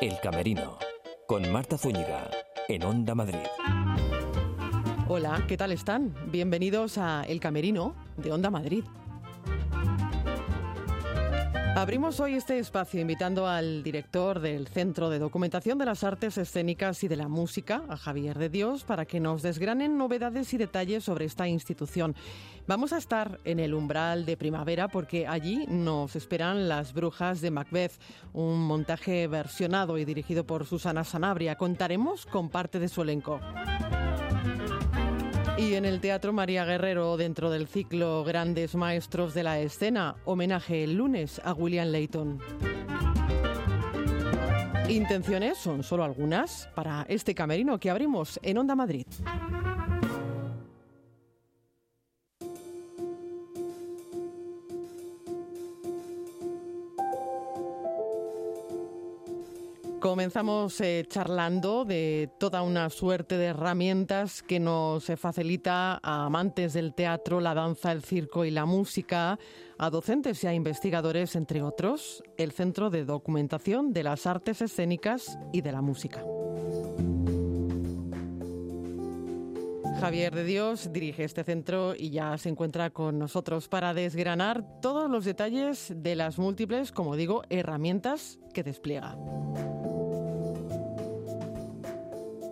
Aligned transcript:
El 0.00 0.18
Camerino, 0.20 0.78
con 1.26 1.50
Marta 1.52 1.78
Zúñiga, 1.78 2.28
en 2.68 2.82
Onda 2.84 3.14
Madrid. 3.14 3.38
Hola, 5.08 5.44
¿qué 5.46 5.56
tal 5.56 5.70
están? 5.72 6.14
Bienvenidos 6.32 6.98
a 6.98 7.22
El 7.22 7.38
Camerino 7.38 7.94
de 8.16 8.32
Onda 8.32 8.50
Madrid. 8.50 8.84
Abrimos 11.76 12.20
hoy 12.20 12.34
este 12.34 12.58
espacio 12.60 13.00
invitando 13.00 13.48
al 13.48 13.82
director 13.82 14.38
del 14.38 14.68
Centro 14.68 15.10
de 15.10 15.18
Documentación 15.18 15.76
de 15.76 15.84
las 15.84 16.04
Artes 16.04 16.38
Escénicas 16.38 17.02
y 17.02 17.08
de 17.08 17.16
la 17.16 17.26
Música, 17.26 17.82
a 17.88 17.96
Javier 17.96 18.38
de 18.38 18.48
Dios, 18.48 18.84
para 18.84 19.06
que 19.06 19.18
nos 19.18 19.42
desgranen 19.42 19.98
novedades 19.98 20.54
y 20.54 20.56
detalles 20.56 21.02
sobre 21.02 21.24
esta 21.24 21.48
institución. 21.48 22.14
Vamos 22.68 22.92
a 22.92 22.98
estar 22.98 23.40
en 23.44 23.58
el 23.58 23.74
umbral 23.74 24.24
de 24.24 24.36
primavera 24.36 24.86
porque 24.86 25.26
allí 25.26 25.66
nos 25.66 26.14
esperan 26.14 26.68
Las 26.68 26.94
Brujas 26.94 27.40
de 27.40 27.50
Macbeth, 27.50 27.92
un 28.32 28.60
montaje 28.60 29.26
versionado 29.26 29.98
y 29.98 30.04
dirigido 30.04 30.44
por 30.44 30.66
Susana 30.66 31.02
Sanabria. 31.02 31.56
Contaremos 31.56 32.24
con 32.24 32.50
parte 32.50 32.78
de 32.78 32.88
su 32.88 33.02
elenco. 33.02 33.40
Y 35.56 35.74
en 35.74 35.84
el 35.84 36.00
Teatro 36.00 36.32
María 36.32 36.64
Guerrero, 36.64 37.16
dentro 37.16 37.48
del 37.48 37.68
ciclo 37.68 38.24
Grandes 38.24 38.74
Maestros 38.74 39.34
de 39.34 39.44
la 39.44 39.60
Escena, 39.60 40.16
homenaje 40.24 40.82
el 40.82 40.94
lunes 40.94 41.40
a 41.44 41.52
William 41.52 41.88
Layton. 41.88 42.40
Intenciones 44.88 45.56
son 45.56 45.84
solo 45.84 46.02
algunas 46.02 46.68
para 46.74 47.06
este 47.08 47.36
camerino 47.36 47.78
que 47.78 47.88
abrimos 47.88 48.40
en 48.42 48.58
Onda 48.58 48.74
Madrid. 48.74 49.06
Comenzamos 60.14 60.80
eh, 60.80 61.04
charlando 61.08 61.84
de 61.84 62.30
toda 62.38 62.62
una 62.62 62.88
suerte 62.88 63.36
de 63.36 63.46
herramientas 63.46 64.44
que 64.44 64.60
nos 64.60 65.10
eh, 65.10 65.16
facilita 65.16 65.98
a 66.00 66.26
amantes 66.26 66.72
del 66.72 66.94
teatro, 66.94 67.40
la 67.40 67.52
danza, 67.52 67.90
el 67.90 68.04
circo 68.04 68.44
y 68.44 68.52
la 68.52 68.64
música, 68.64 69.40
a 69.76 69.90
docentes 69.90 70.44
y 70.44 70.46
a 70.46 70.54
investigadores, 70.54 71.34
entre 71.34 71.62
otros, 71.62 72.22
el 72.36 72.52
Centro 72.52 72.90
de 72.90 73.04
Documentación 73.04 73.92
de 73.92 74.04
las 74.04 74.28
Artes 74.28 74.62
Escénicas 74.62 75.36
y 75.52 75.62
de 75.62 75.72
la 75.72 75.82
Música. 75.82 76.24
Javier 80.00 80.32
de 80.32 80.44
Dios 80.44 80.92
dirige 80.92 81.24
este 81.24 81.42
centro 81.42 81.94
y 81.96 82.10
ya 82.10 82.38
se 82.38 82.50
encuentra 82.50 82.90
con 82.90 83.18
nosotros 83.18 83.66
para 83.66 83.94
desgranar 83.94 84.80
todos 84.80 85.10
los 85.10 85.24
detalles 85.24 85.92
de 85.96 86.14
las 86.14 86.38
múltiples, 86.38 86.92
como 86.92 87.16
digo, 87.16 87.42
herramientas 87.48 88.38
que 88.52 88.62
despliega. 88.62 89.16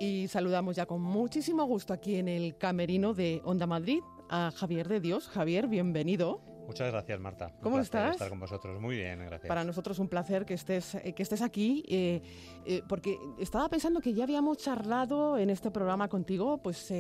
Y 0.03 0.27
saludamos 0.27 0.75
ya 0.75 0.85
con 0.85 1.01
muchísimo 1.01 1.65
gusto 1.65 1.93
aquí 1.93 2.17
en 2.17 2.27
el 2.27 2.59
camerino 2.59 3.15
de 3.15 3.41
Onda 3.45 3.69
Madrid 3.69 4.01
a 4.29 4.51
Javier 4.51 4.89
de 4.89 4.99
Dios. 4.99 5.29
Javier, 5.29 5.69
bienvenido. 5.69 6.41
Muchas 6.67 6.91
gracias, 6.91 7.21
Marta. 7.21 7.55
¿Cómo 7.63 7.79
estás? 7.79 8.15
estar 8.15 8.29
con 8.29 8.41
vosotros. 8.41 8.81
Muy 8.81 8.97
bien, 8.97 9.21
gracias. 9.21 9.47
Para 9.47 9.63
nosotros 9.63 10.01
un 10.01 10.09
placer 10.09 10.45
que 10.45 10.55
estés, 10.55 10.97
eh, 10.97 11.13
que 11.13 11.23
estés 11.23 11.41
aquí, 11.41 11.85
eh, 11.87 12.21
eh, 12.67 12.83
porque 12.89 13.17
estaba 13.39 13.69
pensando 13.69 14.01
que 14.01 14.13
ya 14.13 14.25
habíamos 14.25 14.59
charlado 14.59 15.39
en 15.39 15.51
este 15.51 15.71
programa 15.71 16.09
contigo, 16.09 16.61
pues 16.61 16.93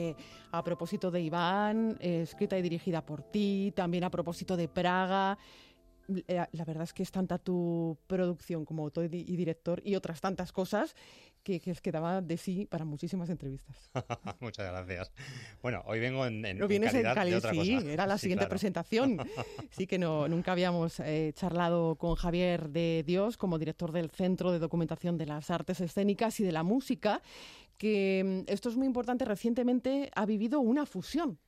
a 0.52 0.62
propósito 0.62 1.10
de 1.10 1.22
Iván, 1.22 1.98
escrita 1.98 2.56
y 2.56 2.62
dirigida 2.62 3.04
por 3.04 3.24
ti, 3.24 3.72
también 3.74 4.04
a 4.04 4.10
propósito 4.10 4.56
de 4.56 4.68
Praga. 4.68 5.36
La 6.06 6.64
verdad 6.64 6.84
es 6.84 6.92
que 6.92 7.02
es 7.02 7.10
tanta 7.10 7.38
tu 7.38 7.98
producción 8.06 8.64
como 8.64 8.84
autor 8.84 9.12
y 9.12 9.36
director 9.36 9.80
y 9.84 9.96
otras 9.96 10.20
tantas 10.20 10.52
cosas 10.52 10.94
que, 11.42 11.60
que 11.60 11.74
quedaba 11.74 12.20
de 12.20 12.36
sí 12.36 12.66
para 12.66 12.84
muchísimas 12.84 13.28
entrevistas. 13.30 13.76
Muchas 14.40 14.70
gracias. 14.70 15.12
Bueno, 15.62 15.82
hoy 15.86 16.00
vengo 16.00 16.26
en, 16.26 16.44
en, 16.44 16.58
no 16.58 16.68
vienes 16.68 16.94
en, 16.94 17.02
calidad 17.02 17.42
sí, 17.50 17.78
era 17.86 18.06
la 18.06 18.18
siguiente 18.18 18.46
presentación. 18.46 19.18
Sí 19.70 19.86
que 19.86 19.98
no, 19.98 20.28
nunca 20.28 20.52
habíamos 20.52 21.00
eh, 21.00 21.32
charlado 21.34 21.96
con 21.96 22.14
Javier 22.14 22.68
de 22.68 23.04
Dios 23.06 23.36
como 23.36 23.58
director 23.58 23.90
del 23.90 24.10
Centro 24.10 24.52
de 24.52 24.58
Documentación 24.58 25.16
de 25.16 25.26
las 25.26 25.50
Artes 25.50 25.80
Escénicas 25.80 26.38
y 26.40 26.44
de 26.44 26.52
la 26.52 26.62
Música, 26.62 27.22
que 27.78 28.44
mm, 28.46 28.52
esto 28.52 28.68
es 28.68 28.76
muy 28.76 28.86
importante, 28.86 29.24
recientemente 29.24 30.10
ha 30.14 30.26
vivido 30.26 30.60
una 30.60 30.84
fusión 30.84 31.38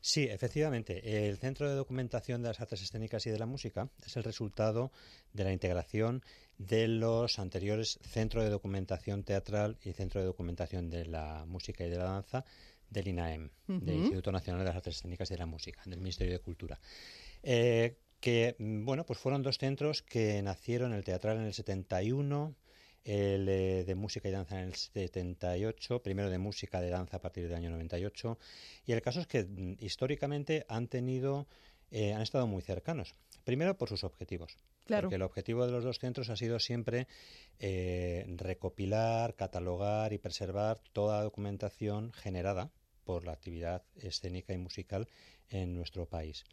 Sí, 0.00 0.24
efectivamente. 0.24 1.26
El 1.26 1.36
Centro 1.38 1.68
de 1.68 1.74
Documentación 1.74 2.42
de 2.42 2.48
las 2.48 2.60
Artes 2.60 2.80
Escénicas 2.80 3.26
y 3.26 3.30
de 3.30 3.40
la 3.40 3.46
Música 3.46 3.88
es 4.04 4.16
el 4.16 4.22
resultado 4.22 4.92
de 5.32 5.44
la 5.44 5.52
integración 5.52 6.22
de 6.58 6.88
los 6.88 7.38
anteriores 7.38 7.98
Centro 8.02 8.42
de 8.42 8.50
Documentación 8.50 9.24
Teatral 9.24 9.78
y 9.82 9.92
Centro 9.92 10.20
de 10.20 10.26
Documentación 10.26 10.90
de 10.90 11.06
la 11.06 11.44
Música 11.46 11.84
y 11.84 11.90
de 11.90 11.98
la 11.98 12.04
Danza 12.04 12.44
del 12.90 13.08
INAEM, 13.08 13.50
del 13.66 13.96
Instituto 13.96 14.32
Nacional 14.32 14.60
de 14.60 14.66
las 14.66 14.76
Artes 14.76 14.96
Escénicas 14.96 15.30
y 15.30 15.34
de 15.34 15.38
la 15.38 15.46
Música, 15.46 15.82
del 15.84 15.98
Ministerio 15.98 16.32
de 16.32 16.38
Cultura. 16.38 16.78
Eh, 17.42 17.98
que, 18.20 18.56
bueno, 18.58 19.04
pues 19.04 19.18
fueron 19.18 19.42
dos 19.42 19.58
centros 19.58 20.02
que 20.02 20.40
nacieron 20.42 20.92
el 20.94 21.04
teatral 21.04 21.36
en 21.36 21.44
el 21.44 21.54
71 21.54 22.56
el 23.06 23.48
eh, 23.48 23.84
de 23.84 23.94
música 23.94 24.28
y 24.28 24.32
danza 24.32 24.60
en 24.60 24.66
el 24.66 24.74
78, 24.74 26.02
primero 26.02 26.28
de 26.28 26.38
música 26.38 26.80
de 26.80 26.90
danza 26.90 27.18
a 27.18 27.20
partir 27.20 27.44
del 27.44 27.54
año 27.54 27.70
98, 27.70 28.36
y 28.84 28.92
el 28.92 29.00
caso 29.00 29.20
es 29.20 29.28
que 29.28 29.44
mm, 29.44 29.76
históricamente 29.78 30.66
han 30.68 30.88
tenido, 30.88 31.46
eh, 31.92 32.12
han 32.12 32.22
estado 32.22 32.48
muy 32.48 32.62
cercanos. 32.62 33.14
Primero 33.44 33.78
por 33.78 33.88
sus 33.88 34.02
objetivos. 34.02 34.56
Claro. 34.86 35.08
Porque 35.08 35.16
el 35.16 35.22
objetivo 35.22 35.66
de 35.66 35.72
los 35.72 35.84
dos 35.84 35.98
centros 35.98 36.30
ha 36.30 36.36
sido 36.36 36.58
siempre 36.60 37.08
eh, 37.58 38.24
recopilar, 38.36 39.34
catalogar 39.34 40.12
y 40.12 40.18
preservar 40.18 40.80
toda 40.92 41.18
la 41.18 41.24
documentación 41.24 42.12
generada 42.12 42.70
por 43.04 43.24
la 43.24 43.32
actividad 43.32 43.82
escénica 43.96 44.52
y 44.52 44.58
musical 44.58 45.08
en 45.48 45.74
nuestro 45.74 46.06
país. 46.06 46.44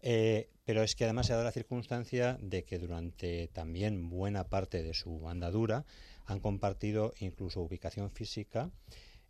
Eh, 0.00 0.48
pero 0.64 0.82
es 0.82 0.94
que 0.94 1.04
además 1.04 1.26
se 1.26 1.34
ha 1.34 1.36
dado 1.36 1.44
la 1.44 1.52
circunstancia 1.52 2.38
de 2.40 2.64
que 2.64 2.78
durante 2.78 3.48
también 3.48 4.08
buena 4.08 4.48
parte 4.48 4.82
de 4.82 4.94
su 4.94 5.28
andadura 5.28 5.84
han 6.24 6.40
compartido 6.40 7.12
incluso 7.18 7.60
ubicación 7.60 8.10
física. 8.10 8.70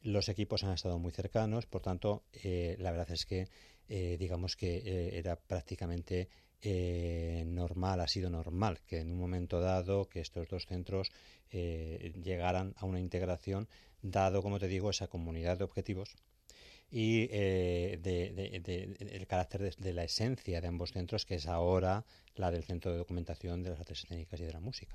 Los 0.00 0.28
equipos 0.28 0.62
han 0.62 0.72
estado 0.72 0.99
muy 1.00 1.11
cercanos, 1.11 1.67
por 1.67 1.82
tanto, 1.82 2.22
eh, 2.32 2.77
la 2.78 2.93
verdad 2.93 3.11
es 3.11 3.27
que 3.27 3.49
eh, 3.88 4.17
digamos 4.19 4.55
que 4.55 5.19
era 5.19 5.34
prácticamente 5.34 6.28
normal, 6.62 8.00
ha 8.00 8.09
sido 8.09 8.31
normal 8.31 8.81
que 8.87 9.00
en 9.00 9.10
un 9.10 9.19
momento 9.19 9.60
dado 9.60 10.09
que 10.09 10.21
estos 10.21 10.48
dos 10.48 10.66
centros 10.66 11.10
llegaran 11.50 12.75
a 12.76 12.87
una 12.87 13.00
integración, 13.00 13.69
dado, 14.03 14.43
como 14.43 14.59
te 14.59 14.69
digo, 14.69 14.91
esa 14.91 15.09
comunidad 15.09 15.59
de 15.59 15.65
objetivos 15.65 16.16
y 16.91 17.28
eh, 17.31 17.99
de, 18.03 18.97
el 18.99 19.27
carácter 19.27 19.75
de, 19.77 19.93
la 19.93 20.05
esencia 20.05 20.61
de 20.61 20.67
ambos 20.67 20.93
centros, 20.93 21.25
que 21.25 21.37
es 21.37 21.47
ahora 21.47 22.05
la 22.34 22.51
del 22.51 22.65
Centro 22.65 22.91
de 22.91 22.99
Documentación 22.99 23.62
de 23.62 23.71
las 23.71 23.81
Artes 23.81 24.05
Escénicas 24.05 24.41
y 24.41 24.45
de 24.45 24.53
la 24.53 24.61
Música. 24.61 24.95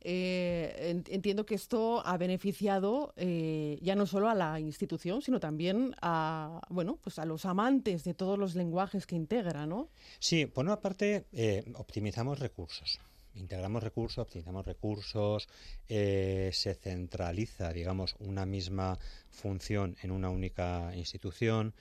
Eh, 0.00 1.02
entiendo 1.08 1.44
que 1.44 1.54
esto 1.54 2.06
ha 2.06 2.16
beneficiado 2.16 3.12
eh, 3.16 3.78
ya 3.82 3.96
no 3.96 4.06
solo 4.06 4.28
a 4.28 4.34
la 4.34 4.60
institución, 4.60 5.20
sino 5.20 5.40
también 5.40 5.94
a, 6.00 6.60
bueno, 6.70 6.98
pues 7.02 7.18
a 7.18 7.24
los 7.24 7.44
amantes 7.44 8.04
de 8.04 8.14
todos 8.14 8.38
los 8.38 8.54
lenguajes 8.54 9.06
que 9.06 9.16
integra, 9.16 9.66
¿no? 9.66 9.90
Sí, 10.18 10.46
por 10.46 10.64
una 10.64 10.80
parte, 10.80 11.26
optimizamos 11.74 12.38
recursos 12.38 13.00
integramos 13.34 13.82
recursos, 13.82 14.18
optimizamos 14.18 14.66
recursos, 14.66 15.48
eh, 15.88 16.50
se 16.52 16.74
centraliza, 16.74 17.72
digamos, 17.72 18.16
una 18.18 18.46
misma 18.46 18.98
función 19.30 19.96
en 20.02 20.10
una 20.10 20.30
única 20.30 20.94
institución. 20.96 21.74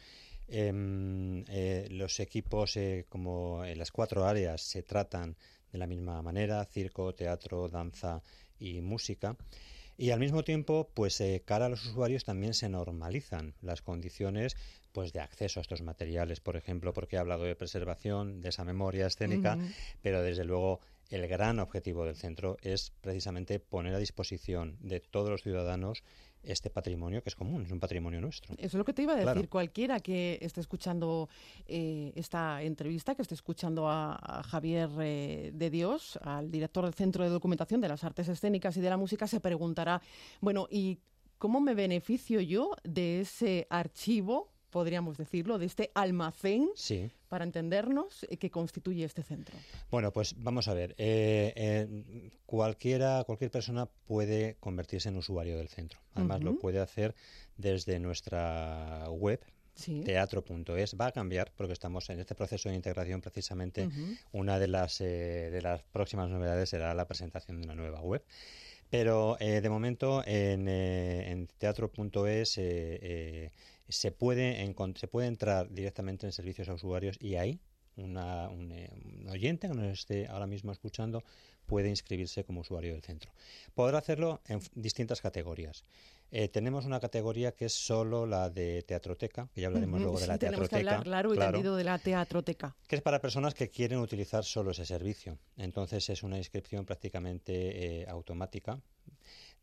Em, 0.47 1.43
eh, 1.47 1.87
los 1.91 2.19
equipos, 2.19 2.75
eh, 2.77 3.05
como 3.09 3.63
en 3.65 3.77
las 3.77 3.91
cuatro 3.91 4.25
áreas, 4.25 4.61
se 4.61 4.83
tratan 4.83 5.35
de 5.71 5.77
la 5.77 5.87
misma 5.87 6.21
manera, 6.21 6.63
circo, 6.65 7.13
teatro, 7.13 7.69
danza 7.69 8.23
y 8.59 8.81
música. 8.81 9.37
Y 9.97 10.11
al 10.11 10.19
mismo 10.19 10.43
tiempo, 10.43 10.89
pues 10.93 11.21
cara 11.43 11.65
a 11.65 11.69
los 11.69 11.85
usuarios 11.85 12.23
también 12.23 12.53
se 12.53 12.69
normalizan 12.69 13.53
las 13.61 13.81
condiciones 13.81 14.55
pues 14.91 15.13
de 15.13 15.19
acceso 15.19 15.59
a 15.59 15.61
estos 15.61 15.81
materiales, 15.81 16.39
por 16.39 16.55
ejemplo, 16.55 16.93
porque 16.93 17.15
he 17.15 17.19
hablado 17.19 17.43
de 17.43 17.55
preservación, 17.55 18.41
de 18.41 18.49
esa 18.49 18.63
memoria 18.63 19.07
escénica, 19.07 19.57
pero 20.01 20.21
desde 20.21 20.45
luego 20.45 20.79
el 21.09 21.27
gran 21.27 21.59
objetivo 21.59 22.05
del 22.05 22.15
centro 22.15 22.57
es 22.61 22.91
precisamente 23.01 23.59
poner 23.59 23.95
a 23.95 23.99
disposición 23.99 24.77
de 24.81 24.99
todos 24.99 25.29
los 25.29 25.41
ciudadanos 25.41 26.03
este 26.43 26.69
patrimonio 26.69 27.21
que 27.21 27.29
es 27.29 27.35
común, 27.35 27.63
es 27.63 27.71
un 27.71 27.79
patrimonio 27.79 28.21
nuestro. 28.21 28.53
Eso 28.53 28.65
es 28.67 28.73
lo 28.75 28.85
que 28.85 28.93
te 28.93 29.01
iba 29.01 29.13
a 29.13 29.15
decir. 29.17 29.49
Cualquiera 29.49 29.99
que 29.99 30.39
esté 30.41 30.61
escuchando 30.61 31.27
eh, 31.65 32.13
esta 32.15 32.61
entrevista, 32.63 33.15
que 33.15 33.21
esté 33.21 33.35
escuchando 33.35 33.89
a, 33.89 34.41
Javier 34.45 34.89
eh, 35.01 35.51
de 35.53 35.69
Dios, 35.69 36.17
al 36.21 36.49
director 36.49 36.85
del 36.85 36.93
Centro 36.93 37.23
de 37.23 37.29
Documentación 37.29 37.81
de 37.81 37.89
las 37.89 38.03
Artes 38.03 38.29
Escénicas 38.29 38.77
y 38.77 38.81
de 38.81 38.89
la 38.89 38.97
Música, 38.97 39.27
se 39.27 39.41
preguntará, 39.41 40.01
bueno, 40.39 40.67
¿y 40.71 40.99
cómo 41.37 41.59
me 41.59 41.73
beneficio 41.73 42.39
yo 42.39 42.71
de 42.83 43.21
ese 43.21 43.67
archivo 43.69 44.51
podríamos 44.69 45.17
decirlo, 45.17 45.57
de 45.57 45.65
este 45.65 45.91
almacén, 45.93 46.69
sí. 46.75 47.11
para 47.27 47.43
entendernos, 47.43 48.25
eh, 48.29 48.37
que 48.37 48.49
constituye 48.49 49.03
este 49.03 49.23
centro. 49.23 49.55
Bueno, 49.91 50.11
pues 50.11 50.35
vamos 50.37 50.67
a 50.67 50.73
ver. 50.73 50.91
Eh, 50.97 51.53
eh, 51.55 52.31
cualquiera, 52.45 53.23
cualquier 53.25 53.51
persona 53.51 53.87
puede 54.05 54.57
convertirse 54.59 55.09
en 55.09 55.17
usuario 55.17 55.57
del 55.57 55.69
centro. 55.69 55.99
Además, 56.13 56.41
lo 56.41 56.57
puede 56.57 56.79
hacer 56.79 57.15
desde 57.57 57.99
nuestra 57.99 59.09
web, 59.09 59.39
teatro.es 60.05 60.95
va 60.99 61.07
a 61.07 61.11
cambiar 61.11 61.51
porque 61.55 61.73
estamos 61.73 62.09
en 62.09 62.19
este 62.19 62.35
proceso 62.35 62.67
de 62.67 62.75
integración 62.75 63.21
precisamente 63.21 63.87
una 64.33 64.59
de 64.59 64.67
las 64.67 64.99
de 64.99 65.59
las 65.63 65.83
próximas 65.83 66.29
novedades 66.29 66.69
será 66.69 66.93
la 66.93 67.07
presentación 67.07 67.61
de 67.61 67.67
una 67.67 67.75
nueva 67.75 68.01
web 68.01 68.21
pero 68.89 69.37
de 69.39 69.69
momento 69.69 70.23
en, 70.25 70.67
en 70.67 71.47
teatro.es 71.57 72.59
se 73.89 74.11
puede, 74.11 74.75
se 74.95 75.07
puede 75.07 75.27
entrar 75.27 75.69
directamente 75.69 76.25
en 76.25 76.31
servicios 76.31 76.69
a 76.69 76.73
usuarios 76.73 77.17
y 77.19 77.35
ahí 77.35 77.59
una, 77.97 78.47
un, 78.49 78.71
eh, 78.71 78.89
oyente 79.29 79.67
que 79.67 79.73
nos 79.73 79.87
esté 79.87 80.27
ahora 80.27 80.47
mismo 80.47 80.71
escuchando 80.71 81.23
puede 81.65 81.89
inscribirse 81.89 82.43
como 82.43 82.61
usuario 82.61 82.93
del 82.93 83.03
centro. 83.03 83.31
Podrá 83.75 83.99
hacerlo 83.99 84.41
en 84.47 84.59
distintas 84.73 85.21
categorías. 85.21 85.83
Eh, 86.31 86.47
tenemos 86.47 86.85
una 86.85 86.99
categoría 86.99 87.53
que 87.53 87.65
es 87.65 87.73
solo 87.73 88.25
la 88.25 88.49
de 88.49 88.83
teatroteca, 88.83 89.49
que 89.53 89.61
ya 89.61 89.67
hablaremos 89.67 89.99
luego 89.99 90.19
de 90.19 90.27
la 90.27 90.37
tenemos 90.37 90.69
teatroteca. 90.69 90.89
Que 90.89 90.95
hablar, 90.95 91.03
claro, 91.03 91.33
y 91.33 91.37
claro, 91.37 91.75
de 91.75 91.83
la 91.83 91.97
teatroteca. 91.97 92.75
Que 92.87 92.95
es 92.95 93.01
para 93.01 93.19
personas 93.19 93.53
que 93.53 93.69
quieren 93.69 93.99
utilizar 93.99 94.43
solo 94.43 94.71
ese 94.71 94.85
servicio. 94.85 95.37
Entonces 95.57 96.09
es 96.09 96.23
una 96.23 96.37
inscripción 96.37 96.85
prácticamente 96.85 98.01
eh, 98.01 98.05
automática. 98.07 98.79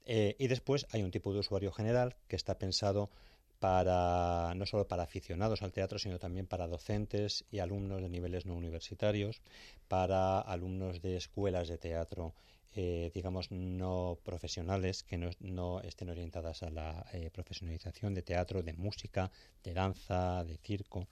y 0.07 0.47
después 0.47 0.87
hay 0.93 1.03
un 1.03 1.11
tipo 1.11 1.33
de 1.33 1.41
usuario 1.41 1.73
general 1.73 2.15
que 2.29 2.37
está 2.37 2.59
pensado 2.59 3.11
para 3.59 4.55
no 4.55 4.67
solo 4.67 4.87
para 4.87 5.05
aficionados 5.05 5.63
al 5.63 5.73
teatro, 5.73 5.99
sino 5.99 6.19
también 6.19 6.47
para 6.47 6.67
docentes 6.67 7.45
y 7.51 7.59
alumnos 7.59 8.03
de 8.03 8.09
niveles 8.09 8.47
no 8.47 8.55
universitarios, 8.55 9.41
para 9.89 10.41
alumnos 10.41 11.01
de 11.01 11.17
escuelas 11.17 11.69
de 11.69 11.79
teatro, 11.79 12.35
eh, 12.77 13.11
digamos, 13.15 13.51
no 13.51 14.19
profesionales, 14.23 15.03
que 15.03 15.17
no, 15.17 15.81
estén 15.81 16.11
orientadas 16.11 16.63
a 16.63 16.71
la 16.71 17.07
eh, 17.13 17.31
profesionalización 17.33 18.15
de 18.15 18.23
teatro, 18.23 18.63
de 18.63 18.75
música, 18.75 19.31
de 19.65 19.73
danza, 19.73 20.45
de 20.45 20.59
circo. 20.59 21.09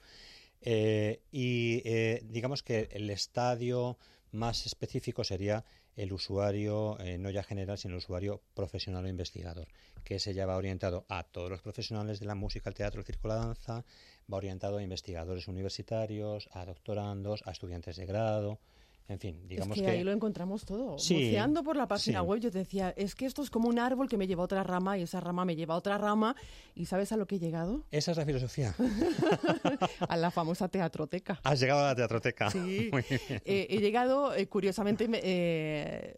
Eh, 0.61 1.22
y 1.32 1.81
digamos 2.25 2.62
que 2.62 2.88
el 2.93 3.11
estadio 3.11 3.99
más 4.31 4.66
específico 4.66 5.25
sería 5.25 5.64
el 5.96 6.12
usuario, 6.12 6.99
no 7.19 7.31
ya 7.31 7.43
general, 7.43 7.78
sino 7.78 7.94
el 7.94 7.99
usuario 7.99 8.43
profesional 8.55 9.05
o 9.05 9.08
investigador 9.08 9.69
que 10.05 10.19
se 10.19 10.34
ya 10.34 10.46
va 10.46 10.56
orientado 10.56 11.06
a 11.08 11.25
todos 11.25 11.50
los 11.50 11.62
profesionales 11.62 12.20
de 12.20 12.26
la 12.26 12.34
música, 12.34 12.69
el 12.69 12.75
teatro, 12.75 13.00
el 13.00 13.06
circo, 13.06 13.28
la 13.28 13.37
danza, 13.37 13.84
va 14.32 14.37
orientado 14.37 14.76
a 14.76 14.82
investigadores 14.82 15.49
universitarios, 15.49 16.49
a 16.52 16.66
doctorandos, 16.66 17.43
a 17.46 17.52
estudiantes 17.52 17.96
de 17.96 18.06
grado, 18.06 18.58
en 19.06 19.19
fin, 19.19 19.47
digamos 19.47 19.77
es 19.77 19.83
que, 19.83 19.91
ahí 19.91 20.03
lo 20.03 20.12
encontramos 20.12 20.65
todo. 20.65 20.99
Sí, 20.99 21.15
Buceando 21.15 21.62
por 21.62 21.77
la 21.77 21.87
página 21.87 22.23
web 22.23 22.41
yo 22.41 22.51
te 22.51 22.59
decía, 22.59 22.95
es 22.97 23.15
que 23.15 23.27
esto 23.27 23.43
es 23.43 23.51
como 23.51 23.69
un 23.69 23.79
árbol 23.79 24.09
que 24.09 24.17
me 24.17 24.27
lleva 24.27 24.43
a 24.43 24.47
otra 24.47 24.62
rama 24.62 24.97
y 24.97 25.03
esa 25.03 25.21
rama 25.21 25.45
me 25.45 25.56
lleva 25.56 25.75
a 25.75 25.77
otra 25.77 25.99
rama 25.99 26.35
y 26.75 26.87
¿sabes 26.87 27.12
a 27.12 27.19
lo 27.19 27.27
que 27.27 27.37
he 27.37 27.39
llegado? 27.39 27.85
Esa 27.91 28.12
es 28.12 28.17
la 28.17 28.25
filosofía. 28.25 28.75
a 30.09 30.17
la 30.17 30.31
famosa 30.31 30.69
teatroteca. 30.69 31.39
Has 31.43 31.61
llegado 31.61 31.81
a 31.81 31.89
la 31.89 31.95
teatroteca. 31.95 32.51
Sí. 32.51 32.91
Eh, 33.47 33.67
he 33.69 33.79
llegado, 33.79 34.35
eh, 34.35 34.47
curiosamente, 34.49 35.09
eh, 35.12 36.17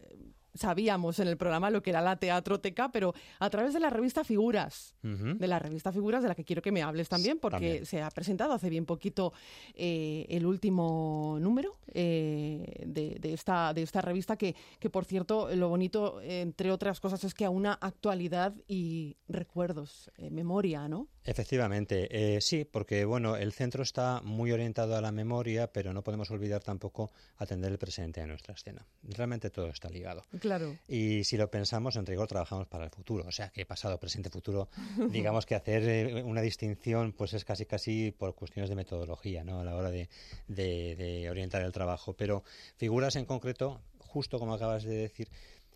sabíamos 0.57 1.19
en 1.19 1.29
el 1.29 1.37
programa 1.37 1.71
lo 1.71 1.83
que 1.83 1.91
era 1.91 2.01
la 2.01 2.17
teatroteca, 2.17 2.91
pero 2.91 3.15
a 3.39 3.51
través 3.51 3.75
de 3.75 3.81
la 3.81 3.91
revista 3.91 4.25
Figuras, 4.25 4.95
de 5.03 5.47
la 5.47 5.59
revista 5.59 5.93
Figuras, 5.93 6.23
de 6.23 6.29
la 6.29 6.35
que 6.35 6.45
quiero 6.45 6.63
que 6.63 6.73
me 6.73 6.83
hables 6.83 7.09
también, 7.09 7.39
porque 7.39 7.85
se 7.85 8.03
ha 8.03 8.11
presentado 8.11 8.53
hace 8.53 8.71
bien 8.71 8.87
poquito 8.87 9.33
eh, 9.75 10.27
el 10.29 10.47
último 10.47 11.39
número 11.41 11.79
eh, 11.93 12.85
de, 12.87 13.19
esta, 13.33 13.73
de 13.73 13.83
esta 13.83 14.01
revista, 14.01 14.37
que, 14.37 14.55
que 14.79 14.91
por 14.91 15.05
cierto, 15.05 15.55
lo 15.55 15.69
bonito, 15.69 16.21
entre 16.23 16.71
otras 16.71 17.01
cosas, 17.01 17.23
es 17.25 17.35
que 17.35 17.45
a 17.45 17.51
una 17.51 17.75
actualidad 17.75 18.55
y 18.67 19.17
recuerdos, 19.29 20.11
eh, 20.17 20.31
memoria, 20.31 20.89
¿no? 20.89 21.09
Efectivamente, 21.25 22.41
sí, 22.41 22.65
porque 22.65 23.05
bueno, 23.05 23.35
el 23.35 23.53
centro 23.53 23.83
está 23.83 24.21
muy 24.23 24.53
orientado 24.53 24.95
a 24.95 25.01
la 25.01 25.11
memoria, 25.11 25.73
pero 25.73 25.93
no 25.93 26.05
podemos 26.05 26.31
olvidar 26.31 26.63
tampoco 26.63 27.11
atender 27.37 27.73
el 27.73 27.79
presente 27.79 28.21
de 28.21 28.29
nuestra 28.29 28.55
escena. 28.55 28.87
Realmente 29.03 29.51
todo 29.51 29.67
está 29.67 29.89
ligado. 29.89 30.23
Claro. 30.39 30.46
Y 30.89 31.25
si 31.25 31.37
lo 31.37 31.51
pensamos, 31.51 31.97
en 31.97 32.07
rigor 32.07 32.29
trabajamos 32.29 32.67
para 32.67 32.85
el 32.85 32.91
futuro. 32.91 33.25
O 33.27 33.33
sea, 33.33 33.51
que 33.51 33.67
pasado, 33.67 33.99
presente, 33.99 34.31
futuro, 34.31 34.69
digamos 35.11 35.47
que 35.47 35.55
hacer 35.55 35.83
eh, 35.89 36.23
una 36.23 36.41
distinción 36.41 37.13
pues 37.13 37.35
es 37.35 37.45
casi 37.45 37.67
casi 37.67 38.13
por 38.13 38.35
cuestiones 38.35 38.71
de 38.71 38.77
metodología, 38.77 39.45
¿no? 39.45 39.61
A 39.61 39.65
la 39.65 39.77
hora 39.77 39.91
de, 39.91 40.09
de, 40.49 41.29
orientar 41.31 41.63
el 41.63 41.73
trabajo. 41.73 42.15
Pero 42.15 42.45
figuras 42.77 43.17
en 43.17 43.25
concreto, 43.25 43.81
justo 43.99 44.39
como 44.39 44.55
acabas 44.55 44.85
de 44.85 44.97
decir, 44.97 45.29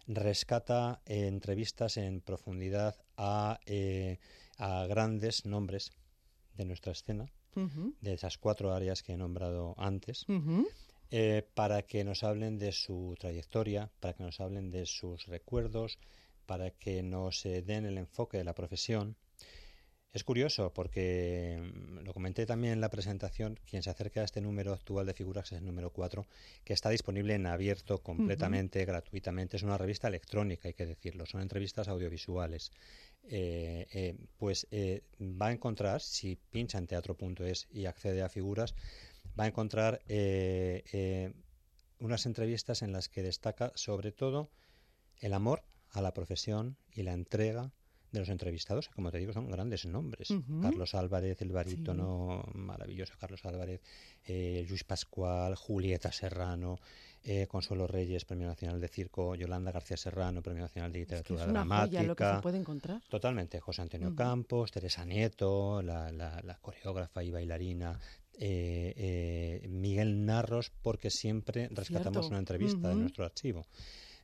rescata 0.07 1.03
entrevistas 1.07 1.97
en 1.97 2.21
profundidad 2.21 2.97
a, 3.17 3.61
eh, 3.67 4.19
a 4.59 4.87
grandes 4.87 5.47
nombres 5.47 5.93
de 6.55 6.65
nuestra 6.65 6.93
escena, 6.93 7.31
de 8.01 8.15
esas 8.15 8.39
cuatro 8.39 8.73
áreas 8.73 9.03
que 9.03 9.13
he 9.13 9.17
nombrado 9.17 9.75
antes. 9.77 10.25
Eh, 11.13 11.43
para 11.55 11.83
que 11.83 12.05
nos 12.05 12.23
hablen 12.23 12.59
de 12.59 12.71
su 12.71 13.17
trayectoria, 13.19 13.91
para 13.99 14.15
que 14.15 14.23
nos 14.23 14.41
hablen 14.41 14.71
de 14.71 14.87
sus 14.87 15.27
recuerdos, 15.27 15.99
para 16.47 16.71
que 16.71 17.03
nos 17.03 17.45
eh, 17.47 17.63
den 17.63 17.85
el 17.85 17.99
enfoque 17.99 18.39
de 18.39 18.45
la 18.45 18.55
profesión. 18.55 19.17
Es 20.13 20.23
curioso 20.23 20.73
porque 20.73 21.59
mm, 21.61 22.05
lo 22.05 22.13
comenté 22.15 22.47
también 22.47 22.75
en 22.75 22.81
la 22.81 22.91
presentación, 22.91 23.59
quien 23.69 23.83
se 23.83 23.91
acerca 23.91 24.21
a 24.21 24.25
este 24.25 24.41
número 24.41 24.73
actual 24.73 25.05
de 25.05 25.15
figuras 25.15 25.51
es 25.51 25.59
el 25.59 25.67
número 25.67 25.91
4, 25.91 26.29
que 26.63 26.75
está 26.75 26.91
disponible 26.91 27.35
en 27.35 27.47
abierto 27.47 27.99
completamente, 27.99 28.85
gratuitamente. 28.85 29.57
Es 29.57 29.65
una 29.65 29.79
revista 29.79 30.07
electrónica, 30.07 30.69
hay 30.69 30.75
que 30.75 30.87
decirlo, 30.87 31.27
son 31.27 31.41
entrevistas 31.43 31.89
audiovisuales. 31.89 32.71
Eh, 33.23 34.17
pues 34.37 34.67
va 35.21 35.49
a 35.49 35.53
encontrar, 35.53 36.01
si 36.01 36.37
pincha 36.37 36.79
en 36.79 36.87
teatro.es 36.87 37.69
y 37.71 37.87
accede 37.87 38.23
a 38.23 38.29
figuras, 38.29 38.75
va 39.39 39.45
a 39.45 39.47
encontrar 39.49 40.01
eh, 40.09 40.85
eh, 40.93 41.33
unas 41.99 42.27
entrevistas 42.27 42.83
en 42.83 42.93
las 42.93 43.09
que 43.09 43.23
destaca 43.23 43.73
sobre 43.75 44.13
todo 44.13 44.51
el 45.19 45.35
amor 45.35 45.63
a 45.91 46.01
la 46.01 46.13
profesión 46.13 46.77
y 46.93 47.03
la 47.03 47.13
entrega 47.13 47.73
de 48.13 48.19
los 48.19 48.29
entrevistados, 48.29 48.89
que 48.89 48.95
como 48.95 49.11
te 49.11 49.19
digo 49.19 49.33
son 49.33 49.49
grandes 49.51 49.87
nombres. 49.87 50.35
Carlos 50.61 50.95
Álvarez, 50.95 51.41
el 51.43 51.53
barítono 51.53 52.45
maravilloso 52.55 53.15
Carlos 53.19 53.45
Álvarez, 53.45 53.81
eh, 54.27 54.67
Luis 54.69 54.85
Pascual, 54.85 55.55
Julieta 55.55 56.11
Serrano, 56.11 56.81
eh, 57.23 57.47
Consuelo 57.47 57.87
Reyes, 57.87 58.25
Premio 58.25 58.49
Nacional 58.49 58.81
de 58.81 58.89
Circo, 58.89 59.35
Yolanda 59.35 59.71
García 59.71 59.97
Serrano, 59.97 60.43
Premio 60.43 60.63
Nacional 60.63 60.91
de 60.93 61.01
Literatura 61.01 61.41
es 61.41 61.45
que 61.45 61.45
es 61.45 61.51
una 61.51 61.61
Dramática. 61.61 62.03
lo 62.03 62.17
que 62.17 62.25
se 62.25 62.43
puede 62.43 62.59
encontrar. 62.59 63.03
Totalmente, 63.09 63.61
José 63.61 63.83
Antonio 63.83 64.15
Campos, 64.15 64.73
Teresa 64.73 65.05
Nieto, 65.05 65.83
la, 65.83 66.11
la, 66.11 66.59
coreógrafa 66.61 67.23
y 67.23 67.31
bailarina 67.31 67.99
eh, 68.43 68.95
eh, 68.97 69.69
Miguel 69.69 70.25
Narros, 70.25 70.73
porque 70.81 71.11
siempre 71.11 71.69
rescatamos 71.71 72.29
una 72.29 72.39
entrevista 72.39 72.89
de 72.89 72.95
nuestro 72.95 73.27
archivo. 73.27 73.67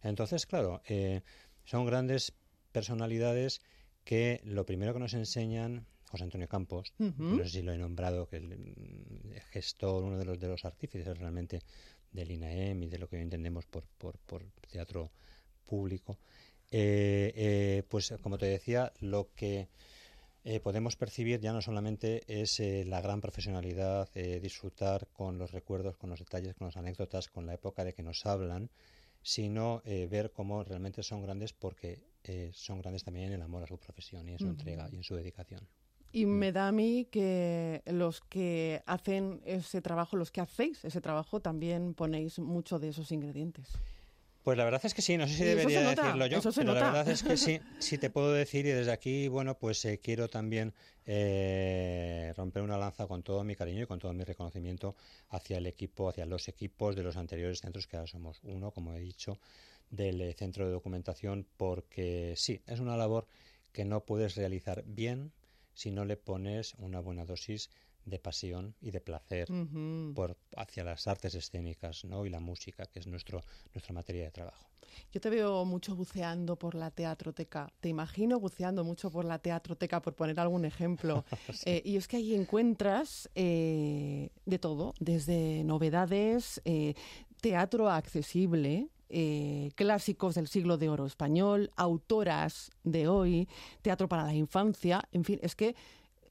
Entonces, 0.02 0.46
claro, 0.46 0.80
eh, 0.88 1.20
son 1.64 1.84
grandes 1.84 2.32
personalidades 2.72 3.60
que 4.04 4.40
lo 4.42 4.64
primero 4.64 4.94
que 4.94 5.00
nos 5.00 5.12
enseñan 5.12 5.86
José 6.06 6.24
Antonio 6.24 6.48
Campos, 6.48 6.94
no 6.98 7.44
sé 7.44 7.50
si 7.50 7.62
lo 7.62 7.72
he 7.72 7.76
nombrado, 7.78 8.26
que 8.26 8.38
el, 8.38 9.42
gestor, 9.50 10.02
uno 10.02 10.16
de 10.16 10.24
los 10.24 10.40
de 10.40 10.48
los 10.48 10.64
artífices 10.64 11.18
realmente 11.18 11.60
del 12.10 12.30
INAEM 12.30 12.84
y 12.84 12.86
de 12.86 12.96
lo 12.96 13.10
que 13.10 13.20
entendemos 13.20 13.66
por, 13.66 13.84
por, 13.98 14.16
por 14.20 14.46
teatro 14.70 15.10
público, 15.62 16.18
pues 16.70 18.14
como 18.22 18.38
te 18.38 18.46
decía, 18.46 18.94
lo 19.00 19.28
que 19.34 19.68
eh, 20.48 20.60
podemos 20.60 20.94
percibir 20.94 21.40
ya 21.40 21.52
no 21.52 21.60
solamente 21.60 22.22
es 22.28 22.60
eh, 22.60 22.84
la 22.86 23.00
gran 23.00 23.20
profesionalidad, 23.20 24.08
eh, 24.14 24.38
disfrutar 24.40 25.08
con 25.08 25.38
los 25.38 25.50
recuerdos, 25.50 25.96
con 25.96 26.08
los 26.08 26.20
detalles, 26.20 26.54
con 26.54 26.68
las 26.68 26.76
anécdotas, 26.76 27.26
con 27.28 27.46
la 27.46 27.54
época 27.54 27.82
de 27.82 27.94
que 27.94 28.04
nos 28.04 28.24
hablan, 28.26 28.70
sino 29.22 29.82
ver 29.84 30.30
cómo 30.30 30.62
realmente 30.62 31.02
son 31.02 31.20
grandes 31.20 31.52
porque 31.52 31.98
son 32.52 32.80
grandes 32.80 33.02
también 33.02 33.26
en 33.26 33.32
el 33.32 33.42
amor 33.42 33.64
a 33.64 33.66
su 33.66 33.76
profesión 33.76 34.28
y 34.28 34.34
en 34.34 34.38
su 34.38 34.46
entrega 34.46 34.88
y 34.92 34.94
en 34.94 35.02
su 35.02 35.16
dedicación. 35.16 35.66
Y 36.12 36.26
mm. 36.26 36.28
me 36.28 36.52
da 36.52 36.68
a 36.68 36.72
mí 36.72 37.08
que 37.10 37.82
los 37.86 38.20
que 38.20 38.84
hacen 38.86 39.40
ese 39.44 39.82
trabajo, 39.82 40.16
los 40.16 40.30
que 40.30 40.40
hacéis 40.40 40.84
ese 40.84 41.00
trabajo, 41.00 41.40
también 41.40 41.92
ponéis 41.92 42.38
mucho 42.38 42.78
de 42.78 42.90
esos 42.90 43.10
ingredientes. 43.10 43.66
Pues 44.46 44.56
la 44.56 44.62
verdad 44.62 44.80
es 44.84 44.94
que 44.94 45.02
sí, 45.02 45.16
no 45.16 45.26
sé 45.26 45.34
si 45.34 45.42
debería 45.42 45.80
decirlo 45.80 46.24
yo, 46.26 46.38
pero 46.54 46.72
la 46.72 46.84
verdad 46.84 47.08
es 47.08 47.24
que 47.24 47.36
sí, 47.36 47.58
sí 47.80 47.98
te 47.98 48.10
puedo 48.10 48.32
decir 48.32 48.64
y 48.64 48.68
desde 48.68 48.92
aquí, 48.92 49.26
bueno, 49.26 49.58
pues 49.58 49.84
eh, 49.84 49.98
quiero 50.00 50.28
también 50.28 50.72
eh, 51.04 52.32
romper 52.36 52.62
una 52.62 52.78
lanza 52.78 53.08
con 53.08 53.24
todo 53.24 53.42
mi 53.42 53.56
cariño 53.56 53.82
y 53.82 53.86
con 53.86 53.98
todo 53.98 54.12
mi 54.12 54.22
reconocimiento 54.22 54.94
hacia 55.30 55.58
el 55.58 55.66
equipo, 55.66 56.08
hacia 56.08 56.26
los 56.26 56.46
equipos 56.46 56.94
de 56.94 57.02
los 57.02 57.16
anteriores 57.16 57.58
centros, 57.60 57.88
que 57.88 57.96
ahora 57.96 58.06
somos 58.06 58.38
uno, 58.44 58.70
como 58.70 58.94
he 58.94 59.00
dicho, 59.00 59.40
del 59.90 60.20
eh, 60.20 60.32
centro 60.34 60.64
de 60.64 60.70
documentación, 60.70 61.48
porque 61.56 62.34
sí, 62.36 62.62
es 62.68 62.78
una 62.78 62.96
labor 62.96 63.26
que 63.72 63.84
no 63.84 64.04
puedes 64.04 64.36
realizar 64.36 64.84
bien 64.86 65.32
si 65.74 65.90
no 65.90 66.04
le 66.04 66.16
pones 66.16 66.74
una 66.74 67.00
buena 67.00 67.24
dosis 67.24 67.68
de 68.06 68.18
pasión 68.18 68.74
y 68.80 68.90
de 68.90 69.00
placer 69.00 69.48
por 70.14 70.36
hacia 70.56 70.84
las 70.84 71.06
artes 71.06 71.34
escénicas 71.34 72.04
¿no? 72.04 72.24
y 72.24 72.30
la 72.30 72.40
música, 72.40 72.86
que 72.86 73.00
es 73.00 73.06
nuestro, 73.06 73.42
nuestra 73.74 73.92
materia 73.92 74.24
de 74.24 74.30
trabajo. 74.30 74.70
Yo 75.12 75.20
te 75.20 75.30
veo 75.30 75.64
mucho 75.64 75.94
buceando 75.94 76.56
por 76.56 76.74
la 76.74 76.90
teatroteca. 76.90 77.72
Te 77.80 77.88
imagino 77.88 78.38
buceando 78.40 78.84
mucho 78.84 79.10
por 79.10 79.24
la 79.24 79.38
teatroteca, 79.38 80.00
por 80.00 80.14
poner 80.14 80.38
algún 80.40 80.64
ejemplo. 80.64 81.24
Eh, 81.64 81.82
y 81.84 81.96
es 81.96 82.06
que 82.06 82.18
ahí 82.18 82.34
encuentras 82.34 83.28
eh, 83.34 84.30
de 84.44 84.58
todo, 84.58 84.94
desde 85.00 85.64
novedades, 85.64 86.60
eh, 86.64 86.94
teatro 87.40 87.90
accesible, 87.90 88.88
clásicos 89.74 90.34
del 90.34 90.48
siglo 90.48 90.76
de 90.76 90.88
oro 90.88 91.06
español, 91.06 91.70
autoras 91.76 92.70
de 92.84 93.08
hoy, 93.08 93.48
teatro 93.82 94.08
para 94.08 94.24
la 94.24 94.34
infancia, 94.34 95.08
en 95.12 95.24
fin, 95.24 95.38
es 95.42 95.54
que 95.54 95.74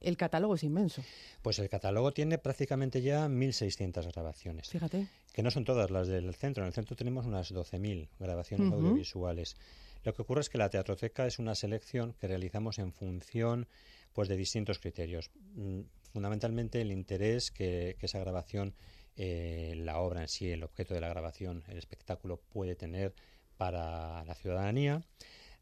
el 0.00 0.16
catálogo 0.16 0.54
es 0.54 0.62
inmenso. 0.62 1.02
Pues 1.42 1.58
el 1.58 1.68
catálogo 1.68 2.12
tiene 2.12 2.38
prácticamente 2.38 3.02
ya 3.02 3.26
1.600 3.26 4.12
grabaciones. 4.12 4.68
Fíjate. 4.68 5.08
Que 5.32 5.42
no 5.42 5.50
son 5.50 5.64
todas 5.64 5.90
las 5.90 6.08
del 6.08 6.34
centro. 6.34 6.62
En 6.62 6.68
el 6.68 6.72
centro 6.72 6.96
tenemos 6.96 7.26
unas 7.26 7.52
12.000 7.52 8.08
grabaciones 8.18 8.72
audiovisuales. 8.72 9.56
Lo 10.04 10.14
que 10.14 10.22
ocurre 10.22 10.40
es 10.40 10.48
que 10.48 10.58
la 10.58 10.70
teatroteca 10.70 11.26
es 11.26 11.38
una 11.38 11.54
selección 11.54 12.14
que 12.14 12.28
realizamos 12.28 12.78
en 12.78 12.92
función 12.92 13.66
pues, 14.12 14.28
de 14.28 14.36
distintos 14.36 14.78
criterios. 14.78 15.30
Mm, 15.54 15.80
fundamentalmente 16.12 16.80
el 16.80 16.92
interés 16.92 17.50
que, 17.50 17.96
esa 18.00 18.18
grabación, 18.20 18.74
eh, 19.16 19.74
la 19.76 19.98
obra 19.98 20.22
en 20.22 20.28
sí, 20.28 20.48
el 20.50 20.62
objeto 20.62 20.94
de 20.94 21.00
la 21.00 21.08
grabación, 21.08 21.64
el 21.68 21.76
espectáculo 21.76 22.40
puede 22.52 22.76
tener 22.76 23.14
para 23.56 24.24
la 24.24 24.34
ciudadanía. 24.34 25.02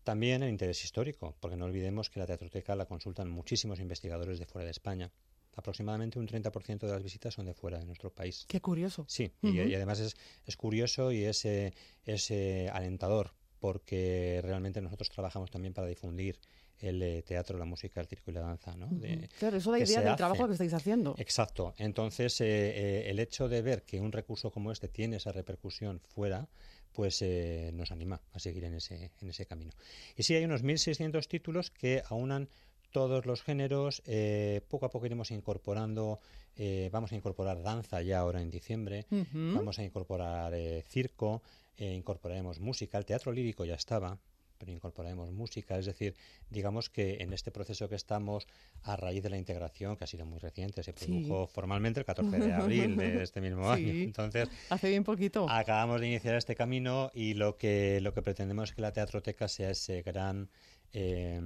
También 0.04 0.42
el 0.42 0.50
interés 0.50 0.84
histórico, 0.84 1.34
porque 1.40 1.56
no 1.56 1.64
olvidemos 1.64 2.10
que 2.10 2.20
la 2.20 2.26
teatroteca 2.26 2.76
la 2.76 2.86
consultan 2.86 3.28
muchísimos 3.28 3.80
investigadores 3.80 4.38
de 4.38 4.46
fuera 4.46 4.64
de 4.64 4.70
España. 4.70 5.10
Aproximadamente 5.56 6.18
un 6.18 6.28
30% 6.28 6.80
de 6.80 6.92
las 6.92 7.02
visitas 7.02 7.34
son 7.34 7.46
de 7.46 7.54
fuera 7.54 7.78
de 7.78 7.86
nuestro 7.86 8.10
país. 8.10 8.44
Qué 8.48 8.60
curioso. 8.60 9.04
Sí, 9.08 9.32
y, 9.42 9.74
además 9.74 10.00
es, 10.00 10.16
es, 10.46 10.56
curioso 10.56 11.12
y 11.12 11.24
es, 11.24 11.44
es 11.44 12.30
alentador, 12.72 13.32
porque 13.60 14.40
realmente 14.42 14.80
nosotros 14.80 15.10
trabajamos 15.10 15.50
también 15.50 15.72
para 15.72 15.86
difundir 15.86 16.38
el 16.78 17.02
eh, 17.02 17.22
teatro, 17.22 17.58
la 17.58 17.64
música, 17.64 18.00
el 18.00 18.06
circo 18.06 18.30
y 18.30 18.34
la 18.34 18.40
danza. 18.40 18.76
¿no? 18.76 18.90
claro, 19.38 19.56
eso 19.56 19.70
da 19.70 19.78
idea 19.78 20.00
del 20.00 20.16
trabajo 20.16 20.46
que 20.46 20.52
estáis 20.52 20.74
haciendo. 20.74 21.14
Exacto. 21.18 21.74
Entonces, 21.78 22.40
eh, 22.40 22.46
eh, 22.46 23.10
el 23.10 23.18
hecho 23.18 23.48
de 23.48 23.62
ver 23.62 23.82
que 23.84 24.00
un 24.00 24.12
recurso 24.12 24.50
como 24.50 24.72
este 24.72 24.88
tiene 24.88 25.16
esa 25.16 25.32
repercusión 25.32 26.00
fuera, 26.00 26.48
pues 26.94 27.20
eh, 27.22 27.70
nos 27.74 27.90
anima 27.90 28.20
a 28.32 28.38
seguir 28.38 28.64
en 28.64 28.74
ese, 28.74 29.10
en 29.20 29.28
ese 29.28 29.46
camino. 29.46 29.72
Y 30.16 30.22
sí, 30.22 30.34
hay 30.34 30.44
unos 30.44 30.62
1.600 30.62 31.26
títulos 31.26 31.70
que 31.70 32.02
aunan 32.08 32.48
todos 32.92 33.26
los 33.26 33.42
géneros. 33.42 34.02
Eh, 34.06 34.62
poco 34.68 34.86
a 34.86 34.90
poco 34.90 35.06
iremos 35.06 35.32
incorporando, 35.32 36.20
eh, 36.56 36.88
vamos 36.92 37.12
a 37.12 37.16
incorporar 37.16 37.62
danza 37.62 38.00
ya 38.00 38.20
ahora 38.20 38.40
en 38.40 38.50
diciembre, 38.50 39.06
vamos 39.10 39.78
a 39.78 39.84
incorporar 39.84 40.54
circo, 40.88 41.42
incorporaremos 41.76 42.60
música, 42.60 42.96
el 42.96 43.04
teatro 43.04 43.32
lírico 43.32 43.64
ya 43.64 43.74
estaba, 43.74 44.16
pero 44.58 44.72
incorporaremos 44.72 45.30
música. 45.32 45.78
Es 45.78 45.86
decir, 45.86 46.14
digamos 46.50 46.90
que 46.90 47.18
en 47.20 47.32
este 47.32 47.50
proceso 47.50 47.88
que 47.88 47.96
estamos, 47.96 48.46
a 48.82 48.96
raíz 48.96 49.22
de 49.22 49.30
la 49.30 49.38
integración, 49.38 49.96
que 49.96 50.04
ha 50.04 50.06
sido 50.06 50.26
muy 50.26 50.38
reciente, 50.38 50.82
se 50.82 50.92
produjo 50.92 51.46
formalmente 51.46 52.00
el 52.00 52.06
14 52.06 52.38
de 52.38 52.52
abril 52.52 52.96
de 52.96 53.22
este 53.22 53.40
mismo 53.40 53.70
año. 53.70 53.92
Entonces, 53.92 54.48
hace 54.70 54.88
bien 54.88 55.04
poquito. 55.04 55.46
Acabamos 55.48 56.00
de 56.00 56.08
iniciar 56.08 56.36
este 56.36 56.54
camino 56.54 57.10
y 57.14 57.34
lo 57.34 57.56
que, 57.56 58.00
lo 58.00 58.12
que 58.14 58.22
pretendemos 58.22 58.70
es 58.70 58.76
que 58.76 58.82
la 58.82 58.92
teatroteca 58.92 59.48
sea 59.48 59.70
ese 59.70 60.02
gran 60.02 60.48
eh, 60.96 61.40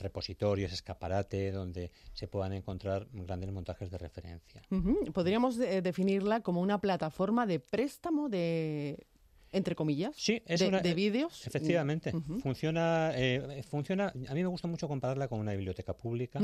repositorio, 0.00 0.66
ese 0.66 0.76
escaparate 0.76 1.50
donde 1.50 1.90
se 2.12 2.28
puedan 2.28 2.52
encontrar 2.52 3.08
grandes 3.12 3.50
montajes 3.50 3.90
de 3.90 3.98
referencia. 3.98 4.62
Podríamos 5.12 5.58
eh, 5.58 5.82
definirla 5.82 6.40
como 6.40 6.60
una 6.60 6.80
plataforma 6.80 7.44
de 7.44 7.58
préstamo 7.58 8.28
de 8.28 9.04
entre 9.52 9.76
comillas, 9.76 10.14
sí, 10.16 10.42
es 10.46 10.60
de, 10.60 10.70
de 10.70 10.94
vídeos. 10.94 11.46
Efectivamente, 11.46 12.12
funciona, 12.42 13.12
eh, 13.14 13.62
funciona. 13.68 14.08
A 14.28 14.34
mí 14.34 14.42
me 14.42 14.46
gusta 14.46 14.66
mucho 14.66 14.88
compararla 14.88 15.28
con 15.28 15.38
una 15.38 15.52
biblioteca 15.52 15.94
pública, 15.96 16.40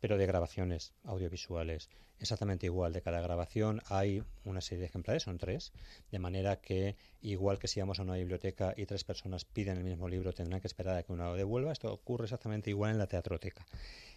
pero 0.00 0.16
de 0.16 0.26
grabaciones 0.26 0.94
audiovisuales. 1.04 1.90
Exactamente 2.18 2.66
igual. 2.66 2.92
De 2.92 3.02
cada 3.02 3.20
grabación 3.20 3.82
hay 3.88 4.22
una 4.44 4.60
serie 4.60 4.80
de 4.80 4.86
ejemplares, 4.86 5.24
son 5.24 5.38
tres, 5.38 5.72
de 6.10 6.18
manera 6.18 6.60
que 6.60 6.96
igual 7.20 7.58
que 7.58 7.68
si 7.68 7.80
vamos 7.80 7.98
a 7.98 8.02
una 8.02 8.14
biblioteca 8.14 8.74
y 8.76 8.86
tres 8.86 9.04
personas 9.04 9.44
piden 9.44 9.76
el 9.76 9.84
mismo 9.84 10.08
libro, 10.08 10.32
tendrán 10.32 10.60
que 10.60 10.66
esperar 10.66 10.96
a 10.96 11.02
que 11.02 11.12
uno 11.12 11.24
lo 11.24 11.36
devuelva. 11.36 11.72
Esto 11.72 11.92
ocurre 11.92 12.24
exactamente 12.24 12.70
igual 12.70 12.92
en 12.92 12.98
la 12.98 13.06
teatroteca. 13.06 13.66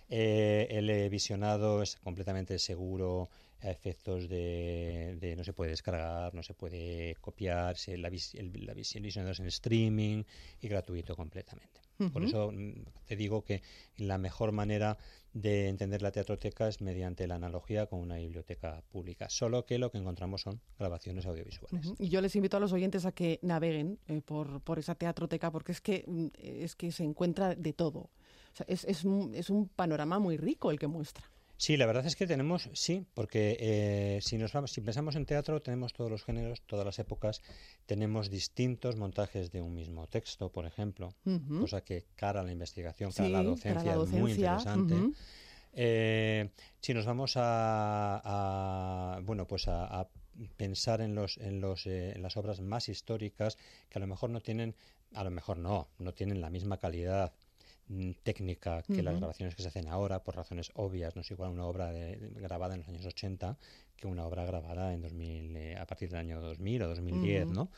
Eh, 0.10 0.68
el 0.72 1.10
visionado 1.10 1.84
es 1.84 1.98
completamente 1.98 2.58
seguro 2.58 3.30
a 3.62 3.70
efectos 3.70 4.30
de, 4.30 5.34
no 5.38 5.44
se 5.44 5.54
puede 5.54 5.72
descargar, 5.72 6.34
no 6.34 6.44
se 6.44 6.54
puede 6.54 7.16
copiar, 7.20 7.78
se, 7.78 7.98
la, 7.98 8.08
el, 8.08 8.66
la 8.66 8.74
visión 8.74 9.06
es 9.06 9.18
en 9.18 9.48
streaming 9.48 10.24
y 10.62 10.68
gratuito 10.68 11.16
completamente. 11.16 11.82
Por 12.14 12.24
eso 12.24 12.52
mm, 12.52 12.86
te 13.06 13.16
digo 13.16 13.44
que 13.44 13.62
la 13.98 14.18
mejor 14.18 14.52
manera 14.52 14.98
de 15.34 15.68
entender 15.68 16.02
la 16.02 16.12
teatroteca 16.12 16.68
es 16.68 16.82
mediante 16.82 17.28
la 17.28 17.36
analogía 17.36 17.86
con 17.88 18.00
una 18.00 18.18
biblioteca 18.18 18.82
pública, 18.90 19.30
solo 19.30 19.66
que 19.66 19.78
lo 19.78 19.92
que 19.92 19.98
encontramos 19.98 20.42
son 20.42 20.62
grabaciones 20.80 21.26
audiovisuales. 21.26 21.94
Y 22.00 22.10
yo 22.10 22.22
les 22.22 22.36
invito 22.36 22.58
a 22.58 22.60
los 22.60 22.74
oyentes 22.74 23.06
a 23.06 23.12
que 23.12 23.40
naveguen 23.42 24.00
eh, 24.08 24.22
por, 24.22 24.62
por 24.62 24.80
esa 24.80 24.96
teatroteca 24.96 25.52
porque 25.52 25.72
es 25.74 25.82
que, 25.82 26.06
mm, 26.08 26.28
es 26.38 26.76
que 26.76 26.92
se 26.92 27.04
encuentra 27.04 27.56
de 27.56 27.74
todo. 27.74 28.10
es, 28.68 28.86
es, 28.86 29.06
es 29.34 29.50
un 29.50 29.70
panorama 29.76 30.20
muy 30.20 30.38
rico 30.38 30.72
el 30.72 30.80
que 30.80 30.88
muestra. 30.88 31.30
Sí, 31.60 31.76
la 31.76 31.86
verdad 31.86 32.06
es 32.06 32.16
que 32.16 32.26
tenemos, 32.26 32.70
sí, 32.72 33.06
porque 33.14 33.58
eh, 33.60 34.20
si 34.22 34.38
nos 34.38 34.54
vamos, 34.54 34.72
si 34.72 34.80
pensamos 34.80 35.18
en 35.18 35.26
teatro, 35.26 35.62
tenemos 35.62 35.92
todos 35.92 36.10
los 36.10 36.24
géneros, 36.24 36.62
todas 36.62 36.86
las 36.86 37.00
épocas, 37.00 37.42
tenemos 37.86 38.30
distintos 38.30 38.96
montajes 38.96 39.52
de 39.52 39.62
un 39.62 39.76
mismo 39.76 40.08
texto, 40.08 40.54
por 40.54 40.66
ejemplo, 40.66 41.14
cosa 41.60 41.82
que 41.82 42.06
cara 42.16 42.40
a 42.40 42.44
la 42.44 42.54
investigación, 42.54 43.12
cara, 43.12 43.28
a, 43.28 43.32
la 43.32 43.44
docencia, 43.44 43.92
es 43.92 44.10
muy 44.10 44.32
interesante. 44.32 44.96
Eh, 45.74 46.50
si 46.80 46.94
nos 46.94 47.06
vamos 47.06 47.34
a, 47.36 49.20
bueno, 49.24 49.46
pues 49.46 49.68
a, 49.68 50.08
pensar 50.56 51.02
en 51.02 51.14
los, 51.14 51.36
en 51.40 51.60
los, 51.60 51.86
eh, 51.88 52.14
en 52.16 52.22
las 52.22 52.38
obras 52.38 52.62
más 52.62 52.88
históricas 52.88 53.58
que 53.90 54.00
a 54.00 54.02
lo 54.02 54.08
mejor 54.08 54.30
no 54.30 54.40
tienen, 54.40 54.76
a 55.14 55.26
lo 55.26 55.30
mejor 55.30 55.58
no, 55.58 55.90
no 55.98 56.14
tienen 56.14 56.40
la 56.40 56.50
misma 56.50 56.78
calidad 56.78 57.34
técnica 58.24 58.84
que 58.84 59.02
las 59.02 59.18
grabaciones 59.18 59.56
que 59.56 59.62
se 59.64 59.70
hacen 59.70 59.88
ahora, 59.88 60.24
por 60.24 60.36
razones 60.36 60.72
obvias. 60.76 61.16
No 61.16 61.22
es 61.22 61.32
igual 61.32 61.52
una 61.52 61.66
obra 61.66 61.92
grabada 61.92 62.76
en 62.76 62.82
los 62.82 62.90
años 62.90 63.06
80 63.06 63.58
que 63.96 64.08
una 64.08 64.26
obra 64.26 64.46
grabada 64.46 64.94
en 64.94 65.02
2000, 65.02 65.58
eh, 65.58 65.78
a 65.78 65.86
partir 65.86 66.10
del 66.10 66.20
año 66.20 66.40
2000 66.40 66.84
o 66.84 66.88
2010, 66.88 67.48
¿no? 67.48 67.70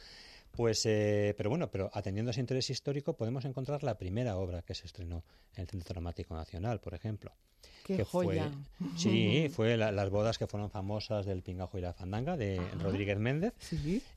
Pues, 0.51 0.85
eh, 0.85 1.33
pero 1.37 1.49
bueno, 1.49 1.71
pero 1.71 1.89
atendiendo 1.93 2.29
a 2.29 2.31
ese 2.31 2.41
interés 2.41 2.69
histórico 2.69 3.15
podemos 3.15 3.45
encontrar 3.45 3.83
la 3.83 3.97
primera 3.97 4.37
obra 4.37 4.61
que 4.61 4.75
se 4.75 4.85
estrenó 4.85 5.23
en 5.55 5.61
el 5.61 5.67
Centro 5.67 5.93
Dramático 5.93 6.35
Nacional, 6.35 6.79
por 6.79 6.93
ejemplo. 6.93 7.31
Qué 7.83 8.03
joya. 8.03 8.51
sí, 8.95 9.49
fue 9.53 9.75
las 9.75 10.09
bodas 10.09 10.37
que 10.37 10.47
fueron 10.47 10.69
famosas 10.69 11.25
del 11.25 11.41
Pingajo 11.41 11.77
y 11.77 11.81
la 11.81 11.93
Fandanga 11.93 12.37
de 12.37 12.61
Rodríguez 12.79 13.17
Méndez. 13.17 13.53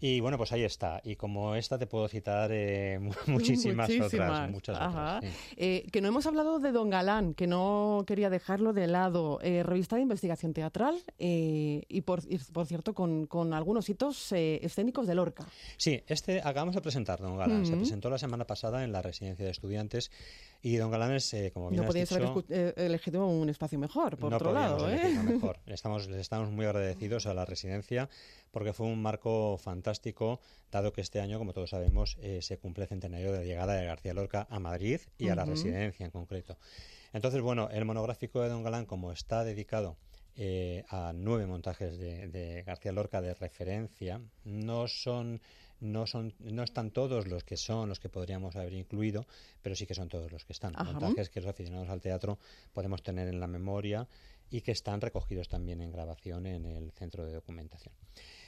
Y 0.01 0.21
bueno, 0.21 0.37
pues 0.37 0.53
ahí 0.53 0.65
está. 0.65 1.01
Y 1.05 1.17
como 1.17 1.55
esta 1.55 1.79
te 1.79 1.87
puedo 1.87 2.07
citar 2.09 2.51
eh, 2.53 2.99
muchísimas, 3.27 3.91
otras. 3.91 4.51
Muchas 4.51 4.77
otras 4.77 5.25
eh, 5.57 5.87
que 5.91 6.01
no 6.01 6.09
hemos 6.09 6.27
hablado 6.27 6.59
de 6.59 6.73
Don 6.73 6.91
Galán, 6.91 7.35
que 7.35 7.47
no 7.47 8.05
quería 8.07 8.31
dejarlo 8.31 8.73
de 8.73 8.87
lado. 8.87 9.41
Eh, 9.43 9.63
revista 9.63 9.97
de 9.97 10.03
investigación 10.03 10.53
teatral 10.53 11.03
y 11.19 12.01
por, 12.03 12.21
por 12.53 12.67
cierto, 12.67 12.95
con, 12.95 13.27
con 13.27 13.55
algunos 13.55 13.89
hitos 13.89 14.33
escénicos 14.33 15.07
de 15.07 15.15
Lorca. 15.15 15.47
Sí, 15.77 16.03
este 16.07 16.24
acabamos 16.43 16.75
de 16.75 16.81
presentar, 16.81 17.21
Don 17.21 17.37
Galán. 17.37 17.67
Se 17.67 17.77
presentó 17.77 18.11
la 18.11 18.19
semana 18.19 18.47
pasada 18.47 18.85
en 18.85 18.93
la 18.93 19.03
residencia 19.03 19.45
de 19.45 19.51
estudiantes 19.51 20.11
y 20.63 20.77
Don 20.77 20.91
Galán 20.91 21.13
es, 21.13 21.35
como 21.53 21.71
bien 21.71 21.85
no 21.85 21.93
dicho... 21.93 22.15
haber 22.17 22.75
elegido 22.77 23.27
un 23.27 23.49
espacio 23.49 23.79
mejor, 23.79 24.17
por 24.17 24.33
otro 24.33 24.53
lado. 24.53 24.89
¿eh? 24.91 25.09
Mejor. 25.25 25.59
Estamos, 25.67 26.07
estamos 26.09 26.51
muy 26.51 26.67
agradecidos 26.67 27.27
a 27.27 27.35
la 27.35 27.45
residencia 27.45 28.09
porque 28.51 28.73
fue 28.73 28.87
un 28.87 29.03
marco 29.03 29.59
fantástico, 29.59 30.41
dado 30.71 30.93
que 30.93 31.01
este 31.01 31.21
año, 31.21 31.39
como 31.39 31.53
todos 31.53 31.71
sabemos, 31.71 32.17
eh, 32.21 32.41
se 32.41 32.59
cumple 32.59 32.85
el 32.85 32.89
centenario 32.89 33.33
de 33.33 33.39
la 33.39 33.45
llegada 33.45 33.75
de 33.75 33.85
García 33.85 34.15
Lorca 34.15 34.47
a 34.49 34.59
Madrid 34.61 35.01
y 35.19 35.29
a 35.29 35.35
la 35.35 35.45
residencia 35.45 36.07
en 36.07 36.13
concreto. 36.13 36.57
Entonces, 37.13 37.41
bueno, 37.41 37.69
el 37.71 37.85
monográfico 37.85 38.41
de 38.43 38.49
Don 38.49 38.63
Galán, 38.63 38.87
como 38.87 39.13
está 39.13 39.45
dedicado 39.45 39.97
eh, 40.37 40.85
a 40.89 41.13
nueve 41.15 41.47
montajes 41.47 41.99
de, 41.99 42.29
de 42.29 42.63
García 42.63 42.93
Lorca 42.93 43.21
de 43.21 43.35
referencia, 43.35 44.21
no 44.45 44.89
son 44.89 45.41
no 45.85 46.07
son 46.07 46.35
no 46.41 46.63
están 46.63 46.91
todos 46.91 47.29
los 47.29 47.45
que 47.45 47.57
son 47.57 47.89
los 47.89 48.01
que 48.01 48.09
podríamos 48.09 48.57
haber 48.57 48.73
incluido, 48.73 49.27
pero 49.63 49.77
sí 49.77 49.87
que 49.87 49.95
son 49.95 50.09
todos 50.09 50.33
los 50.33 50.45
que 50.45 50.53
están. 50.53 50.73
Montajes 50.73 51.31
que 51.31 51.41
los 51.41 51.51
aficionados 51.51 51.89
al 51.89 52.01
teatro 52.01 52.39
podemos 52.73 53.03
tener 53.03 53.29
en 53.29 53.39
la 53.39 53.47
memoria 53.47 54.09
y 54.51 54.63
que 54.63 54.73
están 54.73 55.01
recogidos 55.01 55.49
también 55.49 55.81
en 55.81 55.91
grabación 55.91 56.47
en 56.47 56.65
el 56.65 56.93
centro 56.93 57.25
de 57.25 57.33
documentación. 57.33 57.95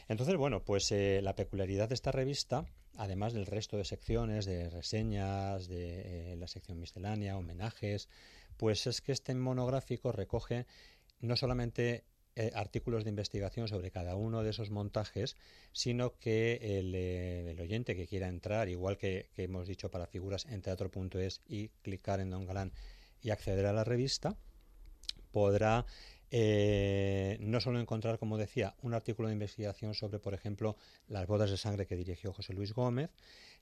Entonces, 0.08 0.36
bueno, 0.36 0.62
pues 0.64 0.90
eh, 0.92 1.20
la 1.22 1.34
peculiaridad 1.34 1.88
de 1.88 1.94
esta 1.94 2.12
revista, 2.12 2.64
además 2.96 3.32
del 3.32 3.46
resto 3.46 3.76
de 3.76 3.84
secciones, 3.84 4.46
de 4.46 4.70
reseñas, 4.70 5.68
de 5.68 6.32
eh, 6.32 6.36
la 6.36 6.46
sección 6.46 6.78
miscelánea, 6.78 7.36
homenajes, 7.36 8.08
Pues 8.56 8.86
es 8.86 9.02
que 9.02 9.12
este 9.12 9.34
monográfico 9.34 10.12
recoge 10.12 10.66
no 11.20 11.36
solamente 11.36 12.04
eh, 12.38 12.52
artículos 12.54 13.04
de 13.04 13.10
investigación 13.10 13.66
sobre 13.66 13.90
cada 13.90 14.14
uno 14.14 14.42
de 14.42 14.50
esos 14.50 14.70
montajes, 14.70 15.36
sino 15.72 16.18
que 16.18 16.78
el, 16.78 16.92
eh, 16.94 17.56
oyente 17.58 17.96
que 17.96 18.06
quiera 18.06 18.28
entrar, 18.28 18.68
igual 18.68 18.98
que, 18.98 19.30
hemos 19.38 19.66
dicho 19.66 19.90
para 19.90 20.06
figuras 20.06 20.44
en 20.44 20.60
teatro.es 20.60 21.40
y 21.48 21.68
clicar 21.82 22.20
en 22.20 22.28
Don 22.28 22.44
Galán 22.44 22.72
y 23.22 23.30
acceder 23.30 23.64
a 23.64 23.72
la 23.72 23.84
revista, 23.84 24.36
podrá 25.32 25.86
eh, 26.30 27.38
no 27.40 27.60
solo 27.60 27.80
encontrar, 27.80 28.18
como 28.18 28.36
decía, 28.36 28.74
un 28.82 28.92
artículo 28.92 29.28
de 29.28 29.34
investigación 29.34 29.94
sobre, 29.94 30.18
por 30.18 30.34
ejemplo, 30.34 30.76
las 31.08 31.26
bodas 31.26 31.50
de 31.50 31.56
sangre 31.56 31.86
que 31.86 31.96
dirigió 31.96 32.34
José 32.34 32.52
Luis 32.52 32.74
Gómez, 32.74 33.08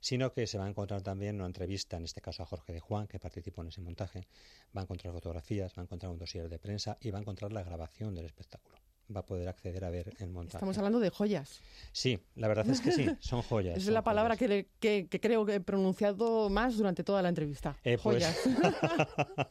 sino 0.05 0.31
que 0.31 0.45
se 0.45 0.59
va 0.59 0.65
a 0.65 0.69
encontrar 0.69 1.01
también 1.01 1.37
una 1.37 1.47
entrevista, 1.47 1.97
en 1.97 2.03
este 2.03 2.21
caso 2.21 2.43
a 2.43 2.45
Jorge 2.45 2.73
de 2.73 2.79
Juan, 2.79 3.07
que 3.07 3.17
participó 3.17 3.63
en 3.63 3.69
ese 3.69 3.81
montaje, 3.81 4.27
va 4.65 4.81
a 4.81 4.83
encontrar 4.83 5.11
fotografías, 5.11 5.73
va 5.75 5.81
a 5.81 5.85
encontrar 5.85 6.11
un 6.11 6.19
dossier 6.19 6.47
de 6.47 6.59
prensa 6.59 6.95
y 7.01 7.09
va 7.09 7.17
a 7.17 7.21
encontrar 7.21 7.51
la 7.51 7.63
grabación 7.63 8.13
del 8.13 8.25
espectáculo 8.25 8.77
va 9.15 9.19
a 9.19 9.25
poder 9.25 9.47
acceder 9.47 9.85
a 9.85 9.91
ver 9.91 10.15
el 10.17 10.31
montaje. 10.31 10.57
Estamos 10.57 10.77
hablando 10.79 10.99
de 10.99 11.11
joyas. 11.11 11.61
Sí, 11.91 12.19
la 12.35 12.47
verdad 12.47 12.67
es 12.67 12.81
que 12.81 12.91
sí, 12.91 13.07
son 13.19 13.43
joyas. 13.43 13.77
es 13.77 13.85
la 13.85 14.03
palabra 14.03 14.35
que, 14.35 14.67
creo 14.79 15.45
que 15.45 15.53
he 15.53 15.59
pronunciado 15.59 16.49
más 16.49 16.75
durante 16.75 17.03
toda 17.03 17.21
la 17.21 17.29
entrevista. 17.29 17.77
Eh, 17.83 17.99
pues, 18.01 18.23
joyas. 18.23 18.39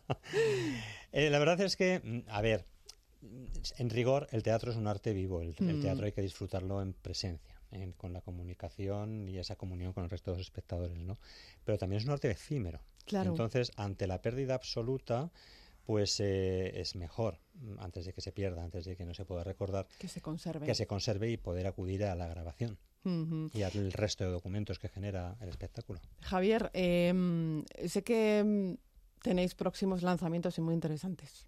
Eh, 1.17 1.31
la 1.31 1.39
verdad 1.39 1.61
es 1.61 1.77
que, 1.77 2.25
a 2.27 2.43
ver, 2.43 2.67
en 3.79 3.91
rigor, 3.91 4.27
el 4.33 4.43
teatro 4.43 4.73
es 4.73 4.77
un 4.77 4.89
arte 4.89 5.13
vivo. 5.13 5.41
El, 5.41 5.55
mm. 5.57 5.81
teatro 5.81 6.07
hay 6.07 6.13
que 6.13 6.23
disfrutarlo 6.23 6.83
en 6.83 6.93
presencia, 6.93 7.54
con 7.97 8.13
la 8.13 8.21
comunicación 8.21 9.29
y 9.29 9.39
esa 9.39 9.57
comunión 9.57 9.93
con 9.93 10.05
el 10.05 10.11
resto 10.11 10.31
de 10.31 10.39
los 10.39 10.47
espectadores, 10.47 10.99
¿no? 10.99 11.19
Pero 11.65 11.79
también 11.79 12.01
es 12.01 12.07
un 12.07 12.13
arte 12.13 12.31
efímero. 12.31 12.81
Claro. 13.05 13.31
Entonces, 13.31 13.73
ante 13.77 14.07
la 14.07 14.23
pérdida 14.23 14.55
absoluta, 14.55 15.31
pues 15.85 16.19
eh, 16.21 16.81
es 16.81 16.97
mejor, 16.97 17.39
antes 17.79 18.07
de 18.07 18.13
que 18.13 18.21
se 18.21 18.33
pierda, 18.33 18.65
antes 18.65 18.85
de 18.85 18.97
que 18.97 19.05
no 19.05 19.15
se 19.15 19.25
pueda 19.25 19.45
recordar, 19.45 19.87
que 19.99 20.09
se 20.09 20.21
conserve. 20.21 20.67
Que 20.67 20.75
se 20.75 20.87
conserve 20.87 21.31
y 21.31 21.37
poder 21.37 21.67
acudir 21.67 22.05
a 22.05 22.15
la 22.15 22.27
grabación. 22.29 22.79
Y 23.53 23.61
al 23.61 23.93
resto 23.93 24.25
de 24.25 24.31
documentos 24.31 24.79
que 24.79 24.89
genera 24.89 25.37
el 25.43 25.51
espectáculo. 25.51 26.01
Javier, 26.23 26.71
em, 26.73 27.63
sé 27.87 28.03
que 28.03 28.39
em, 28.39 28.79
tenéis 29.23 29.55
próximos 29.55 30.03
lanzamientos 30.03 30.57
y 30.57 30.63
muy 30.63 30.73
interesantes. 30.73 31.47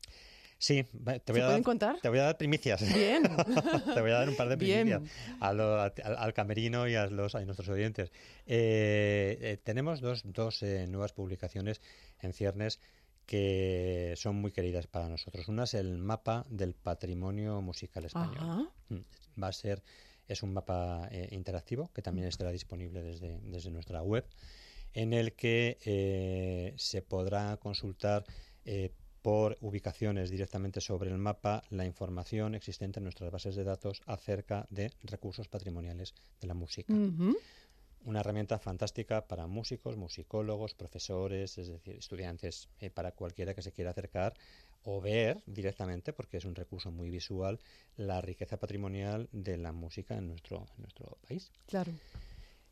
Sí, 0.59 0.85
te 1.25 1.33
voy, 1.33 1.43
a 1.43 1.49
dar, 1.49 1.63
contar? 1.63 2.01
te 2.01 2.09
voy 2.09 2.19
a 2.19 2.25
dar 2.25 2.39
primicias. 2.39 2.83
Bien. 2.95 3.23
te 3.95 4.01
voy 4.01 4.11
a 4.11 4.15
dar 4.15 4.29
un 4.29 4.37
par 4.37 4.49
de 4.49 4.57
primicias 4.57 5.03
al, 5.39 6.33
camerino 6.33 6.89
y 6.89 6.95
a, 6.95 7.07
los, 7.09 7.35
a 7.35 7.45
nuestros 7.45 7.69
oyentes. 7.69 8.11
Eh, 8.47 9.39
eh, 9.41 9.59
tenemos 9.63 10.01
dos, 10.01 10.23
dos 10.25 10.63
eh, 10.63 10.87
nuevas 10.87 11.13
publicaciones 11.13 11.83
en 12.21 12.33
ciernes 12.33 12.81
que 13.27 14.15
son 14.17 14.37
muy 14.37 14.51
queridas 14.51 14.87
para 14.87 15.09
nosotros. 15.09 15.49
Una 15.49 15.65
es 15.65 15.75
el 15.75 15.99
mapa 15.99 16.47
del 16.49 16.75
patrimonio 16.75 17.61
musical 17.61 18.07
español. 18.07 18.71
Mm, 18.89 19.43
va 19.43 19.49
a 19.49 19.53
ser, 19.53 19.83
es 20.27 20.43
un 20.43 20.55
mapa 20.55 21.11
interactivo 21.31 21.91
que 21.93 22.01
también 22.01 22.29
estará 22.29 22.51
disponible 22.51 23.03
desde, 23.03 23.41
desde 23.43 23.71
nuestra 23.71 24.03
web, 24.03 24.25
en 24.95 25.13
el 25.13 25.35
que 25.35 26.73
se 26.79 27.03
podrá 27.03 27.57
consultar 27.59 28.25
por 29.27 29.59
ubicaciones 29.61 30.31
directamente 30.31 30.81
sobre 30.81 31.11
el 31.11 31.19
mapa 31.19 31.65
la 31.71 31.85
información 31.85 32.55
existente 32.55 33.01
en 33.01 33.03
nuestras 33.03 33.33
bases 33.33 33.57
de 33.57 33.65
datos 33.65 34.01
acerca 34.07 34.69
de 34.71 34.93
recursos 35.03 35.49
patrimoniales 35.49 36.15
de 36.41 36.47
la 36.47 36.55
música. 36.55 36.95
Una 38.05 38.21
herramienta 38.21 38.61
fantástica 38.61 39.27
para 39.27 39.49
músicos, 39.49 39.97
musicólogos, 39.97 40.75
profesores, 40.75 41.59
es 41.59 41.67
decir, 41.67 41.97
estudiantes, 41.97 42.69
eh, 42.79 42.89
para 42.89 43.11
cualquiera 43.11 43.53
que 43.53 43.63
se 43.63 43.73
quiera 43.73 43.91
acercar 43.91 44.35
o 44.85 45.01
ver 45.01 45.43
directamente, 45.45 46.13
porque 46.13 46.37
es 46.37 46.45
un 46.45 46.55
recurso 46.55 46.93
muy 46.93 47.11
visual, 47.11 47.59
la 47.97 48.21
riqueza 48.21 48.59
patrimonial 48.59 49.29
de 49.33 49.57
la 49.57 49.73
música 49.73 50.17
en 50.17 50.29
nuestro, 50.29 50.67
en 50.77 50.83
nuestro 50.83 51.19
país. 51.27 51.51
Claro. 51.67 51.91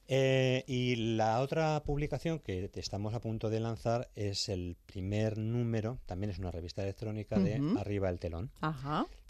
Eh, 0.06 0.64
y 0.66 0.96
la 1.16 1.40
otra 1.40 1.82
publicación 1.84 2.38
que 2.38 2.70
estamos 2.74 3.14
a 3.14 3.20
punto 3.20 3.48
de 3.48 3.60
lanzar 3.60 4.10
es 4.16 4.50
el 4.50 4.76
primer 4.86 5.38
número, 5.38 5.98
también 6.04 6.30
es 6.30 6.38
una 6.38 6.50
revista 6.50 6.82
electrónica 6.82 7.38
de 7.38 7.60
Arriba 7.78 8.10
el 8.10 8.18
Telón, 8.18 8.50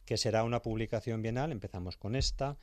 que 0.05 0.17
será 0.17 0.43
una 0.43 0.63
publicación 0.63 1.23
bienal, 1.23 1.53
empezamos 1.53 1.97
con 1.97 2.17
esta, 2.17 2.57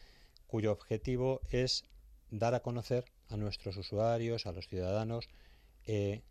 cuyo 0.46 0.74
objetivo 0.74 1.40
es 1.50 1.86
dar 2.32 2.54
a 2.54 2.62
conocer 2.62 3.06
a 3.30 3.38
nuestros 3.38 3.78
usuarios, 3.78 4.46
a 4.46 4.52
los 4.52 4.68
ciudadanos, 4.68 5.30
eh, 5.86 6.22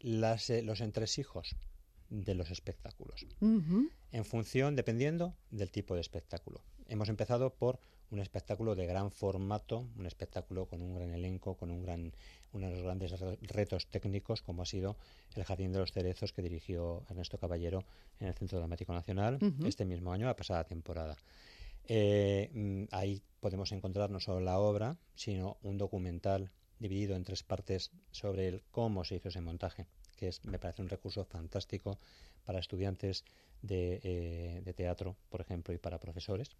las, 0.00 0.48
eh, 0.48 0.62
los 0.62 0.80
entresijos 0.80 1.54
de 2.08 2.34
los 2.34 2.50
espectáculos, 2.50 3.26
en 3.40 4.24
función, 4.24 4.74
dependiendo 4.74 5.34
del 5.50 5.70
tipo 5.70 5.94
de 5.94 6.00
espectáculo. 6.00 6.62
Hemos 6.88 7.08
empezado 7.08 7.54
por 7.54 7.78
un 8.12 8.20
espectáculo 8.20 8.74
de 8.74 8.86
gran 8.86 9.10
formato, 9.10 9.86
un 9.96 10.06
espectáculo 10.06 10.66
con 10.66 10.82
un 10.82 10.94
gran 10.94 11.10
elenco, 11.12 11.56
con 11.56 11.70
un 11.70 11.82
gran, 11.82 12.12
uno 12.52 12.66
de 12.68 12.74
los 12.74 12.82
grandes 12.82 13.18
retos 13.40 13.86
técnicos, 13.86 14.42
como 14.42 14.62
ha 14.62 14.66
sido 14.66 14.96
El 15.34 15.44
Jardín 15.44 15.72
de 15.72 15.78
los 15.78 15.92
Cerezos, 15.92 16.32
que 16.32 16.42
dirigió 16.42 17.04
Ernesto 17.08 17.38
Caballero 17.38 17.84
en 18.20 18.28
el 18.28 18.34
Centro 18.34 18.58
Dramático 18.58 18.92
Nacional 18.92 19.38
este 19.64 19.86
mismo 19.86 20.12
año, 20.12 20.26
la 20.26 20.36
pasada 20.36 20.64
temporada. 20.64 21.16
Eh, 21.88 22.50
mm, 22.52 22.84
ahí 22.92 23.22
podemos 23.40 23.72
encontrar 23.72 24.10
no 24.10 24.20
solo 24.20 24.40
la 24.40 24.58
obra, 24.58 24.96
sino 25.14 25.56
un 25.62 25.78
documental 25.78 26.50
dividido 26.78 27.16
en 27.16 27.24
tres 27.24 27.42
partes 27.42 27.92
sobre 28.10 28.46
el 28.48 28.62
cómo 28.70 29.04
se 29.04 29.16
hizo 29.16 29.30
ese 29.30 29.40
montaje, 29.40 29.86
que 30.16 30.28
es, 30.28 30.44
me 30.44 30.58
parece 30.58 30.82
un 30.82 30.90
recurso 30.90 31.24
fantástico 31.24 31.98
para 32.44 32.58
estudiantes 32.58 33.24
de, 33.62 34.00
eh, 34.02 34.62
de 34.62 34.74
teatro, 34.74 35.16
por 35.30 35.40
ejemplo, 35.40 35.72
y 35.72 35.78
para 35.78 35.98
profesores. 35.98 36.50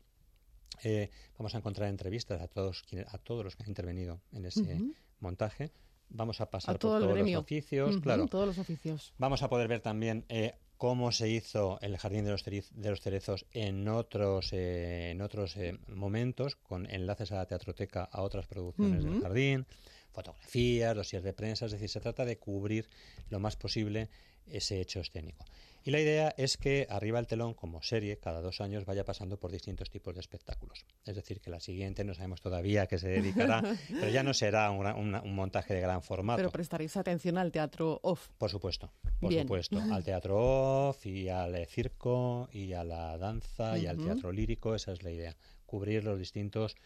Eh, 0.83 1.11
vamos 1.39 1.55
a 1.55 1.59
encontrar 1.59 1.89
entrevistas 1.89 2.41
a 2.41 2.49
todos, 2.49 2.85
a 3.09 3.19
todos 3.19 3.45
los 3.45 3.57
que 3.57 3.63
han 3.63 3.69
intervenido 3.69 4.21
en 4.33 4.47
ese 4.47 4.81
montaje. 5.21 5.71
Vamos 6.09 6.41
a 6.41 6.51
pasar 6.51 6.75
por 6.75 6.81
todos 6.81 7.03
los 7.03 7.35
oficios, 7.37 7.99
claro. 7.99 8.27
Todos 8.27 8.47
los 8.47 8.59
oficios. 8.59 9.15
Vamos 9.19 9.43
a 9.43 9.49
poder 9.49 9.69
ver 9.69 9.81
también 9.81 10.25
eh, 10.29 10.55
cómo 10.77 11.11
se 11.13 11.31
hizo 11.31 11.79
el 11.81 11.97
Jardín 11.97 12.25
de 12.25 12.33
los, 12.33 12.45
de 12.45 12.91
los 12.91 13.01
Cerezos 13.01 13.47
en 13.53 13.89
otros, 13.89 14.53
eh, 14.53 15.11
en 15.11 15.23
otros 15.23 15.57
momentos, 15.89 16.57
con 16.57 16.91
enlaces 16.91 17.33
a 17.33 17.37
la 17.37 17.47
teatroteca, 17.47 18.05
a 18.05 18.23
otras 18.23 18.47
producciones 18.47 19.05
del 19.05 19.23
jardín, 19.23 19.67
fotografías, 20.13 20.95
dossiers 20.95 21.25
de 21.25 21.33
prensa, 21.33 21.67
es 21.67 21.73
decir, 21.73 21.89
se 21.89 22.01
trata 22.01 22.25
de 22.25 22.39
cubrir 22.39 22.89
lo 23.31 23.41
más 23.41 23.57
posible 23.57 24.11
ese 24.47 24.81
hecho 24.81 25.01
escénico. 25.01 25.45
Y 25.85 25.91
la 25.91 26.01
idea 26.01 26.35
es 26.37 26.57
que 26.57 26.87
Arriba 26.91 27.19
el 27.19 27.27
telón, 27.27 27.55
como 27.55 27.83
serie, 27.83 28.19
cada 28.19 28.41
dos 28.41 28.61
años 28.61 28.85
vaya 28.85 29.05
pasando 29.05 29.39
por 29.39 29.51
distintos 29.51 29.91
tipos 29.91 30.15
de 30.15 30.21
espectáculos. 30.21 30.87
Es 31.05 31.17
decir, 31.17 31.41
que 31.41 31.51
la 31.51 31.61
siguiente 31.61 32.05
no 32.05 32.15
sabemos 32.15 32.41
todavía 32.41 32.83
a 32.83 32.87
qué 32.87 32.99
se 32.99 33.09
dedicará, 33.09 33.63
pero 33.89 34.09
ya 34.09 34.23
no 34.23 34.35
será 34.35 34.71
un, 34.71 35.35
montaje 35.35 35.75
de 35.75 35.81
gran 35.81 36.03
formato. 36.03 36.37
Pero 36.37 36.51
prestaréis 36.51 36.97
atención 36.97 37.39
al 37.39 37.51
teatro 37.51 37.99
off. 38.03 38.29
Por 38.39 38.51
supuesto, 38.51 38.93
por 39.21 39.33
supuesto. 39.33 39.81
Al 39.93 40.05
teatro 40.05 40.89
off 40.89 41.05
y 41.07 41.29
al 41.29 41.67
circo 41.67 42.49
y 42.53 42.73
a 42.73 42.85
la 42.85 43.19
danza 43.19 43.79
y 43.79 43.87
al 43.87 43.99
teatro 43.99 44.33
lírico, 44.33 44.75
esa 44.75 44.93
es 44.93 45.03
la 45.03 45.11
idea. 45.11 45.37
Cubrir 45.67 46.05
los 46.05 46.19
distintos 46.19 46.77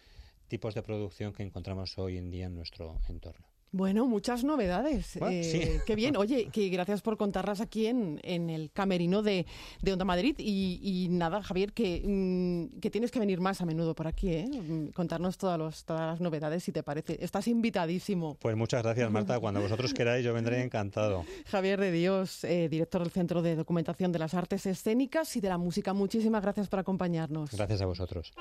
tipos 0.48 0.74
de 0.74 0.82
producción 0.82 1.32
que 1.32 1.42
encontramos 1.42 1.98
hoy 1.98 2.18
en 2.18 2.30
día 2.30 2.46
en 2.46 2.54
nuestro 2.54 3.00
entorno. 3.08 3.46
Bueno, 3.72 4.06
muchas 4.06 4.44
novedades. 4.44 5.16
Eh, 5.16 5.80
qué 5.86 5.94
bien. 5.94 6.16
Oye, 6.16 6.48
que 6.50 6.68
gracias 6.68 7.02
por 7.02 7.16
contarlas 7.16 7.60
aquí 7.60 7.86
en, 7.86 8.20
el 8.24 8.70
camerino 8.72 9.22
de, 9.22 9.46
de 9.82 9.92
Onda 9.92 10.04
Madrid. 10.04 10.34
Y, 10.38 11.08
nada, 11.10 11.42
Javier, 11.42 11.72
que, 11.72 12.02
mm, 12.04 12.80
que, 12.80 12.90
tienes 12.90 13.10
que 13.10 13.18
venir 13.18 13.40
más 13.40 13.60
a 13.60 13.66
menudo 13.66 13.94
por 13.94 14.06
aquí, 14.06 14.32
¿eh? 14.32 14.48
Mm, 14.48 14.88
contarnos 14.88 15.36
todas, 15.36 15.58
los, 15.58 15.84
todas 15.84 16.02
las 16.02 16.20
novedades, 16.20 16.64
si 16.64 16.72
te 16.72 16.82
parece. 16.82 17.18
Estás 17.22 17.48
invitadísimo. 17.48 18.36
Pues 18.40 18.56
muchas 18.56 18.82
gracias, 18.82 19.10
Marta. 19.10 19.38
Cuando 19.40 19.60
vosotros 19.60 19.92
queráis, 19.92 20.24
yo 20.24 20.32
vendré 20.32 20.62
encantado. 20.62 21.24
Javier 21.46 21.80
de 21.80 21.92
Dios, 21.92 22.44
eh, 22.44 22.68
director 22.68 23.02
del 23.02 23.10
Centro 23.10 23.42
de 23.42 23.56
Documentación 23.56 24.12
de 24.12 24.18
las 24.18 24.34
Artes 24.34 24.66
Escénicas 24.66 25.36
y 25.36 25.40
de 25.40 25.48
la 25.48 25.58
Música. 25.58 25.92
Muchísimas 25.92 26.42
gracias 26.42 26.68
por 26.68 26.78
acompañarnos. 26.78 27.50
Gracias 27.52 27.82
a 27.82 27.86
vosotros. 27.86 28.32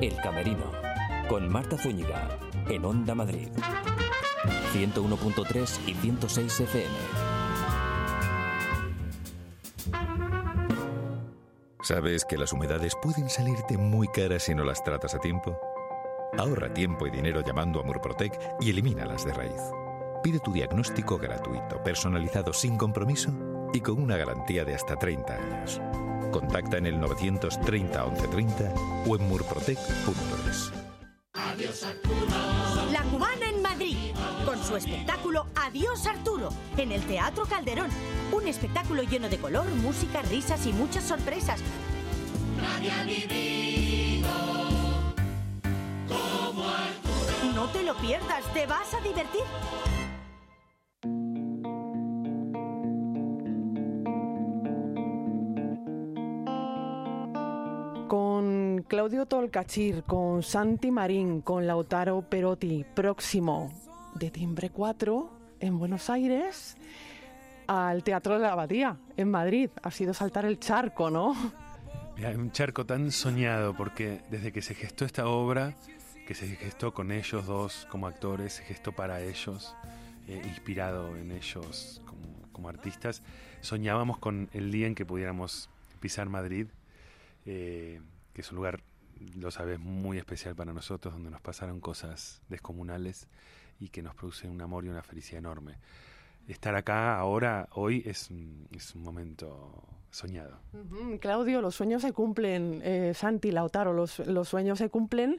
El 0.00 0.14
Camerino, 0.16 0.72
con 1.26 1.50
Marta 1.50 1.78
Zúñiga, 1.78 2.28
en 2.68 2.84
Onda 2.84 3.14
Madrid. 3.14 3.48
101.3 4.74 5.88
y 5.88 5.94
106 5.94 6.60
FM. 6.60 6.94
¿Sabes 11.80 12.26
que 12.26 12.36
las 12.36 12.52
humedades 12.52 12.94
pueden 13.00 13.30
salirte 13.30 13.78
muy 13.78 14.08
caras 14.08 14.42
si 14.42 14.54
no 14.54 14.64
las 14.64 14.84
tratas 14.84 15.14
a 15.14 15.18
tiempo? 15.18 15.58
Ahorra 16.36 16.74
tiempo 16.74 17.06
y 17.06 17.10
dinero 17.10 17.40
llamando 17.40 17.80
a 17.80 17.82
Murprotec 17.82 18.38
y 18.60 18.68
elimínalas 18.68 19.24
de 19.24 19.32
raíz. 19.32 19.62
Pide 20.22 20.40
tu 20.40 20.52
diagnóstico 20.52 21.16
gratuito, 21.16 21.82
personalizado 21.82 22.52
sin 22.52 22.76
compromiso 22.76 23.32
y 23.72 23.80
con 23.80 24.00
una 24.00 24.16
garantía 24.16 24.64
de 24.64 24.74
hasta 24.74 24.96
30 24.96 25.34
años. 25.34 25.80
Contacta 26.32 26.78
en 26.78 26.86
el 26.86 27.00
930 27.00 28.04
1130 28.04 28.74
o 29.06 29.16
en 29.16 29.28
murprotec.es. 29.28 30.72
La 32.92 33.02
cubana 33.04 33.48
en 33.48 33.62
Madrid, 33.62 33.96
con 34.44 34.62
su 34.62 34.76
espectáculo 34.76 35.46
Adiós 35.54 36.06
Arturo 36.06 36.50
en 36.76 36.92
el 36.92 37.02
Teatro 37.02 37.44
Calderón. 37.46 37.90
Un 38.32 38.46
espectáculo 38.46 39.02
lleno 39.02 39.28
de 39.28 39.38
color, 39.38 39.66
música, 39.76 40.22
risas 40.22 40.66
y 40.66 40.72
muchas 40.72 41.04
sorpresas. 41.04 41.60
No 47.54 47.68
te 47.68 47.82
lo 47.82 47.94
pierdas, 47.96 48.44
te 48.52 48.66
vas 48.66 48.92
a 48.94 49.00
divertir. 49.00 49.42
Claudio 58.88 59.26
Tolcachir, 59.26 60.04
con 60.04 60.44
Santi 60.44 60.92
Marín, 60.92 61.40
con 61.40 61.66
Lautaro 61.66 62.22
Perotti, 62.22 62.84
próximo 62.94 63.72
de 64.14 64.30
Timbre 64.30 64.70
4 64.70 65.30
en 65.58 65.78
Buenos 65.78 66.08
Aires 66.08 66.76
al 67.66 68.04
Teatro 68.04 68.34
de 68.34 68.40
la 68.40 68.52
Abadía 68.52 68.96
en 69.16 69.28
Madrid. 69.28 69.70
Ha 69.82 69.90
sido 69.90 70.14
saltar 70.14 70.44
el 70.44 70.60
charco, 70.60 71.10
¿no? 71.10 71.34
Un 72.16 72.52
charco 72.52 72.86
tan 72.86 73.10
soñado 73.10 73.76
porque 73.76 74.20
desde 74.30 74.52
que 74.52 74.62
se 74.62 74.76
gestó 74.76 75.04
esta 75.04 75.26
obra, 75.26 75.74
que 76.24 76.34
se 76.36 76.46
gestó 76.46 76.94
con 76.94 77.10
ellos 77.10 77.44
dos 77.44 77.88
como 77.90 78.06
actores, 78.06 78.52
se 78.52 78.62
gestó 78.62 78.92
para 78.92 79.20
ellos, 79.20 79.74
eh, 80.28 80.40
inspirado 80.44 81.16
en 81.16 81.32
ellos 81.32 82.00
como, 82.06 82.22
como, 82.52 82.68
artistas, 82.68 83.22
soñábamos 83.62 84.18
con 84.18 84.48
el 84.52 84.70
día 84.70 84.86
en 84.86 84.94
que 84.94 85.04
pudiéramos 85.04 85.70
pisar 86.00 86.28
Madrid, 86.28 86.68
eh, 87.46 88.00
que 88.36 88.42
es 88.42 88.50
un 88.50 88.56
lugar, 88.56 88.82
lo 89.34 89.50
sabes, 89.50 89.80
muy 89.80 90.18
especial 90.18 90.54
para 90.54 90.74
nosotros, 90.74 91.14
donde 91.14 91.30
nos 91.30 91.40
pasaron 91.40 91.80
cosas 91.80 92.42
descomunales 92.50 93.28
y 93.80 93.88
que 93.88 94.02
nos 94.02 94.14
produce 94.14 94.46
un 94.46 94.60
amor 94.60 94.84
y 94.84 94.90
una 94.90 95.02
felicidad 95.02 95.38
enorme. 95.38 95.78
Estar 96.46 96.74
acá 96.74 97.18
ahora, 97.18 97.66
hoy, 97.72 98.02
es, 98.04 98.28
es 98.72 98.94
un 98.94 99.02
momento 99.02 99.82
soñado. 100.10 100.60
Claudio, 101.18 101.62
los 101.62 101.76
sueños 101.76 102.02
se 102.02 102.12
cumplen, 102.12 102.82
eh, 102.84 103.12
Santi, 103.14 103.52
Lautaro, 103.52 103.94
los, 103.94 104.18
los, 104.18 104.50
sueños 104.50 104.80
se 104.80 104.90
cumplen 104.90 105.38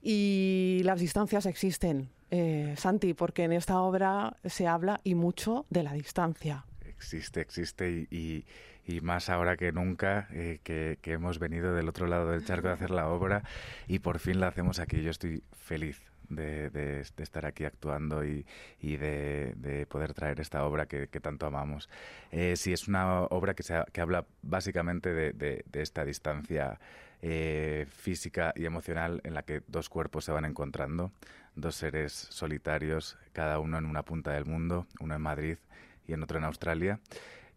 y 0.00 0.82
las 0.84 1.00
distancias 1.00 1.44
existen. 1.44 2.08
Eh, 2.30 2.74
Santi, 2.76 3.14
porque 3.14 3.42
en 3.42 3.52
esta 3.52 3.80
obra 3.80 4.36
se 4.44 4.68
habla 4.68 5.00
y 5.02 5.16
mucho 5.16 5.66
de 5.70 5.82
la 5.82 5.92
distancia. 5.92 6.64
Existe, 6.82 7.40
existe 7.40 7.90
y, 7.90 8.16
y, 8.16 8.44
y 8.88 9.02
más 9.02 9.28
ahora 9.28 9.56
que 9.56 9.70
nunca 9.70 10.28
eh, 10.32 10.60
que, 10.64 10.98
hemos 11.04 11.38
venido 11.38 11.74
del 11.74 11.88
otro 11.88 12.06
lado 12.06 12.30
del 12.30 12.44
charco 12.44 12.68
a 12.68 12.72
hacer 12.72 12.90
la 12.90 13.08
obra 13.08 13.42
y 13.86 13.98
por 13.98 14.18
fin 14.18 14.40
la 14.40 14.48
hacemos 14.48 14.78
aquí. 14.80 15.02
Yo 15.02 15.10
estoy 15.10 15.42
feliz 15.52 16.02
de, 16.30 17.00
estar 17.18 17.44
aquí 17.44 17.64
actuando 17.64 18.24
y, 18.24 18.46
de, 18.80 19.52
de, 19.56 19.86
poder 19.86 20.14
traer 20.14 20.40
esta 20.40 20.64
obra 20.64 20.86
que, 20.86 21.08
que 21.08 21.20
tanto 21.20 21.46
amamos. 21.46 21.90
Eh, 22.32 22.56
sí, 22.56 22.72
es 22.72 22.88
una 22.88 23.24
obra 23.24 23.54
que, 23.54 23.62
se, 23.62 23.74
que 23.92 24.00
habla 24.00 24.26
básicamente 24.40 25.12
de, 25.12 25.64
esta 25.74 26.06
distancia 26.06 26.80
eh, 27.20 27.86
física 27.90 28.54
y 28.56 28.64
emocional 28.64 29.20
en 29.24 29.34
la 29.34 29.42
que 29.42 29.62
dos 29.66 29.90
cuerpos 29.90 30.24
se 30.24 30.32
van 30.32 30.46
encontrando, 30.46 31.12
dos 31.56 31.74
seres 31.74 32.12
solitarios, 32.12 33.18
cada 33.34 33.58
uno 33.58 33.76
en 33.76 33.84
una 33.84 34.02
punta 34.02 34.32
del 34.32 34.46
mundo, 34.46 34.86
uno 35.00 35.14
en 35.14 35.20
Madrid 35.20 35.58
y 36.06 36.14
en 36.14 36.22
otro 36.22 36.38
en 36.38 36.44
Australia, 36.44 37.00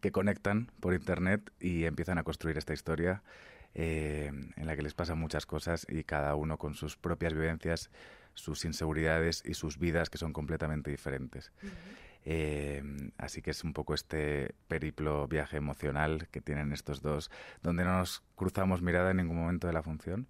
que 0.02 0.12
conectan 0.12 0.72
por 0.80 0.94
Internet 0.94 1.52
y 1.60 1.86
empiezan 1.86 2.18
a 2.18 2.24
construir 2.24 2.58
esta 2.58 2.74
historia. 2.74 3.24
Eh, 3.74 4.30
en 4.58 4.68
la 4.68 4.76
que 4.76 4.82
les 4.82 4.94
pasan 4.94 5.18
muchas 5.18 5.46
cosas 5.46 5.88
y 5.88 6.04
cada 6.04 6.36
uno 6.36 6.58
con 6.58 6.74
sus 6.74 6.98
propias 6.98 7.34
vivencias 7.34 7.90
sus 8.34 8.66
inseguridades 8.66 9.44
y 9.46 9.54
sus 9.54 9.78
vidas 9.78 10.10
que 10.10 10.18
son 10.18 10.34
completamente 10.34 10.92
diferentes. 10.92 11.52
Uh 11.62 11.68
-huh. 11.68 11.72
eh, 12.26 12.84
así 13.18 13.42
que 13.42 13.52
es 13.52 13.64
un 13.64 13.74
poco 13.74 13.94
este 13.94 14.56
periplo, 14.68 15.28
viaje 15.28 15.58
emocional 15.58 16.28
que 16.32 16.42
tienen 16.42 16.72
estos 16.72 17.02
dos, 17.02 17.32
donde 17.62 17.84
no 17.84 17.98
nos 17.98 18.24
cruzamos 18.36 18.82
mirada 18.82 19.12
en 19.12 19.18
ningún 19.18 19.38
momento 19.38 19.68
de 19.68 19.74
la 19.74 19.84
función, 19.84 20.28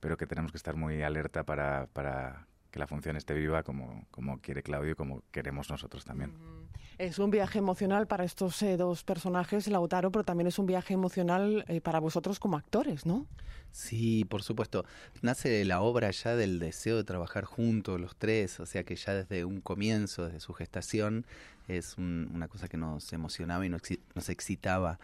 pero 0.00 0.16
que 0.16 0.26
tenemos 0.26 0.52
que 0.52 0.58
estar 0.58 0.76
muy 0.76 1.02
alerta 1.02 1.44
para, 1.44 1.86
para 1.92 2.46
que 2.70 2.78
la 2.78 2.86
función 2.86 3.16
esté 3.16 3.34
viva 3.34 3.62
como, 3.62 4.06
como 4.10 4.40
quiere 4.40 4.62
Claudio 4.62 4.92
y 4.92 4.94
como 4.94 5.22
queremos 5.30 5.70
nosotros 5.70 6.04
también. 6.04 6.30
Uh 6.30 6.34
-huh. 6.34 6.68
Es 6.98 7.18
un 7.18 7.30
viaje 7.30 7.58
emocional 7.58 8.06
para 8.06 8.24
estos 8.24 8.62
eh, 8.62 8.76
dos 8.76 9.02
personajes, 9.02 9.66
Lautaro, 9.66 10.12
pero 10.12 10.24
también 10.24 10.46
es 10.46 10.58
un 10.60 10.66
viaje 10.66 10.94
emocional 10.94 11.64
eh, 11.66 11.80
para 11.80 11.98
vosotros 11.98 12.38
como 12.38 12.56
actores, 12.56 13.04
¿no? 13.04 13.26
Sí, 13.72 14.24
por 14.24 14.44
supuesto. 14.44 14.84
Nace 15.20 15.64
la 15.64 15.80
obra 15.80 16.12
ya 16.12 16.36
del 16.36 16.60
deseo 16.60 16.96
de 16.96 17.02
trabajar 17.02 17.44
juntos 17.44 18.00
los 18.00 18.14
tres, 18.14 18.60
o 18.60 18.66
sea 18.66 18.84
que 18.84 18.94
ya 18.94 19.14
desde 19.14 19.44
un 19.44 19.60
comienzo, 19.60 20.26
desde 20.26 20.38
su 20.38 20.52
gestación, 20.52 21.26
es 21.66 21.98
un, 21.98 22.30
una 22.32 22.46
cosa 22.46 22.68
que 22.68 22.76
nos 22.76 23.12
emocionaba 23.12 23.66
y 23.66 23.68
nos, 23.68 23.82
excitaba. 24.28 25.00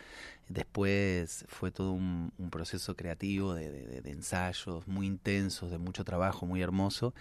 Después 0.48 1.44
fue 1.48 1.72
todo 1.72 1.90
un, 1.90 2.30
proceso 2.52 2.94
creativo 2.94 3.54
de, 3.54 3.72
de, 3.72 4.00
de, 4.02 4.10
ensayos 4.12 4.86
muy 4.86 5.06
intensos, 5.06 5.72
de 5.72 5.78
mucho 5.78 6.04
trabajo, 6.04 6.46
muy 6.46 6.62
hermoso. 6.62 7.12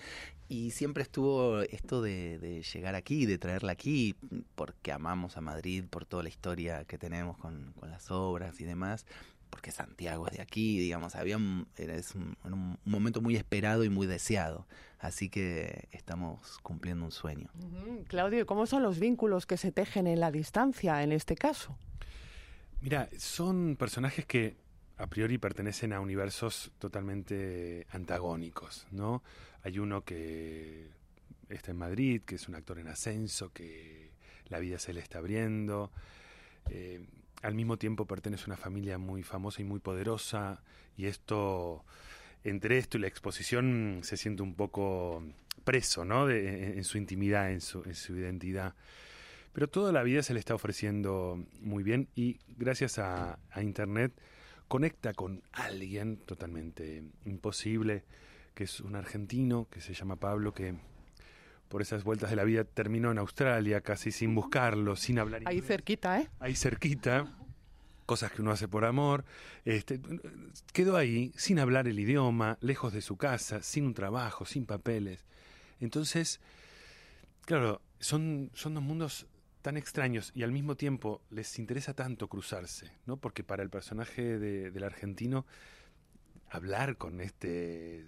Y 0.52 0.72
siempre 0.72 1.04
estuvo 1.04 1.62
esto 1.62 2.02
de, 2.02 2.64
llegar 2.74 2.96
aquí, 2.96 3.28
de 3.28 3.38
traerla 3.38 3.72
aquí, 3.72 4.16
porque 4.60 4.92
amamos 4.92 5.38
a 5.38 5.42
Madrid, 5.42 5.86
por 5.90 6.06
toda 6.06 6.22
la 6.22 6.28
historia 6.28 6.84
que 6.84 6.98
tenemos 6.98 7.38
con, 7.38 7.72
con 7.80 7.90
las 7.90 8.12
obras 8.12 8.60
y 8.60 8.66
demás 8.66 9.06
porque 9.50 9.72
Santiago 9.72 10.28
es 10.28 10.34
de 10.34 10.42
aquí, 10.42 10.78
digamos, 10.78 11.16
había 11.16 11.38
un, 11.38 11.66
era, 11.78 11.96
es 11.96 12.14
un, 12.14 12.36
un, 12.44 12.78
momento 12.84 13.22
muy 13.22 13.38
esperado 13.38 13.86
y 13.86 13.90
muy 13.90 14.06
deseado. 14.06 14.68
Así 15.00 15.30
que 15.30 15.88
estamos 15.92 16.60
cumpliendo 16.62 17.06
un 17.06 17.12
sueño. 17.12 17.50
Uh 17.56 17.64
-huh. 17.64 18.08
Claudio, 18.08 18.46
¿cómo 18.46 18.66
son 18.66 18.84
los 18.84 19.00
vínculos 19.00 19.46
que 19.46 19.56
se 19.56 19.72
tejen 19.72 20.08
en 20.08 20.20
la 20.20 20.30
distancia 20.30 21.02
en 21.02 21.14
este 21.14 21.36
caso? 21.36 21.78
Mira, 22.82 23.10
son 23.18 23.78
personajes 23.78 24.26
que 24.26 24.58
a 24.98 25.08
priori 25.08 25.38
pertenecen 25.38 25.94
a 25.94 26.02
universos 26.02 26.74
totalmente 26.78 27.88
antagónicos, 27.92 28.88
¿no? 28.92 29.24
Hay 29.64 29.80
uno 29.80 30.04
que 30.04 30.90
está 31.48 31.72
en 31.72 31.78
Madrid, 31.78 32.22
que 32.26 32.36
es 32.36 32.48
un 32.50 32.56
actor 32.56 32.78
en 32.78 32.90
ascenso, 32.90 33.52
que 33.52 34.09
la 34.50 34.60
vida 34.60 34.80
se 34.80 34.94
le 34.94 35.00
está 35.00 35.20
abriendo. 35.20 35.92
Eh, 36.70 37.06
al 37.42 37.56
mismo 37.56 37.78
tiempo 37.78 38.06
pertenece 38.06 38.44
a 38.44 38.48
una 38.48 38.58
familia 38.58 38.98
muy 38.98 39.24
famosa 39.24 39.62
y 39.62 39.66
muy 39.66 39.80
poderosa 39.80 40.62
y 40.98 41.06
esto 41.06 41.86
entre 42.44 42.78
esto 42.78 42.98
y 42.98 43.02
la 43.02 43.08
exposición 43.08 44.00
se 44.04 44.18
siente 44.18 44.44
un 44.44 44.56
poco 44.56 45.24
preso 45.64 46.06
¿no? 46.06 46.30
En, 46.30 46.84
su 46.84 46.98
intimidad, 46.98 47.52
en 47.52 47.62
su, 47.62 47.84
en 47.84 47.96
su, 47.96 48.16
identidad. 48.18 48.76
Pero 49.54 49.70
toda 49.70 49.92
la 49.92 50.04
vida 50.04 50.24
se 50.24 50.34
le 50.34 50.40
está 50.40 50.56
ofreciendo 50.56 51.44
muy 51.62 51.84
bien 51.84 52.08
y 52.16 52.40
gracias 52.58 53.00
a, 53.00 53.40
a 53.52 53.62
Internet 53.62 54.14
conecta 54.68 55.14
con 55.14 55.42
alguien 55.52 56.18
totalmente 56.18 57.04
imposible, 57.26 58.04
que 58.54 58.66
es 58.66 58.80
un 58.80 58.96
argentino 58.96 59.68
que 59.70 59.82
se 59.82 59.94
llama 59.94 60.16
Pablo, 60.16 60.54
que 60.54 60.76
por 61.70 61.82
esas 61.82 62.04
vueltas 62.04 62.30
de 62.32 62.36
la 62.36 62.44
vida 62.44 62.64
terminó 62.66 63.12
en 63.12 63.20
Australia, 63.20 63.82
casi 63.82 64.12
sin 64.12 64.36
buscarlo, 64.36 64.96
sin 64.96 65.20
hablar 65.20 65.44
Ahí 65.46 65.58
inglés. 65.58 65.68
cerquita, 65.68 66.20
¿eh? 66.20 66.30
Ahí 66.40 66.56
cerquita. 66.56 67.36
Cosas 68.06 68.32
que 68.32 68.42
uno 68.42 68.52
hace 68.52 68.68
por 68.68 68.86
amor. 68.86 69.24
Este, 69.66 70.02
quedó 70.74 70.98
ahí, 70.98 71.32
sin 71.38 71.60
hablar 71.60 71.88
el 71.88 72.00
idioma, 72.00 72.58
lejos 72.60 72.92
de 72.92 73.02
su 73.02 73.18
casa, 73.18 73.62
sin 73.62 73.86
un 73.86 73.94
trabajo, 73.94 74.46
sin 74.46 74.66
papeles. 74.66 75.26
Entonces, 75.80 76.40
claro, 77.46 77.82
son, 78.00 78.50
son 78.56 78.74
dos 78.74 78.84
mundos 78.84 79.28
tan 79.62 79.78
extraños 79.78 80.32
y 80.34 80.42
al 80.42 80.52
mismo 80.52 80.76
tiempo 80.76 81.22
les 81.30 81.60
interesa 81.60 81.94
tanto 81.94 82.28
cruzarse, 82.28 82.92
¿no? 83.06 83.18
Porque 83.18 83.44
para 83.44 83.62
el 83.62 83.70
personaje 83.70 84.40
de, 84.40 84.72
del 84.72 84.84
argentino 84.84 85.46
hablar 86.50 86.98
con 86.98 87.22
este 87.22 88.06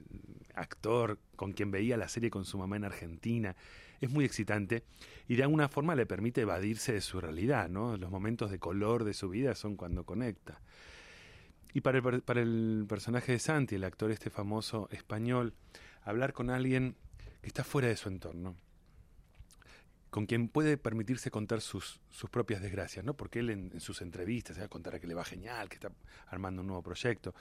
actor 0.56 1.20
con 1.36 1.54
quien 1.54 1.72
veía 1.72 1.98
la 1.98 2.08
serie 2.08 2.30
con 2.30 2.46
su 2.46 2.58
mamá 2.58 2.76
en 2.76 2.86
Argentina 2.86 3.56
es 4.02 4.10
muy 4.10 4.26
excitante 4.26 4.84
y 5.28 5.36
de 5.36 5.44
alguna 5.44 5.70
forma 5.70 5.96
le 5.96 6.06
permite 6.06 6.42
evadirse 6.42 6.92
de 6.92 7.02
su 7.02 7.22
realidad, 7.22 7.70
¿no? 7.70 7.98
Los 7.98 8.10
momentos 8.10 8.50
de 8.50 8.60
color 8.60 9.04
de 9.04 9.14
su 9.14 9.30
vida 9.30 9.56
son 9.56 9.76
cuando 9.76 10.04
conecta. 10.04 10.60
Y 11.74 11.82
para 11.82 12.00
el, 12.00 12.22
para 12.22 12.42
el 12.42 12.86
personaje 12.90 13.34
de 13.34 13.40
Santi, 13.40 13.76
el 13.76 13.84
actor 13.84 14.12
este 14.12 14.30
famoso 14.30 14.90
español, 14.92 15.54
hablar 16.04 16.34
con 16.34 16.50
alguien 16.50 16.96
que 17.42 17.48
está 17.48 17.64
fuera 17.64 17.88
de 17.88 17.96
su 17.96 18.10
entorno, 18.10 18.56
con 20.12 20.26
quien 20.26 20.50
puede 20.50 20.78
permitirse 20.78 21.32
contar 21.32 21.62
sus, 21.62 22.02
sus 22.10 22.30
propias 22.30 22.62
desgracias, 22.62 23.04
¿no? 23.04 23.15
Porque 23.15 23.39
él 23.39 23.50
en, 23.50 23.80
sus 23.80 24.02
entrevistas 24.02 24.56
se 24.56 24.62
va 24.62 24.65
a 24.65 24.69
contar 24.69 25.00
que 25.00 25.08
le 25.08 25.13
va 25.13 25.24
genial, 25.24 25.69
que 25.69 25.76
está 25.76 25.89
armando 26.28 26.62
un 26.62 26.67
nuevo 26.67 26.84
proyecto, 26.84 27.34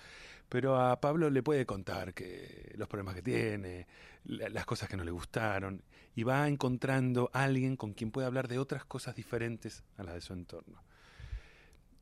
pero 0.48 0.80
a 0.80 1.00
Pablo 1.00 1.28
le 1.30 1.42
puede 1.42 1.66
contar 1.66 2.14
que 2.14 2.72
los 2.76 2.87
problemas 2.87 3.16
que 3.16 3.22
tiene, 3.22 3.88
las 4.24 4.64
cosas 4.66 4.88
que 4.88 4.96
no 4.96 5.02
le 5.02 5.11
gustaron, 5.11 5.83
y 6.14 6.22
va 6.22 6.46
encontrando 6.46 7.28
a 7.33 7.42
alguien 7.42 7.74
con 7.76 7.92
quien 7.92 8.12
puede 8.12 8.28
hablar 8.28 8.46
de 8.46 8.61
otras 8.61 8.85
cosas 8.85 9.16
diferentes 9.16 9.83
a 9.96 10.04
las 10.04 10.14
de 10.14 10.20
su 10.20 10.33
entorno. 10.33 10.80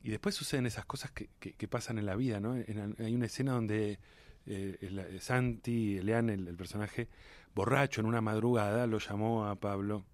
Y 0.02 0.10
después 0.10 0.34
suceden 0.34 0.66
esas 0.66 0.84
cosas 0.84 1.10
que, 1.12 1.30
que, 1.38 1.68
pasan 1.68 1.98
en 1.98 2.04
la 2.04 2.14
vida, 2.14 2.40
¿no? 2.40 2.52
Hay 2.52 3.14
una 3.14 3.26
escena 3.26 3.52
donde 3.52 3.98
eh, 4.44 4.78
el, 4.82 5.20
Santi, 5.20 5.96
el, 5.96 6.10
el 6.10 6.56
personaje, 6.56 7.08
borracho 7.54 8.02
en 8.02 8.06
una 8.06 8.20
madrugada, 8.20 8.86
lo 8.86 8.98
llamó 8.98 9.46
a 9.46 9.56
Pablo 9.56 10.04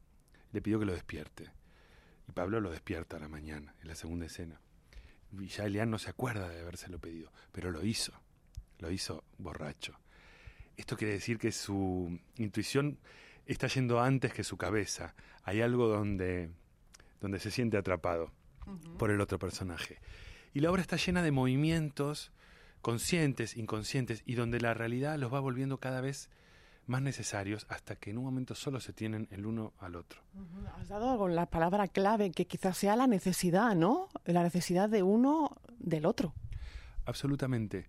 le 0.55 0.63
pidió 0.63 0.79
que 0.79 0.87
lo 0.87 0.93
despierte. 0.93 1.51
Y 2.29 2.33
Pablo 2.33 2.61
lo 2.61 2.71
despierta 2.71 3.17
a 3.17 3.21
la 3.21 3.29
mañana, 3.29 3.75
en 3.83 3.89
la 3.89 3.97
segunda 3.97 4.27
escena. 4.27 4.61
Y 5.33 5.49
ya 5.49 5.65
Elian 5.65 5.91
no 5.91 5.99
se 5.99 6.09
acuerda 6.09 6.49
de 6.49 6.61
habérselo 6.61 7.01
pedido, 7.01 7.33
pero 7.51 7.73
lo 7.73 7.85
hizo. 7.85 8.13
Lo 8.79 8.91
hizo 8.91 9.25
borracho. 9.37 9.99
Esto 10.77 10.97
quiere 10.97 11.15
decir 11.15 11.39
que 11.39 11.51
su 11.51 12.21
intuición 12.37 12.99
está 13.47 13.67
yendo 13.67 14.01
antes 14.01 14.33
que 14.33 14.45
su 14.45 14.57
cabeza. 14.57 15.17
Hay 15.43 15.61
algo 15.61 15.89
donde, 15.89 16.51
donde 17.21 17.41
se 17.41 17.51
siente 17.51 17.77
atrapado 17.77 18.33
por 18.97 19.11
el 19.11 19.21
otro 19.21 19.41
personaje. 19.41 19.99
Y 20.53 20.61
la 20.61 20.71
obra 20.71 20.83
está 20.83 20.97
llena 20.97 21.23
de 21.25 21.33
movimientos 21.33 22.31
conscientes, 22.81 23.57
inconscientes, 23.57 24.23
y 24.25 24.37
donde 24.37 24.61
la 24.61 24.73
realidad 24.73 25.19
los 25.19 25.33
va 25.33 25.41
volviendo 25.41 25.79
cada 25.79 26.01
vez 26.01 26.31
más 26.87 27.03
necesarios 27.03 27.67
hasta 27.69 27.97
que 27.97 28.11
en 28.11 28.19
un 28.19 28.25
momento 28.25 28.55
solo 28.55 28.81
se 28.81 28.93
tienen 28.93 29.29
el 29.31 29.47
uno 29.47 29.73
al 29.79 29.97
otro. 29.97 30.21
Has 30.77 30.89
dado 30.89 31.19
con 31.19 31.35
la 31.35 31.47
palabra 31.47 31.89
clave 31.89 32.31
que 32.31 32.47
quizás 32.47 32.77
sea 32.77 32.97
la 32.97 33.07
necesidad, 33.07 33.75
¿no? 33.75 34.09
La 34.25 34.43
necesidad 34.43 34.89
de 34.89 35.03
uno 35.03 35.57
del 35.79 36.07
otro. 36.07 36.35
Absolutamente. 37.07 37.89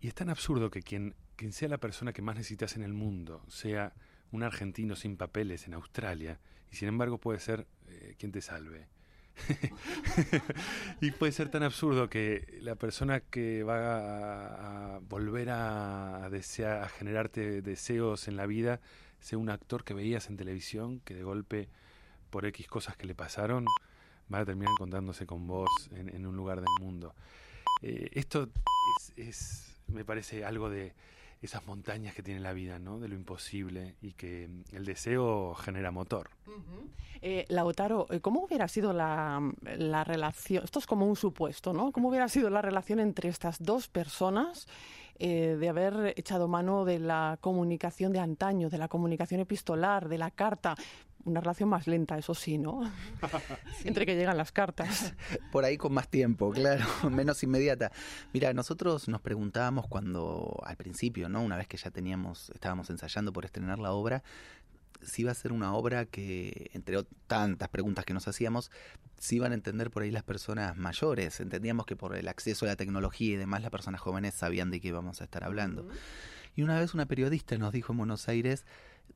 Y 0.00 0.08
es 0.08 0.14
tan 0.14 0.30
absurdo 0.30 0.70
que 0.70 0.82
quien, 0.82 1.14
quien 1.36 1.52
sea 1.52 1.68
la 1.68 1.78
persona 1.78 2.12
que 2.12 2.22
más 2.22 2.36
necesitas 2.36 2.76
en 2.76 2.82
el 2.82 2.92
mundo 2.92 3.42
sea 3.48 3.92
un 4.32 4.42
argentino 4.42 4.96
sin 4.96 5.16
papeles 5.16 5.66
en 5.66 5.74
Australia, 5.74 6.38
y 6.70 6.76
sin 6.76 6.88
embargo 6.88 7.18
puede 7.18 7.40
ser 7.40 7.66
eh, 7.88 8.14
quien 8.18 8.32
te 8.32 8.40
salve. 8.40 8.86
y 11.00 11.10
puede 11.12 11.32
ser 11.32 11.48
tan 11.50 11.62
absurdo 11.62 12.08
que 12.08 12.58
la 12.60 12.74
persona 12.74 13.20
que 13.20 13.62
va 13.62 14.96
a, 14.96 14.98
volver 15.00 15.50
a, 15.50 16.28
desear, 16.30 16.82
a 16.82 16.88
generarte 16.88 17.62
deseos 17.62 18.28
en 18.28 18.36
la 18.36 18.46
vida 18.46 18.80
sea 19.20 19.38
un 19.38 19.50
actor 19.50 19.84
que 19.84 19.94
veías 19.94 20.28
en 20.28 20.36
televisión, 20.36 21.00
que 21.00 21.14
de 21.14 21.22
golpe, 21.22 21.68
por 22.30 22.46
X 22.46 22.66
cosas 22.68 22.96
que 22.96 23.06
le 23.06 23.14
pasaron, 23.14 23.66
va 24.32 24.40
a 24.40 24.44
terminar 24.44 24.72
encontrándose 24.72 25.26
con 25.26 25.46
vos 25.46 25.68
en, 25.92 26.26
un 26.26 26.36
lugar 26.36 26.60
del 26.60 26.72
mundo. 26.80 27.14
Eh, 27.82 28.10
esto 28.12 28.48
es, 29.16 29.76
me 29.88 30.04
parece 30.04 30.44
algo 30.44 30.70
de 30.70 30.94
esas 31.42 31.66
montañas 31.66 32.14
que 32.14 32.22
tiene 32.22 32.40
la 32.40 32.52
vida, 32.52 32.78
¿no? 32.78 32.98
De 32.98 33.08
lo 33.08 33.14
imposible 33.14 33.96
y 34.02 34.12
que 34.12 34.48
el 34.72 34.84
deseo 34.84 35.54
genera 35.54 35.90
motor. 35.90 36.30
Eh, 37.22 37.46
¿cómo 38.20 38.44
hubiera 38.44 38.68
sido 38.68 38.92
la, 38.92 39.40
relación? 40.04 40.64
Esto 40.64 40.78
es 40.78 40.86
como 40.86 41.06
un 41.06 41.16
supuesto, 41.16 41.72
¿no? 41.72 41.92
¿Cómo 41.92 42.08
hubiera 42.08 42.28
sido 42.28 42.50
la 42.50 42.62
relación 42.62 43.00
entre 43.00 43.28
estas 43.28 43.62
dos 43.62 43.88
personas 43.88 44.68
eh, 45.18 45.56
de 45.58 45.68
haber 45.68 46.14
echado 46.16 46.48
mano 46.48 46.84
de 46.84 46.98
la 46.98 47.38
comunicación 47.40 48.12
de 48.12 48.20
antaño, 48.20 48.70
de 48.70 48.78
la 48.78 48.88
comunicación 48.88 49.40
epistolar, 49.40 50.08
de 50.08 50.18
la 50.18 50.30
carta? 50.30 50.76
Una 51.24 51.40
relación 51.40 51.68
más 51.68 51.86
lenta, 51.86 52.16
eso 52.16 52.34
sí, 52.34 52.58
¿no? 52.58 52.80
Entre 53.84 54.06
que 54.06 54.16
llegan 54.16 54.36
las 54.36 54.52
cartas. 54.52 55.14
Por 55.52 55.64
ahí 55.64 55.76
con 55.76 55.92
más 55.92 56.08
tiempo, 56.08 56.50
claro, 56.50 56.84
menos 57.10 57.42
inmediata. 57.42 57.92
Mira, 58.32 58.52
nosotros 58.54 59.08
nos 59.08 59.20
preguntábamos 59.20 59.86
cuando, 59.86 60.60
al 60.64 60.76
principio, 60.76 61.28
¿no? 61.28 61.42
Una 61.42 61.56
vez 61.56 61.68
que 61.68 61.76
ya 61.76 61.90
teníamos, 61.90 62.50
estábamos 62.50 62.88
ensayando 62.90 63.32
por 63.32 63.44
estrenar 63.44 63.78
la 63.78 63.92
obra, 63.92 64.22
si 65.02 65.22
iba 65.22 65.32
a 65.32 65.34
ser 65.34 65.52
una 65.52 65.74
obra 65.74 66.06
que, 66.06 66.70
entre 66.74 67.02
tantas 67.26 67.68
preguntas 67.68 68.04
que 68.04 68.14
nos 68.14 68.28
hacíamos, 68.28 68.70
si 69.18 69.36
iban 69.36 69.52
a 69.52 69.54
entender 69.54 69.90
por 69.90 70.02
ahí 70.02 70.10
las 70.10 70.22
personas 70.22 70.76
mayores. 70.76 71.40
Entendíamos 71.40 71.86
que 71.86 71.96
por 71.96 72.16
el 72.16 72.28
acceso 72.28 72.64
a 72.66 72.68
la 72.68 72.76
tecnología 72.76 73.34
y 73.34 73.36
demás, 73.36 73.62
las 73.62 73.70
personas 73.70 74.00
jóvenes 74.00 74.34
sabían 74.34 74.70
de 74.70 74.80
qué 74.80 74.88
íbamos 74.88 75.20
a 75.20 75.24
estar 75.24 75.44
hablando. 75.44 75.88
Y 76.56 76.62
una 76.62 76.78
vez 76.78 76.94
una 76.94 77.06
periodista 77.06 77.56
nos 77.58 77.72
dijo 77.72 77.92
en 77.92 77.98
Buenos 77.98 78.28
Aires, 78.28 78.64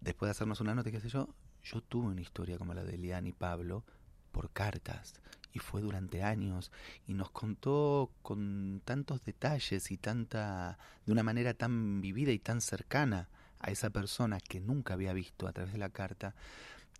después 0.00 0.28
de 0.28 0.30
hacernos 0.32 0.60
una 0.60 0.74
nota, 0.74 0.90
qué 0.90 1.00
sé 1.00 1.08
yo, 1.08 1.28
yo 1.64 1.80
tuve 1.80 2.08
una 2.08 2.20
historia 2.20 2.58
como 2.58 2.74
la 2.74 2.84
de 2.84 2.94
Elian 2.94 3.26
y 3.26 3.32
Pablo 3.32 3.84
por 4.32 4.50
cartas 4.50 5.14
y 5.52 5.60
fue 5.60 5.80
durante 5.80 6.22
años 6.22 6.72
y 7.06 7.14
nos 7.14 7.30
contó 7.30 8.10
con 8.22 8.82
tantos 8.84 9.24
detalles 9.24 9.90
y 9.90 9.96
tanta 9.96 10.78
de 11.06 11.12
una 11.12 11.22
manera 11.22 11.54
tan 11.54 12.00
vivida 12.00 12.32
y 12.32 12.38
tan 12.38 12.60
cercana 12.60 13.28
a 13.60 13.70
esa 13.70 13.90
persona 13.90 14.40
que 14.40 14.60
nunca 14.60 14.94
había 14.94 15.12
visto 15.12 15.46
a 15.46 15.52
través 15.52 15.72
de 15.72 15.78
la 15.78 15.88
carta 15.88 16.34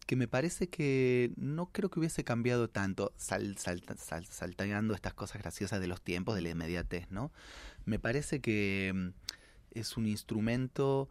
que 0.07 0.17
me 0.17 0.29
parece 0.29 0.69
que 0.69 1.33
no 1.37 1.67
creo 1.67 1.91
que 1.91 1.99
hubiese 1.99 2.25
cambiado 2.25 2.69
tanto 2.69 3.13
sal, 3.17 3.57
saltando 3.59 4.95
estas 4.95 5.15
cosas 5.15 5.43
graciosas 5.43 5.81
de 5.81 5.89
los 5.89 6.01
tiempos 6.01 6.37
de 6.37 6.43
la 6.43 6.51
inmediatez 6.51 7.11
no 7.11 7.33
me 7.85 7.99
parece 7.99 8.41
que 8.41 8.93
mm, 8.95 9.09
es 9.73 9.97
un 9.97 10.07
instrumento 10.07 11.09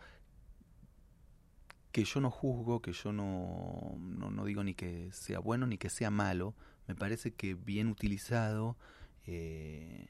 que 1.94 2.04
yo 2.06 2.20
no 2.20 2.32
juzgo, 2.32 2.82
que 2.82 2.92
yo 2.92 3.14
no, 3.14 3.96
no, 4.00 4.46
digo 4.46 4.64
ni 4.64 4.74
que 4.74 5.12
sea 5.12 5.38
bueno 5.38 5.68
ni 5.68 5.78
que 5.78 5.90
sea 5.90 6.10
malo, 6.10 6.56
me 6.88 6.96
parece 6.96 7.36
que 7.36 7.54
bien 7.54 7.88
utilizado 7.88 8.76
eh, 9.28 10.08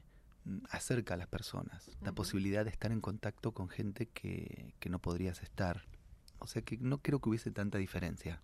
acerca 0.69 1.15
a 1.15 1.17
las 1.17 1.28
personas, 1.28 1.91
la 2.02 2.13
posibilidad 2.13 2.63
de 2.63 2.72
estar 2.72 2.93
en 2.93 3.02
contacto 3.02 3.52
con 3.52 3.67
gente 3.67 4.06
que, 4.08 4.74
que 4.80 4.89
no 4.89 5.00
podrías 5.00 5.43
estar 5.43 5.84
o 6.44 6.48
sea 6.48 6.62
que 6.62 6.78
no 6.78 6.98
creo 6.98 7.20
que 7.20 7.30
hubiese 7.30 7.52
tanta 7.52 7.78
diferencia. 7.78 8.42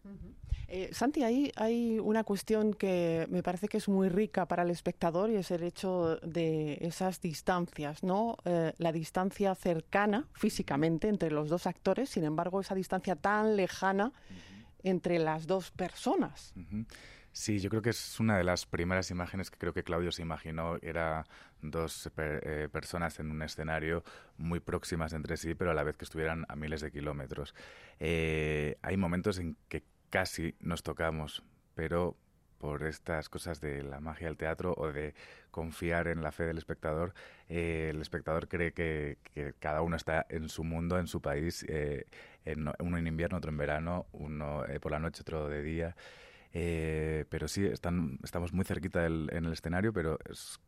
Eh, 0.69 0.89
Santi, 0.93 1.23
ahí 1.23 1.51
hay 1.57 1.99
una 1.99 2.23
cuestión 2.23 2.73
que 2.73 3.27
me 3.29 3.43
parece 3.43 3.67
que 3.67 3.77
es 3.77 3.89
muy 3.89 4.07
rica 4.07 4.47
para 4.47 4.63
el 4.63 4.69
espectador 4.69 5.29
y 5.29 5.35
es 5.35 5.51
el 5.51 5.63
hecho 5.63 6.15
de 6.23 6.77
esas 6.79 7.19
distancias, 7.19 8.01
¿no? 8.01 8.37
Eh, 8.45 8.71
la 8.77 8.93
distancia 8.93 9.53
cercana 9.53 10.27
físicamente 10.31 11.09
entre 11.09 11.29
los 11.29 11.49
dos 11.49 11.67
actores, 11.67 12.09
sin 12.09 12.23
embargo, 12.23 12.61
esa 12.61 12.73
distancia 12.73 13.17
tan 13.17 13.57
lejana 13.57 14.13
entre 14.81 15.19
las 15.19 15.45
dos 15.45 15.71
personas. 15.71 16.53
Sí, 17.33 17.59
yo 17.59 17.69
creo 17.69 17.81
que 17.81 17.91
es 17.91 18.19
una 18.19 18.37
de 18.37 18.43
las 18.43 18.65
primeras 18.65 19.11
imágenes 19.11 19.51
que 19.51 19.57
creo 19.57 19.73
que 19.73 19.83
Claudio 19.83 20.11
se 20.11 20.21
imaginó. 20.21 20.77
Era 20.81 21.25
dos 21.61 22.09
eh, 22.17 22.69
personas 22.71 23.19
en 23.19 23.31
un 23.31 23.41
escenario 23.41 24.03
muy 24.37 24.59
próximas 24.59 25.13
entre 25.13 25.37
sí, 25.37 25.55
pero 25.55 25.71
a 25.71 25.73
la 25.73 25.83
vez 25.83 25.97
que 25.97 26.05
estuvieran 26.05 26.45
a 26.47 26.55
miles 26.55 26.81
de 26.81 26.91
kilómetros. 26.91 27.55
Eh, 27.99 28.77
hay 28.81 28.97
momentos 28.97 29.39
en 29.39 29.57
que 29.67 29.83
casi 30.09 30.55
nos 30.59 30.83
tocamos, 30.83 31.43
pero 31.75 32.15
por 32.57 32.83
estas 32.83 33.29
cosas 33.29 33.61
de 33.61 33.83
la 33.83 34.01
magia 34.01 34.27
del 34.27 34.35
teatro 34.35 34.73
o 34.75 34.91
de 34.91 35.13
confiar 35.49 36.07
en 36.09 36.21
la 36.21 36.31
fe 36.31 36.43
del 36.43 36.57
espectador, 36.57 37.13
eh, 37.47 37.87
el 37.91 38.01
espectador 38.01 38.49
cree 38.49 38.73
que, 38.73 39.17
cada 39.59 39.81
uno 39.81 39.95
está 39.95 40.25
en 40.29 40.49
su 40.49 40.63
mundo, 40.65 40.99
en 40.99 41.07
su 41.07 41.21
país, 41.21 41.65
en, 41.69 42.69
uno 42.79 42.97
en 42.97 43.07
invierno, 43.07 43.37
otro 43.37 43.49
en 43.49 43.57
verano, 43.57 44.07
uno 44.11 44.65
por 44.81 44.91
la 44.91 44.99
noche, 44.99 45.21
otro 45.21 45.47
de 45.47 45.61
día. 45.61 45.95
Eh, 46.53 47.25
pero 47.29 47.47
sí, 47.47 47.65
están, 47.65 48.19
estamos 48.23 48.53
muy 48.53 48.65
cerquita 48.65 49.01
del, 49.01 49.29
en 49.31 49.45
el 49.45 49.53
escenario, 49.53 49.93
pero 49.93 50.17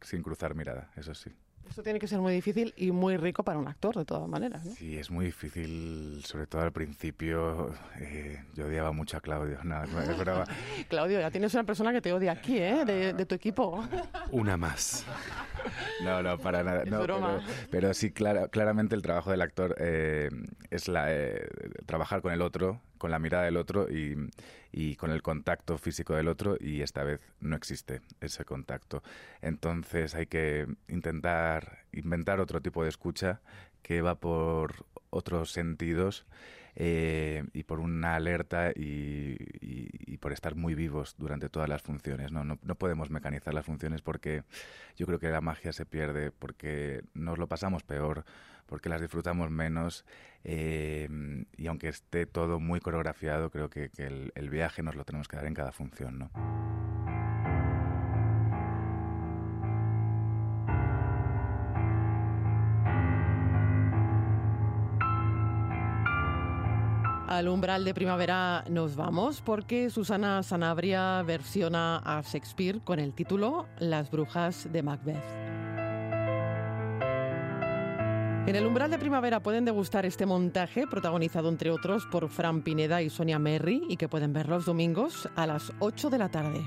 sin 0.02 0.22
cruzar 0.22 0.56
mirada, 0.56 0.91
eso 0.96 1.13
sí. 1.13 1.32
Esto 1.72 1.84
tiene 1.84 2.00
que 2.00 2.08
ser 2.08 2.20
muy 2.20 2.34
difícil 2.34 2.74
y 2.76 2.91
muy 2.91 3.15
rico 3.15 3.44
para 3.44 3.58
un 3.58 3.65
actor, 3.65 3.96
de 3.96 4.04
todas 4.04 4.28
maneras. 4.28 4.67
Sí, 4.76 4.98
es 4.98 5.10
muy 5.10 5.28
difícil, 5.28 6.22
sobre 6.26 6.46
todo 6.46 6.63
al 6.63 6.74
principio. 6.74 7.74
Eh, 7.98 8.44
yo 8.54 8.65
odiaba 8.65 8.91
mucho 8.91 9.15
a 9.15 9.22
Claudio. 9.22 9.58
Claudio, 10.89 11.22
ya 11.22 11.32
tienes 11.32 11.54
una 11.54 11.63
persona 11.63 11.94
que 11.94 12.02
te 12.02 12.12
odia 12.12 12.34
aquí, 12.34 12.58
¿eh? 12.58 12.84
De, 12.84 13.26
tu 13.26 13.36
equipo. 13.36 13.88
Una 14.32 14.58
más. 14.58 15.06
No, 16.04 16.24
no, 16.24 16.39
para 16.39 16.63
nada. 16.63 16.84
pero, 17.70 17.94
sí, 17.94 18.12
claramente 18.12 18.96
el 18.96 19.04
trabajo 19.04 19.30
del 19.30 19.41
actor 19.41 19.76
eh, 19.78 20.30
es 20.72 20.88
la, 20.88 21.08
trabajar 21.86 22.24
con 22.24 22.34
el 22.34 22.41
otro, 22.41 22.82
con 23.01 23.09
la 23.09 23.17
mirada 23.17 23.45
del 23.45 23.57
otro 23.57 23.89
y, 23.89 24.15
y 24.71 24.95
con 24.95 25.09
el 25.09 25.23
contacto 25.23 25.79
físico 25.79 26.13
del 26.13 26.27
otro 26.27 26.55
y 26.59 26.83
esta 26.83 27.03
vez 27.03 27.19
no 27.39 27.55
existe 27.55 28.01
ese 28.19 28.45
contacto. 28.45 29.01
Entonces 29.41 30.13
hay 30.13 30.27
que 30.27 30.67
intentar 30.87 31.79
inventar 31.93 32.39
otro 32.39 32.61
tipo 32.61 32.83
de 32.83 32.89
escucha 32.89 33.41
que 33.81 34.03
va 34.03 34.19
por 34.19 34.85
otros 35.09 35.51
sentidos 35.51 36.27
eh, 36.75 37.43
y 37.53 37.63
por 37.63 37.79
una 37.79 38.15
alerta 38.15 38.71
y, 38.75 39.35
por 40.21 40.33
estar 40.33 40.53
muy 40.53 40.75
vivos 40.75 41.15
durante 41.17 41.49
todas 41.49 41.67
las 41.67 41.81
funciones. 41.81 42.31
¿no? 42.31 42.43
No, 42.43 42.59
no 42.61 42.75
podemos 42.75 43.09
mecanizar 43.09 43.55
las 43.55 43.65
funciones 43.65 44.03
porque 44.03 44.43
yo 44.95 45.07
creo 45.07 45.17
que 45.17 45.29
la 45.29 45.41
magia 45.41 45.73
se 45.73 45.87
pierde, 45.87 46.29
porque 46.29 47.01
nos 47.15 47.39
lo 47.39 47.47
pasamos 47.47 47.81
peor, 47.81 48.23
porque 48.71 48.88
las 48.88 49.01
disfrutamos 49.01 49.51
menos 49.51 50.05
eh, 50.45 51.10
y 51.57 51.67
aunque 51.67 51.89
esté 51.89 52.25
todo 52.25 52.57
muy 52.62 52.79
coreografiado, 52.79 53.49
creo 53.49 53.69
que, 53.69 53.91
el, 53.97 54.31
el, 54.34 54.49
viaje 54.49 54.81
nos 54.81 54.95
lo 54.95 55.03
tenemos 55.03 55.27
que 55.27 55.36
dar 55.36 55.45
en 55.45 55.53
cada 55.53 55.73
función. 55.73 56.19
¿no? 56.19 56.31
Al 67.27 67.49
umbral 67.49 67.84
de 67.84 67.93
primavera 67.93 68.63
nos 68.69 68.95
vamos 68.95 69.41
porque 69.41 69.89
Susana 69.89 70.43
Sanabria 70.43 71.21
versiona 71.23 71.97
a 72.05 72.21
Shakespeare 72.21 72.79
con 72.79 72.99
el 72.99 73.13
título 73.13 73.67
Las 73.79 74.10
brujas 74.10 74.71
de 74.71 74.81
Macbeth. 74.81 75.61
En 78.47 78.56
el 78.56 78.65
umbral 78.65 78.89
de 78.89 78.97
primavera 78.97 79.39
pueden 79.39 79.65
degustar 79.65 80.06
este 80.06 80.25
montaje 80.25 80.88
protagonizado 80.88 81.47
entre 81.47 81.69
otros 81.69 82.08
por 82.08 82.27
Fran 82.27 82.63
Pineda 82.63 83.01
y 83.04 83.10
Sonia 83.10 83.38
Merry 83.38 83.84
y 83.88 83.97
que 83.97 84.10
pueden 84.10 84.34
ver 84.34 84.49
los 84.49 84.65
domingos 84.65 85.30
a 85.36 85.45
las 85.45 85.71
8 85.80 86.10
de 86.10 86.17
la 86.17 86.30
tarde. 86.30 86.62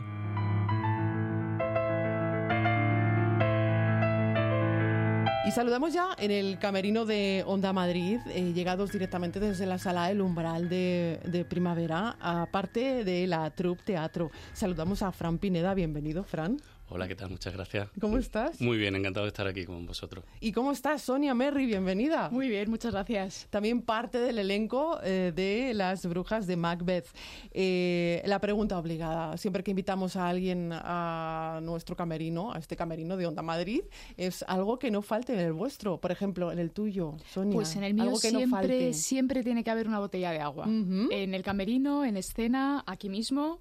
Y 5.47 5.51
saludamos 5.51 5.93
ya 5.93 6.09
en 6.17 6.31
el 6.31 6.59
camerino 6.59 7.05
de 7.05 7.45
Onda 7.47 7.75
Madrid, 7.75 8.19
eh, 8.29 8.55
llegados 8.55 8.93
directamente 8.93 9.41
desde 9.41 9.67
la 9.67 9.77
sala 9.77 10.11
El 10.11 10.23
Umbral 10.23 10.71
de, 10.71 11.47
Primavera, 11.51 12.17
aparte 12.19 13.05
de 13.05 13.27
la 13.27 13.51
Troupe 13.51 13.83
Teatro. 13.85 14.31
Saludamos 14.55 15.03
a 15.03 15.13
Fran 15.13 15.37
Pineda, 15.37 15.75
bienvenido, 15.75 16.25
Fran. 16.25 16.57
Hola, 16.91 17.09
¿qué 17.09 17.17
tal? 17.17 17.31
Muchas 17.31 17.55
gracias. 17.55 17.89
¿Cómo 17.99 18.19
estás? 18.19 18.61
Muy 18.61 18.77
bien, 18.77 18.95
encantado 18.95 19.25
de 19.25 19.29
estar 19.29 19.47
aquí 19.47 19.65
con 19.65 19.87
vosotros. 19.87 20.23
¿Y 20.39 20.53
cómo 20.53 20.71
estás, 20.71 21.01
Sonia 21.03 21.35
Merry? 21.35 21.65
Bienvenida. 21.65 22.29
Muy 22.31 22.49
bien, 22.49 22.71
muchas 22.71 22.93
gracias. 22.93 23.47
También 23.49 23.81
parte 23.81 24.19
del 24.19 24.39
elenco 24.39 25.01
eh, 25.03 25.33
de 25.35 25.73
Las 25.73 26.05
Brujas 26.07 26.47
de 26.47 26.57
Macbeth. 26.57 27.07
Eh, 27.53 28.23
la 28.27 28.39
pregunta 28.39 28.79
obligada, 28.79 29.37
siempre 29.39 29.65
que 29.65 29.71
invitamos 29.71 30.15
a 30.17 30.29
alguien 30.29 30.71
a 30.73 31.61
nuestro 31.63 31.97
camerino, 31.97 32.53
a 32.53 32.59
este 32.59 32.77
camerino 32.77 33.17
de 33.17 33.27
Onda 33.27 33.43
Madrid, 33.43 33.81
es 34.19 34.45
algo 34.47 34.79
que 34.79 34.91
no 34.91 35.01
falte 35.01 35.33
en 35.33 35.41
el 35.41 35.55
vuestro, 35.55 35.99
por 35.99 36.13
ejemplo, 36.13 36.53
en 36.53 36.59
el 36.59 36.71
tuyo, 36.71 37.17
Sonia. 37.33 37.55
Pues 37.55 37.75
en 37.77 37.85
el 37.85 37.95
mío 37.95 38.05
algo 38.05 38.21
que 38.21 38.31
no 38.31 38.39
siempre, 38.41 38.59
falte. 38.59 38.93
siempre 38.93 39.43
tiene 39.43 39.65
que 39.65 39.71
haber 39.71 39.89
una 39.89 40.01
botella 40.01 40.31
de 40.33 40.41
agua. 40.41 40.67
En 40.67 41.35
el 41.35 41.43
camerino, 41.43 42.05
en 42.05 42.19
escena, 42.19 42.85
aquí 42.87 43.09
mismo, 43.09 43.59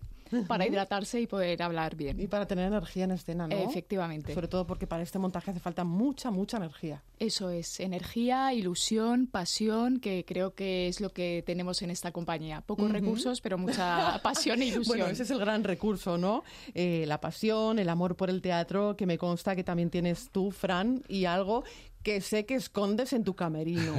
para 0.48 0.68
hidratarse 0.68 1.22
y 1.22 1.28
poder 1.28 1.62
hablar 1.64 1.96
bien. 1.96 2.20
Y 2.20 2.28
para 2.28 2.46
tener 2.48 2.68
energía 2.68 3.06
en 3.06 3.12
escena, 3.12 3.48
¿no? 3.48 3.56
Efectivamente. 3.56 4.34
Sobre 4.34 4.48
todo 4.48 4.66
porque 4.68 4.88
para 4.88 5.04
este 5.04 5.20
montaje 5.20 5.52
hace 5.52 5.60
falta 5.60 5.84
mucha, 5.84 6.32
mucha 6.32 6.58
energía. 6.58 7.04
Eso 7.20 7.50
es, 7.50 7.80
energía, 7.80 8.54
ilusión, 8.54 9.28
pasión, 9.28 10.00
que 10.00 10.26
creo 10.26 10.54
que 10.56 10.88
es 10.88 11.00
lo 11.02 11.10
que 11.10 11.44
tenemos 11.46 11.82
en 11.82 11.92
esta 11.92 12.12
compañía. 12.12 12.62
Pocos 12.62 12.92
recursos, 12.92 13.42
pero 13.42 13.58
mucha 13.58 14.20
pasión 14.24 14.62
e 14.62 14.66
ilusión. 14.66 14.98
Bueno, 14.98 15.12
ese 15.12 15.24
es 15.24 15.32
el 15.32 15.40
gran 15.40 15.64
recurso, 15.64 16.18
¿no? 16.18 16.44
Eh, 16.74 17.06
la 17.08 17.20
pasión, 17.22 17.80
el 17.80 17.90
amor 17.90 18.16
por 18.16 18.30
el 18.30 18.42
teatro, 18.42 18.96
que 18.96 19.06
me 19.06 19.18
consta 19.18 19.56
que 19.56 19.64
también 19.64 19.90
tienes 19.90 20.30
tú, 20.32 20.52
Fran, 20.52 21.04
y 21.08 21.26
algo 21.26 21.64
que 22.04 22.20
sé 22.20 22.46
que 22.46 22.56
escondes 22.56 23.14
en 23.14 23.24
tu 23.24 23.34
camerino. 23.34 23.94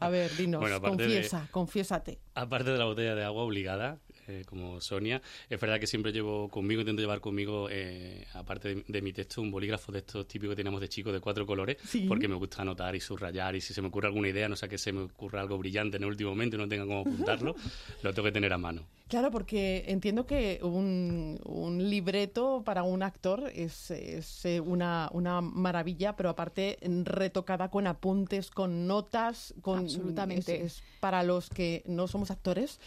A 0.00 0.10
ver, 0.10 0.30
dinos, 0.36 0.60
Bueno, 0.60 0.76
aparte 0.76 0.96
de- 0.98 1.08
confiesa, 1.08 1.48
confiésate. 1.50 2.18
Aparte 2.38 2.70
de 2.70 2.78
la 2.78 2.84
botella 2.84 3.16
de 3.16 3.24
agua 3.24 3.42
obligada, 3.42 3.98
eh, 4.28 4.44
como 4.46 4.80
Sonia, 4.80 5.20
es 5.50 5.58
verdad 5.60 5.80
que 5.80 5.88
siempre 5.88 6.12
llevo 6.12 6.48
conmigo, 6.48 6.82
intento 6.82 7.00
llevar 7.02 7.20
conmigo, 7.20 7.66
eh, 7.68 8.26
aparte 8.34 8.76
de, 8.76 8.84
de 8.86 9.02
mi 9.02 9.12
texto, 9.12 9.40
un 9.40 9.50
bolígrafo 9.50 9.90
de 9.90 9.98
estos 9.98 10.28
típicos 10.28 10.52
que 10.52 10.56
teníamos 10.62 10.80
de 10.80 10.88
chicos 10.88 11.12
de 11.12 11.18
cuatro 11.18 11.44
colores, 11.46 11.78
Sí. 11.84 12.04
porque 12.06 12.28
me 12.28 12.36
gusta 12.36 12.62
anotar 12.62 12.94
y 12.94 13.00
subrayar 13.00 13.56
y 13.56 13.60
si 13.60 13.74
se 13.74 13.82
me 13.82 13.88
ocurre 13.88 14.06
alguna 14.06 14.28
idea, 14.28 14.48
no 14.48 14.54
sé 14.54 14.68
que 14.68 14.78
se 14.78 14.92
me 14.92 15.00
ocurra 15.00 15.40
algo 15.40 15.58
brillante 15.58 15.96
en 15.96 16.04
el 16.04 16.10
último 16.10 16.30
momento 16.30 16.54
y 16.56 16.58
no 16.60 16.68
tenga 16.68 16.84
cómo 16.84 17.00
apuntarlo, 17.00 17.56
lo 18.02 18.14
tengo 18.14 18.26
que 18.26 18.32
tener 18.32 18.52
a 18.52 18.58
mano. 18.58 18.82
Claro, 19.08 19.30
porque 19.30 19.84
entiendo 19.88 20.26
que 20.26 20.60
un, 20.62 21.40
un 21.46 21.88
libreto 21.88 22.62
para 22.62 22.82
un 22.82 23.02
actor 23.02 23.50
es, 23.54 23.90
es, 23.90 24.44
eh, 24.44 24.60
una, 24.60 25.08
una 25.14 25.40
maravilla, 25.40 26.14
pero 26.14 26.28
aparte 26.28 26.76
retocada 27.04 27.70
con 27.70 27.86
apuntes, 27.86 28.50
con 28.50 28.86
notas, 28.86 29.54
con 29.62 29.78
Absolutamente. 29.78 30.56
es- 30.66 30.78
es 30.78 30.82
para 31.00 31.22
los 31.22 31.48
que 31.48 31.82
no 31.86 32.06
somos 32.06 32.27
actores, 32.30 32.80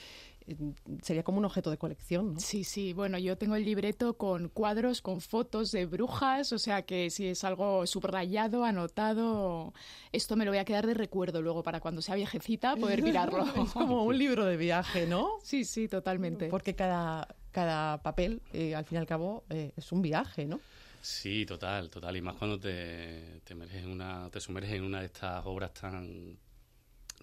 eh, 0.47 0.55
sería 1.01 1.23
como 1.23 1.37
un 1.37 1.45
objeto 1.45 1.69
de 1.69 1.77
colección, 1.77 2.33
¿no? 2.33 2.39
Sí, 2.39 2.63
sí, 2.63 2.93
bueno, 2.93 3.17
yo 3.17 3.37
tengo 3.37 3.55
el 3.55 3.63
libreto 3.63 4.17
con 4.17 4.49
cuadros, 4.49 5.01
con 5.01 5.21
fotos 5.21 5.71
de 5.71 5.85
brujas, 5.85 6.51
o 6.51 6.57
sea 6.57 6.83
que 6.83 7.09
si 7.09 7.27
es 7.27 7.43
algo 7.43 7.85
subrayado, 7.85 8.63
anotado, 8.63 9.73
esto 10.11 10.35
me 10.35 10.45
lo 10.45 10.51
voy 10.51 10.57
a 10.57 10.65
quedar 10.65 10.87
de 10.87 10.93
recuerdo 10.93 11.41
luego 11.41 11.63
para 11.63 11.79
cuando 11.79 12.01
sea 12.01 12.15
viejecita 12.15 12.75
poder 12.75 13.01
mirarlo. 13.03 13.45
es 13.63 13.71
como 13.71 14.03
un 14.03 14.17
libro 14.17 14.45
de 14.45 14.57
viaje, 14.57 15.05
¿no? 15.05 15.29
Sí, 15.43 15.63
sí, 15.63 15.87
totalmente. 15.87 16.47
Porque 16.47 16.75
cada, 16.75 17.27
cada 17.51 18.01
papel, 18.01 18.41
eh, 18.53 18.73
al 18.75 18.85
fin 18.85 18.95
y 18.95 18.99
al 18.99 19.07
cabo, 19.07 19.43
eh, 19.49 19.71
es 19.75 19.91
un 19.91 20.01
viaje, 20.01 20.45
¿no? 20.45 20.59
Sí, 21.01 21.45
total, 21.45 21.89
total. 21.89 22.15
Y 22.15 22.21
más 22.21 22.35
cuando 22.35 22.59
te, 22.59 23.41
te, 23.43 23.53
emerges 23.53 23.83
en 23.83 23.89
una, 23.89 24.29
te 24.29 24.39
sumerges 24.39 24.73
en 24.73 24.83
una 24.83 24.99
de 24.99 25.07
estas 25.07 25.43
obras 25.45 25.73
tan, 25.73 26.37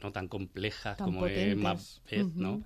no 0.03 0.13
tan 0.13 0.29
complejas 0.29 0.97
Tan 0.97 1.07
como 1.07 1.21
potentes. 1.21 2.03
es 2.07 2.25
Macbeth, 2.27 2.35
¿no? 2.37 2.63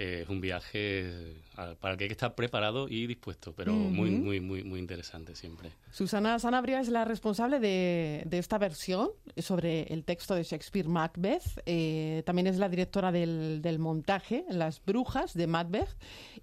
Eh, 0.00 0.20
es 0.22 0.28
un 0.28 0.40
viaje 0.40 1.34
para 1.80 1.94
el 1.94 1.98
que 1.98 2.04
hay 2.04 2.08
que 2.08 2.12
estar 2.12 2.36
preparado 2.36 2.88
y 2.88 3.08
dispuesto, 3.08 3.52
pero 3.52 3.72
muy, 3.72 4.10
muy, 4.10 4.38
muy, 4.38 4.62
muy 4.62 4.78
interesante 4.78 5.34
siempre. 5.34 5.72
Susana 5.90 6.38
Sanabria 6.38 6.78
es 6.78 6.88
la 6.88 7.04
responsable 7.04 7.58
de, 7.58 8.22
de 8.24 8.38
esta 8.38 8.58
versión 8.58 9.10
sobre 9.36 9.92
el 9.92 10.04
texto 10.04 10.36
de 10.36 10.44
Shakespeare 10.44 10.86
Macbeth. 10.86 11.60
Eh, 11.66 12.22
también 12.24 12.46
es 12.46 12.58
la 12.58 12.68
directora 12.68 13.10
del, 13.10 13.60
del 13.60 13.80
montaje, 13.80 14.44
Las 14.50 14.80
Brujas 14.84 15.34
de 15.34 15.48
Macbeth, 15.48 15.96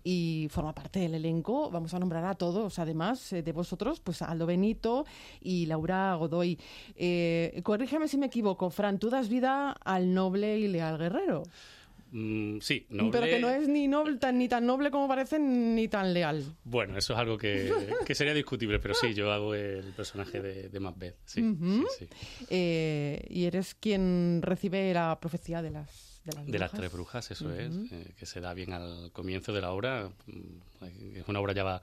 y 0.04 0.50
forma 0.52 0.76
parte 0.76 1.00
del 1.00 1.16
elenco. 1.16 1.72
Vamos 1.72 1.94
a 1.94 2.00
nombrar 2.00 2.26
a 2.26 2.36
todos, 2.36 2.78
además 2.78 3.32
eh, 3.32 3.42
de 3.42 3.54
vosotros, 3.54 4.02
pues 4.02 4.22
Aldo 4.22 4.48
Benito 4.48 5.06
y 5.40 5.66
Laura 5.68 6.14
Godoy. 6.16 6.60
Eh, 6.94 7.62
corrígeme 7.64 8.10
si 8.10 8.18
me 8.18 8.26
equivoco, 8.26 8.70
Fran, 8.70 9.00
tú 9.00 9.10
das 9.10 9.30
vida 9.30 9.72
al 9.72 10.14
noble 10.14 10.60
y 10.60 10.68
leal 10.68 10.98
guerrero. 10.98 11.44
Mm, 12.18 12.60
sí, 12.62 12.88
noble- 12.92 13.12
Pero 13.12 13.26
que 13.26 13.40
no 13.42 13.50
es 13.50 13.68
ni, 13.68 13.90
noble, 13.90 14.16
tan, 14.18 14.38
ni 14.38 14.48
tan 14.48 14.66
noble 14.66 14.90
como 14.90 15.06
parece, 15.06 15.38
ni 15.38 15.90
tan 15.90 16.14
leal. 16.14 16.46
Bueno, 16.64 16.98
eso 16.98 17.12
es 17.12 17.20
algo 17.20 17.38
que, 17.38 17.74
que 18.06 18.16
sería 18.16 18.34
discutible, 18.34 18.80
pero 18.80 18.94
sí, 18.94 19.14
yo 19.14 19.34
hago 19.34 19.54
el 19.54 19.92
personaje 19.94 20.40
de, 20.42 20.70
de 20.70 20.80
Macbeth. 20.80 21.18
Sí, 21.26 21.42
sí, 21.42 21.84
sí. 22.00 22.08
Eh, 22.50 23.22
y 23.30 23.44
eres 23.44 23.76
quien 23.76 24.40
recibe 24.42 24.94
la 24.94 25.20
profecía 25.20 25.62
de 25.62 25.72
las, 25.72 26.05
de 26.26 26.34
las 26.34 26.46
De 26.46 26.60
las 26.60 26.72
brujas. 26.72 26.80
tres 26.80 26.92
brujas, 26.92 27.32
eso 27.32 27.54
es, 27.54 27.74
eh, 27.92 28.14
que 28.18 28.26
se 28.26 28.42
da 28.42 28.54
bien 28.54 28.74
al 28.74 29.12
comienzo 29.12 29.54
de 29.54 29.62
la 29.62 29.72
obra. 29.72 30.10
Mm, 30.26 30.86
Es 31.16 31.28
una 31.28 31.40
obra 31.40 31.54
ya 31.54 31.64
va 31.64 31.82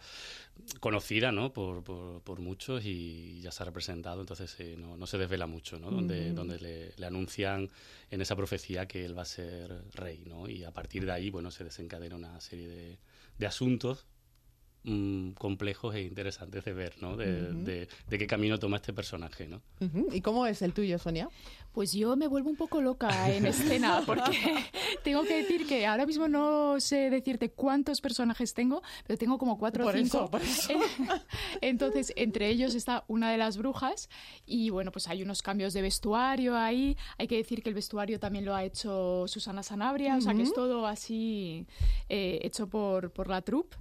conocida 0.81 1.33
¿no? 1.33 1.53
por, 1.53 1.83
por, 1.83 2.21
por 2.23 2.41
muchos 2.41 2.85
y 2.85 3.41
ya 3.41 3.51
se 3.51 3.63
ha 3.63 3.67
representado, 3.67 4.21
entonces 4.21 4.55
eh, 4.61 4.77
no, 4.79 4.97
no 4.97 5.07
se 5.07 5.19
desvela 5.19 5.47
mucho, 5.47 5.79
¿no? 5.79 5.91
donde, 5.91 6.33
donde 6.33 6.59
le, 6.61 6.93
le 6.97 7.07
anuncian 7.07 7.69
en 8.11 8.21
esa 8.21 8.37
profecía 8.37 8.87
que 8.87 9.05
él 9.05 9.17
va 9.17 9.23
a 9.23 9.27
ser 9.27 9.83
rey. 9.95 10.23
¿no? 10.27 10.49
Y 10.49 10.63
a 10.65 10.71
partir 10.71 11.05
de 11.07 11.13
ahí 11.13 11.31
bueno, 11.31 11.51
se 11.51 11.65
desencadena 11.65 12.15
una 12.17 12.41
serie 12.41 12.69
de, 12.69 12.99
de 13.39 13.47
asuntos 13.47 14.07
mm, 14.85 15.31
complejos 15.33 15.95
e 15.95 16.03
interesantes 16.03 16.65
de 16.65 16.73
ver, 16.73 16.95
¿no? 17.01 17.17
De, 17.17 17.51
Ujú. 17.51 17.65
de- 17.65 17.89
de 18.09 18.19
qué 18.19 18.27
camino 18.27 18.59
toma 18.59 18.77
este 18.77 18.93
personaje, 18.93 19.47
¿no? 19.47 19.63
Ujú. 19.81 20.09
¿Y 20.13 20.21
cómo 20.21 20.47
es 20.47 20.61
el 20.63 20.73
tuyo, 20.73 20.99
Sonia? 20.99 21.29
Pues 21.73 21.93
yo 21.93 22.17
me 22.17 22.27
vuelvo 22.27 22.51
un 22.51 22.57
poco 22.57 22.83
loca 22.83 23.31
en 23.31 23.47
escena 23.47 24.03
porque 24.07 24.37
tengo 25.05 25.23
que 25.25 25.37
decir 25.43 25.67
que 25.67 25.87
ahora 25.87 26.05
mismo 26.05 26.29
no 26.29 26.79
sé 26.81 27.09
decirte 27.11 27.51
cuántos 27.51 28.01
personajes 28.01 28.53
tengo, 28.55 28.83
pero 29.07 29.17
tengo 29.19 29.39
como 29.39 29.57
cuatro 29.59 29.85
Por 29.85 29.95
o 29.95 29.99
cinco. 29.99 30.19
eso, 30.19 30.31
por 30.31 30.43
eso. 30.43 30.73
Entonces, 31.61 32.13
entre 32.17 32.49
ellos 32.49 32.75
está 32.75 33.05
una 33.09 33.31
de 33.31 33.39
las 33.39 33.57
brujas 33.57 34.09
y 34.47 34.71
bueno, 34.71 34.93
pues 34.93 35.09
hay 35.09 35.23
unos 35.23 35.43
cambios 35.43 35.73
de 35.73 35.83
vestuario 35.83 36.57
ahí. 36.57 36.97
Hay 37.19 37.27
que 37.29 37.37
decir 37.37 37.63
que 37.63 37.69
el 37.69 37.75
vestuario 37.75 38.19
también 38.21 38.45
lo 38.45 38.55
ha 38.55 38.65
hecho 38.65 39.27
Susana 39.29 39.63
Sanabria, 39.63 40.17
o 40.17 40.21
sea 40.21 40.35
que 40.35 40.43
es 40.43 40.53
todo 40.53 40.87
así 40.87 41.67
eh, 42.09 42.41
hecho 42.43 42.67
por, 42.69 43.11
por 43.13 43.29
la 43.29 43.43
troupe. 43.43 43.77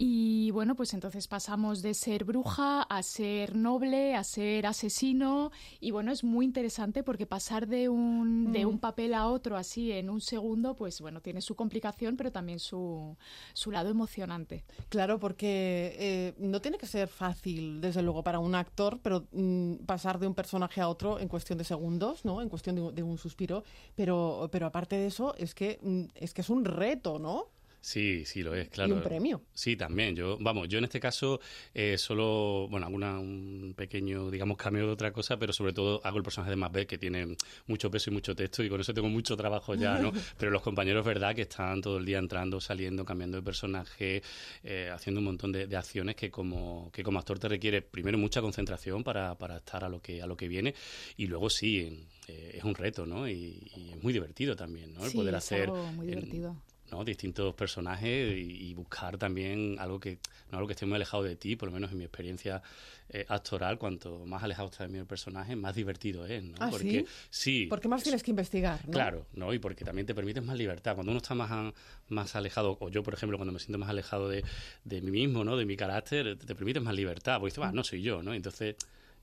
Y 0.00 0.52
bueno, 0.52 0.76
pues 0.76 0.94
entonces 0.94 1.26
pasamos 1.26 1.82
de 1.82 1.92
ser 1.92 2.22
bruja 2.24 2.82
a 2.82 3.02
ser 3.02 3.56
noble, 3.56 4.14
a 4.14 4.22
ser 4.22 4.64
asesino. 4.66 5.50
Y 5.80 5.90
bueno, 5.90 6.12
es 6.12 6.22
muy 6.22 6.44
interesante 6.44 7.02
porque 7.02 7.26
pasar 7.26 7.66
de 7.66 7.88
un, 7.88 8.52
de 8.52 8.64
Mm. 8.64 8.68
un 8.68 8.78
papel 8.78 9.12
a 9.12 9.26
otro 9.26 9.56
así 9.56 9.90
en 9.90 10.08
un 10.08 10.20
segundo, 10.20 10.76
pues 10.76 11.00
bueno, 11.00 11.20
tiene 11.20 11.40
su 11.40 11.56
complicación, 11.56 12.16
pero 12.16 12.30
también 12.30 12.60
su, 12.60 13.16
su 13.54 13.72
lado 13.72 13.90
emocionante. 13.90 14.64
Claro, 14.88 15.18
porque 15.18 15.96
eh, 15.98 16.34
no 16.38 16.60
tiene 16.60 16.78
que 16.78 16.86
ser 16.86 17.08
fácil, 17.08 17.80
desde 17.80 18.02
luego, 18.02 18.22
para 18.22 18.38
un 18.38 18.54
actor, 18.54 19.00
pero 19.02 19.26
mm, 19.32 19.78
pasar 19.84 20.20
de 20.20 20.28
un 20.28 20.34
personaje 20.34 20.80
a 20.80 20.88
otro 20.88 21.18
en 21.18 21.26
cuestión 21.26 21.58
de 21.58 21.64
segundos, 21.64 22.24
¿no? 22.24 22.40
En 22.40 22.48
cuestión 22.48 22.76
de, 22.76 22.82
un- 22.82 22.94
de 22.94 23.02
un 23.02 23.18
suspiro. 23.18 23.64
Pero, 23.96 24.48
pero 24.52 24.66
aparte 24.66 24.94
de 24.94 25.06
eso, 25.08 25.34
es 25.36 25.56
que, 25.56 25.80
mm, 25.82 26.02
es 26.14 26.32
que 26.34 26.42
es 26.42 26.50
un 26.50 26.64
reto, 26.64 27.18
¿no? 27.18 27.46
Sí, 27.80 28.24
sí 28.24 28.42
lo 28.42 28.54
es, 28.54 28.68
claro. 28.68 28.90
Y 28.90 28.92
un 28.98 29.02
premio. 29.02 29.42
Sí, 29.54 29.76
también. 29.76 30.14
Yo, 30.16 30.36
vamos, 30.40 30.68
yo 30.68 30.78
en 30.78 30.84
este 30.84 31.00
caso 31.00 31.40
eh, 31.74 31.96
solo, 31.96 32.66
bueno, 32.70 32.86
hago 32.86 32.96
una- 32.96 33.18
un 33.18 33.72
pequeño, 33.76 34.30
digamos, 34.30 34.56
cameo 34.56 34.86
de 34.86 34.92
otra 34.92 35.12
cosa, 35.12 35.38
pero 35.38 35.52
sobre 35.52 35.72
todo 35.72 36.00
hago 36.04 36.16
el 36.18 36.22
personaje 36.22 36.50
de 36.50 36.56
Macbeth, 36.56 36.88
que 36.88 36.98
tiene 36.98 37.36
mucho 37.66 37.90
peso 37.90 38.10
y 38.10 38.12
mucho 38.12 38.34
texto, 38.34 38.62
y 38.62 38.68
con 38.68 38.80
eso 38.80 38.92
tengo 38.92 39.08
mucho 39.08 39.36
trabajo 39.36 39.74
ya, 39.74 39.98
¿no? 39.98 40.12
Pero 40.38 40.50
los 40.50 40.62
compañeros, 40.62 41.04
verdad, 41.06 41.34
que 41.34 41.42
están 41.42 41.80
todo 41.80 41.98
el 41.98 42.04
día 42.04 42.18
entrando, 42.18 42.60
saliendo, 42.60 43.04
cambiando 43.04 43.36
de 43.38 43.42
personaje, 43.42 44.22
eh, 44.64 44.90
haciendo 44.92 45.20
un 45.20 45.26
montón 45.26 45.52
de, 45.52 45.66
de 45.66 45.76
acciones 45.76 46.16
que 46.16 46.30
como, 46.30 46.90
que 46.92 47.02
como 47.02 47.18
actor 47.18 47.38
te 47.38 47.48
requiere, 47.48 47.80
primero, 47.82 48.18
mucha 48.18 48.40
concentración 48.40 49.04
para, 49.04 49.36
para 49.38 49.58
estar 49.58 49.84
a 49.84 49.88
lo 49.88 50.00
que, 50.02 50.20
a 50.20 50.26
lo 50.26 50.36
que 50.36 50.48
viene, 50.48 50.74
y 51.16 51.26
luego 51.26 51.48
sí, 51.48 52.06
eh, 52.28 52.52
es 52.54 52.64
un 52.64 52.74
reto, 52.74 53.06
¿no? 53.06 53.28
Y, 53.28 53.62
y 53.76 53.90
es 53.90 54.02
muy 54.02 54.12
divertido 54.12 54.56
también, 54.56 54.92
¿no? 54.94 55.04
El 55.04 55.10
Sí, 55.10 55.16
poder 55.16 55.34
es 55.34 55.38
hacer 55.44 55.62
algo 55.70 55.92
muy 55.92 56.06
divertido. 56.06 56.56
¿No? 56.90 57.04
distintos 57.04 57.54
personajes 57.54 58.36
y, 58.36 58.74
buscar 58.74 59.18
también 59.18 59.76
algo 59.80 59.98
que 59.98 60.18
no 60.50 60.58
algo 60.58 60.68
que 60.68 60.72
esté 60.72 60.86
muy 60.86 60.94
alejado 60.94 61.22
de 61.24 61.34
ti, 61.34 61.56
por 61.56 61.68
lo 61.68 61.74
menos 61.74 61.90
en 61.90 61.98
mi 61.98 62.04
experiencia 62.04 62.62
eh, 63.08 63.24
actoral, 63.28 63.78
cuanto 63.78 64.24
más 64.24 64.42
alejado 64.42 64.68
está 64.68 64.84
de 64.84 64.92
mí 64.92 64.98
el 64.98 65.06
personaje, 65.06 65.56
más 65.56 65.74
divertido 65.74 66.26
es, 66.26 66.44
¿no? 66.44 66.56
¿Ah, 66.60 66.68
porque 66.70 67.06
sí? 67.30 67.66
Porque 67.68 67.88
más 67.88 68.02
tienes 68.02 68.22
que 68.22 68.30
investigar, 68.30 68.86
¿no? 68.86 68.92
Claro, 68.92 69.26
¿no? 69.34 69.52
Y 69.52 69.58
porque 69.58 69.84
también 69.84 70.06
te 70.06 70.14
permites 70.14 70.44
más 70.44 70.56
libertad. 70.56 70.94
Cuando 70.94 71.12
uno 71.12 71.18
está 71.18 71.34
más, 71.34 71.74
más 72.08 72.36
alejado, 72.36 72.76
o 72.80 72.88
yo, 72.88 73.02
por 73.02 73.14
ejemplo, 73.14 73.38
cuando 73.38 73.52
me 73.52 73.58
siento 73.58 73.78
más 73.78 73.88
alejado 73.88 74.28
de, 74.28 74.44
de 74.84 75.02
mí 75.02 75.10
mismo, 75.10 75.44
¿no? 75.44 75.56
De 75.56 75.64
mi 75.64 75.76
carácter, 75.76 76.38
te, 76.38 76.54
permites 76.54 76.82
más 76.82 76.94
libertad, 76.94 77.40
porque 77.40 77.54
dices, 77.54 77.72
no 77.72 77.82
soy 77.82 78.02
yo, 78.02 78.22
¿no? 78.22 78.34
Entonces 78.34 78.76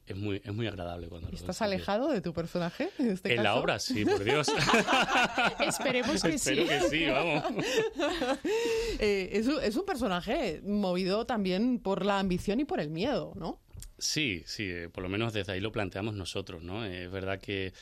es 0.08 0.16
muy, 0.16 0.41
es 0.43 0.53
muy 0.53 0.68
agradable 0.68 1.08
cuando 1.08 1.30
¿Estás 1.30 1.62
alejado 1.62 2.10
de 2.10 2.22
tu 2.22 2.34
personaje 2.34 2.89
en 2.99 3.12
este 3.12 3.34
En 3.34 3.43
la 3.43 3.56
obra, 3.56 3.80
sí, 3.80 4.06
por 4.06 4.24
Dios. 4.24 4.47
Esperemos 5.68 6.22
que 6.22 6.38
sí. 6.38 6.51
Espero 6.51 6.68
que 6.68 6.89
sí, 6.89 7.06
vamos. 7.06 7.43
Eh, 8.99 9.30
es, 9.34 9.47
es, 9.47 9.76
un 9.76 9.86
personaje 9.86 10.62
movido 10.64 11.26
también 11.26 11.80
por 11.80 12.06
la 12.06 12.20
ambición 12.20 12.60
y 12.60 12.66
por 12.66 12.80
el 12.80 12.89
miedo, 12.89 13.34
¿no? 13.36 13.60
Sí, 13.97 14.43
sí, 14.45 14.70
eh, 14.70 14.89
por 14.89 15.03
lo 15.03 15.10
menos 15.10 15.34
desde 15.34 15.53
ahí 15.53 15.60
lo 15.60 15.72
planteamos 15.72 16.16
nosotros, 16.16 16.64
¿no? 16.64 16.86
Es 16.86 17.12
verdad 17.12 17.39
que 17.39 17.74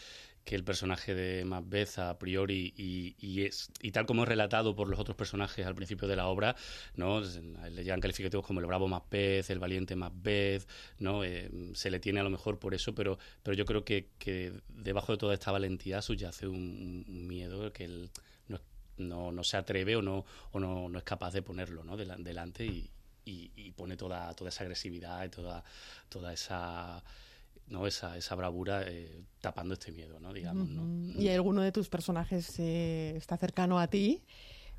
que 0.43 0.55
el 0.55 0.63
personaje 0.63 1.15
de 1.15 1.45
Macbeth 1.45 1.99
a 1.99 2.17
priori 2.19 2.73
y, 2.75 3.43
es, 3.43 3.69
y 3.81 3.91
tal 3.91 4.05
como 4.05 4.23
es 4.23 4.29
relatado 4.29 4.75
por 4.75 4.89
los 4.89 4.99
otros 4.99 5.15
personajes 5.15 5.65
al 5.65 5.75
principio 5.75 6.07
de 6.07 6.15
la 6.15 6.27
obra, 6.27 6.55
¿no? 6.95 7.21
le 7.21 7.83
llegan 7.83 8.01
calificativos 8.01 8.45
como 8.45 8.59
el 8.59 8.65
bravo 8.65 8.87
Macbeth, 8.87 9.49
el 9.49 9.59
valiente 9.59 9.95
Macbeth, 9.95 10.67
¿no? 10.99 11.23
Eh, 11.23 11.49
se 11.73 11.89
le 11.89 11.99
tiene 11.99 12.19
a 12.19 12.23
lo 12.23 12.29
mejor 12.29 12.59
por 12.59 12.73
eso, 12.73 12.93
pero, 12.93 13.17
pero 13.41 13.55
yo 13.55 13.65
creo 13.65 13.85
que, 13.85 14.09
que 14.17 14.53
debajo 14.69 15.13
de 15.13 15.17
toda 15.17 15.33
esta 15.33 15.51
valentía 15.51 16.01
subyace 16.01 16.47
un, 16.47 17.05
miedo 17.27 17.71
que 17.71 17.85
él 17.85 18.11
no, 18.97 19.31
no, 19.31 19.43
se 19.43 19.57
atreve 19.57 19.95
o 19.95 20.01
no, 20.01 20.23
o 20.51 20.59
no, 20.59 20.87
no 20.87 20.97
es 20.99 21.03
capaz 21.03 21.33
de 21.33 21.41
ponerlo 21.41 21.83
¿no? 21.83 21.97
delante 21.97 22.65
y, 22.65 22.91
y, 23.25 23.71
pone 23.71 23.97
toda, 23.97 24.33
toda 24.35 24.49
esa 24.49 24.63
agresividad 24.63 25.25
y 25.25 25.29
toda, 25.29 25.63
toda 26.09 26.33
esa 26.33 27.03
¿no? 27.67 27.87
esa, 27.87 28.17
esa 28.17 28.35
bravura 28.35 28.83
eh, 28.85 29.23
tapando 29.41 29.73
este 29.73 29.91
miedo, 29.91 30.19
¿no? 30.19 30.33
digamos. 30.33 30.69
¿no? 30.69 31.21
¿Y 31.21 31.29
alguno 31.29 31.61
de 31.61 31.71
tus 31.71 31.89
personajes 31.89 32.59
eh, 32.59 33.13
está 33.15 33.37
cercano 33.37 33.79
a 33.79 33.87
ti? 33.87 34.23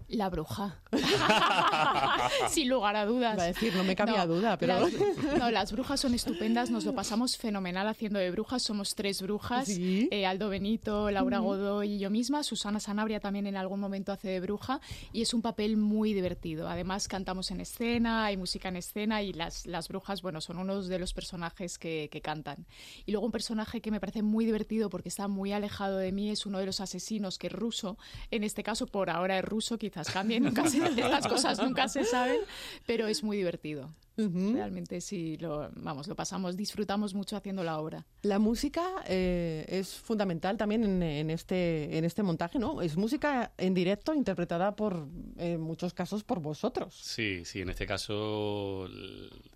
La 0.09 0.29
bruja. 0.29 0.81
Sin 2.49 2.69
lugar 2.69 2.95
a 2.97 3.07
dudas. 3.07 3.39
Va 3.39 3.45
a 3.45 3.47
decir, 3.47 3.75
no 3.75 3.85
me 3.85 3.97
cambia 3.97 4.27
duda, 4.27 4.59
pero... 4.59 4.81
Las, 4.81 4.93
no, 5.39 5.51
las 5.51 5.73
brujas 5.73 6.01
son 6.01 6.15
estupendas, 6.15 6.71
nos 6.71 6.85
lo 6.85 6.95
pasamos 6.95 7.37
fenomenal 7.37 7.89
haciendo 7.89 8.19
de 8.19 8.31
brujas. 8.31 8.63
Somos 8.63 8.95
tres 8.95 9.23
brujas, 9.23 9.69
eh, 9.71 10.27
Aldo 10.27 10.49
Benito, 10.51 11.11
Laura 11.11 11.39
Godoy 11.39 11.93
y 11.93 11.99
yo 11.99 12.11
misma. 12.11 12.43
Susana 12.43 12.81
Sanabria 12.81 13.21
también 13.21 13.47
en 13.47 13.57
algún 13.57 13.81
momento 13.81 14.13
hace 14.13 14.29
de 14.29 14.41
bruja 14.41 14.81
y 15.13 15.23
es 15.23 15.33
un 15.33 15.43
papel 15.43 15.77
muy 15.77 16.13
divertido. 16.13 16.69
Además 16.69 17.09
cantamos 17.09 17.51
en 17.51 17.61
escena, 17.61 18.27
hay 18.27 18.37
música 18.37 18.69
en 18.69 18.77
escena 18.77 19.23
y 19.23 19.33
las, 19.33 19.67
las 19.67 19.89
brujas, 19.89 20.23
bueno, 20.23 20.41
son 20.41 20.59
unos 20.59 20.89
de 20.89 20.99
los 20.99 21.15
personajes 21.15 21.79
que, 21.79 22.09
que 22.11 22.21
cantan. 22.21 22.67
Y 23.07 23.13
luego 23.13 23.27
un 23.27 23.33
personaje 23.33 23.81
que 23.81 23.91
me 23.91 24.01
parece 24.01 24.23
muy 24.23 24.45
divertido 24.45 24.91
porque 24.91 25.09
está 25.09 25.29
muy 25.29 25.53
alejado 25.53 25.97
de 25.99 26.13
mí 26.13 26.31
es 26.31 26.47
uno 26.47 26.59
de 26.59 26.67
los 26.67 26.81
asesinos 26.81 27.39
que 27.39 27.47
es 27.47 27.53
ruso. 27.53 27.97
En 28.31 28.45
este 28.45 28.63
caso, 28.63 28.87
por 28.87 29.11
ahora 29.11 29.39
es 29.39 29.45
ruso, 29.45 29.79
quizás 29.79 29.94
quizás 29.95 30.11
cambien, 30.11 30.43
nunca 30.43 30.69
se, 30.69 30.79
estas 31.01 31.29
cosas 31.29 31.59
nunca 31.61 31.89
se 31.89 32.05
saben, 32.05 32.41
pero 32.85 33.07
es 33.07 33.23
muy 33.23 33.37
divertido. 33.37 33.95
Realmente 34.17 35.01
sí, 35.01 35.37
lo, 35.39 35.71
vamos, 35.75 36.07
lo 36.07 36.15
pasamos, 36.15 36.57
disfrutamos 36.57 37.15
mucho 37.15 37.37
haciendo 37.37 37.65
la 37.65 37.81
obra. 37.81 38.07
La 38.23 38.39
música 38.39 39.03
eh, 39.09 39.65
es 39.69 39.97
fundamental 39.97 40.57
también 40.57 41.03
en, 41.03 41.31
este, 41.31 41.99
en 41.99 42.05
este 42.05 42.23
montaje, 42.23 42.61
¿no? 42.61 42.81
Es 42.81 42.97
música 42.97 43.53
en 43.59 43.75
directo 43.75 44.15
interpretada 44.15 44.77
por, 44.77 45.09
en 45.37 45.61
muchos 45.61 45.95
casos, 45.95 46.23
por 46.23 46.39
vosotros. 46.39 46.95
Sí, 46.95 47.45
sí, 47.45 47.63
en 47.63 47.71
este 47.71 47.87
caso 47.87 48.87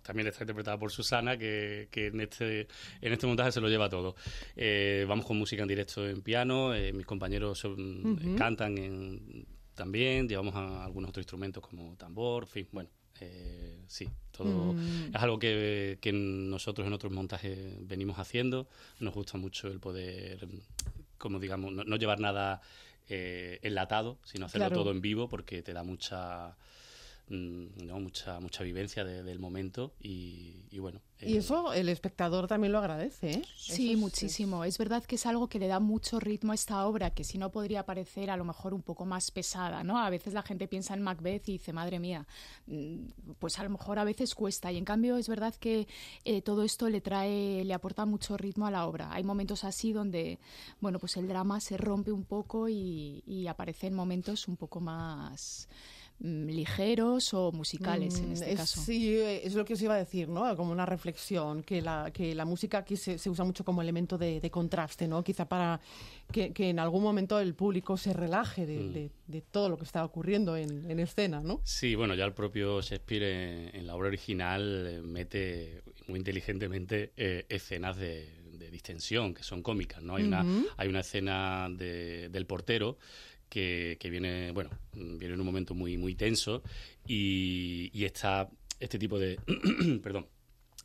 también 0.01 0.27
está 0.27 0.43
interpretada 0.43 0.77
por 0.77 0.91
Susana, 0.91 1.37
que, 1.37 1.87
que 1.89 2.07
en, 2.07 2.19
este, 2.19 2.67
en 2.99 3.13
este 3.13 3.27
montaje 3.27 3.53
se 3.53 3.61
lo 3.61 3.69
lleva 3.69 3.87
todo. 3.87 4.15
Eh, 4.57 5.05
vamos 5.07 5.25
con 5.25 5.37
música 5.37 5.61
en 5.61 5.69
directo 5.69 6.05
en 6.05 6.21
piano, 6.21 6.75
eh, 6.75 6.91
mis 6.91 7.05
compañeros 7.05 7.65
cantan 8.37 8.77
en 8.77 9.45
también, 9.79 10.27
llevamos 10.27 10.53
algunos 10.55 11.09
otros 11.09 11.23
instrumentos 11.23 11.65
como 11.65 11.95
tambor, 11.95 12.43
en 12.43 12.49
fin, 12.49 12.67
bueno, 12.73 12.89
eh, 13.21 13.79
sí, 13.87 14.09
todo 14.31 14.73
mm. 14.73 15.15
es 15.15 15.21
algo 15.21 15.39
que, 15.39 15.97
que, 16.01 16.11
nosotros 16.11 16.85
en 16.85 16.91
otros 16.91 17.13
montajes 17.13 17.57
venimos 17.87 18.19
haciendo. 18.19 18.67
Nos 18.99 19.13
gusta 19.13 19.37
mucho 19.37 19.69
el 19.69 19.79
poder, 19.79 20.45
como 21.17 21.39
digamos, 21.39 21.71
no, 21.71 21.95
llevar 21.95 22.19
nada 22.19 22.61
eh, 23.07 23.59
enlatado, 23.61 24.17
sino 24.25 24.47
hacerlo 24.47 24.69
todo 24.69 24.91
en 24.91 24.99
vivo 24.99 25.29
porque 25.29 25.61
te 25.61 25.71
da 25.71 25.83
mucha 25.83 26.57
¿no? 27.29 27.99
mucha 27.99 28.39
mucha 28.39 28.63
vivencia 28.63 29.03
del 29.03 29.39
momento 29.39 29.93
y, 29.99 30.77
bueno. 30.79 31.01
Y 31.21 31.35
eh, 31.35 31.37
eso 31.37 31.73
el 31.73 31.89
espectador 31.89 32.47
también 32.47 32.71
lo 32.71 32.79
agradece, 32.79 33.31
¿eh? 33.31 33.41
Sí, 33.55 33.95
muchísimo. 33.95 34.63
Es... 34.63 34.77
verdad 34.77 35.03
que 35.03 35.15
es 35.15 35.25
algo 35.25 35.47
que 35.49 35.59
le 35.59 35.67
da 35.67 35.79
mucho 35.79 36.19
ritmo 36.19 36.53
a 36.53 36.55
esta 36.55 36.85
obra, 36.85 37.11
que 37.11 37.23
si 37.23 37.37
no 37.37 37.51
podría 37.51 37.85
parecer 37.85 38.29
a 38.31 38.37
lo 38.37 38.45
mejor 38.45 38.73
un 38.73 38.81
poco 38.81 39.05
más 39.05 39.29
pesada, 39.31 39.83
¿no? 39.83 39.99
A 39.99 40.09
veces 40.09 40.33
la 40.33 40.41
gente 40.41 40.67
piensa 40.67 40.93
en 40.93 41.01
Macbeth 41.01 41.49
y 41.49 41.53
dice, 41.53 41.73
madre 41.73 41.99
mía, 41.99 42.25
mm, 42.67 43.33
pues 43.37 43.59
a 43.59 43.63
lo 43.63 43.69
mejor 43.69 43.99
a 43.99 44.05
veces 44.05 44.33
cuesta. 44.33 44.71
Y 44.71 44.77
en 44.77 44.85
cambio 44.85 45.17
es 45.17 45.27
verdad 45.27 45.53
que 45.55 45.87
eh, 46.25 46.41
todo 46.41 46.63
esto 46.63 46.89
le 46.89 47.01
trae, 47.01 47.63
le 47.63 47.73
aporta 47.73 48.05
mucho 48.05 48.37
ritmo 48.37 48.65
a 48.65 48.71
la 48.71 48.87
obra. 48.87 49.13
Hay 49.13 49.23
momentos 49.23 49.63
así 49.65 49.91
donde, 49.91 50.39
bueno, 50.79 50.99
pues 50.99 51.17
el 51.17 51.27
drama 51.27 51.59
se 51.59 51.77
rompe 51.77 52.11
un 52.11 52.23
poco 52.23 52.69
y, 52.69 53.23
y 53.27 53.47
aparecen 53.47 53.93
momentos 53.93 54.47
un 54.47 54.55
poco 54.55 54.79
más 54.79 55.67
Mm, 55.69 55.98
ligeros 56.21 57.33
o 57.33 57.51
musicales 57.51 58.19
en 58.19 58.33
este 58.33 58.53
mm, 58.53 58.57
caso. 58.57 58.81
Sí, 58.81 59.17
es 59.17 59.53
lo 59.53 59.63
que 59.63 59.73
os 59.73 59.81
iba 59.81 59.95
a 59.95 59.97
decir, 59.97 60.27
¿no? 60.27 60.55
Como 60.57 60.71
una 60.71 60.85
reflexión, 60.85 61.63
que 61.63 61.81
la, 61.81 62.11
que 62.11 62.35
la 62.35 62.45
música 62.45 62.79
aquí 62.79 62.97
se, 62.97 63.29
usa 63.29 63.45
mucho 63.45 63.63
como 63.63 63.81
elemento 63.81 64.17
de, 64.17 64.49
contraste, 64.51 65.07
¿no? 65.07 65.23
Quizá 65.23 65.47
para 65.47 65.79
que, 66.31 66.51
en 66.57 66.79
algún 66.79 67.03
momento 67.03 67.39
el 67.39 67.55
público 67.55 67.95
se 67.95 68.13
relaje 68.13 68.65
de, 68.65 69.11
mm. 69.27 69.37
todo 69.51 69.69
lo 69.69 69.77
que 69.77 69.85
está 69.85 70.03
ocurriendo 70.03 70.57
en, 70.57 70.99
escena, 70.99 71.41
¿no? 71.41 71.61
Sí, 71.63 71.95
bueno, 71.95 72.15
ya 72.15 72.25
el 72.25 72.33
propio 72.33 72.81
Shakespeare 72.81 73.71
en, 73.73 73.87
la 73.87 73.95
obra 73.95 74.09
original 74.09 74.87
eh, 74.87 75.01
mete 75.01 75.81
muy 76.07 76.19
inteligentemente 76.19 77.13
eh, 77.15 77.45
escenas 77.47 77.95
de, 77.97 78.37
distensión, 78.69 79.33
que 79.33 79.41
son 79.41 79.63
cómicas, 79.63 80.03
¿no? 80.03 80.15
Hay, 80.15 80.23
una, 80.23 80.45
hay 80.77 80.87
una 80.89 80.99
escena 80.99 81.67
del 81.69 82.45
portero 82.45 82.99
que, 83.49 83.97
viene, 84.09 84.51
bueno, 84.51 84.69
viene 84.93 85.33
en 85.33 85.39
un 85.39 85.45
momento 85.45 85.73
muy, 85.73 85.97
muy 85.97 86.15
tenso 86.15 86.63
y, 87.07 87.89
y 87.93 88.05
está 88.05 88.49
este 88.79 88.97
tipo 88.97 89.19
de, 89.19 89.39
perdón, 90.03 90.27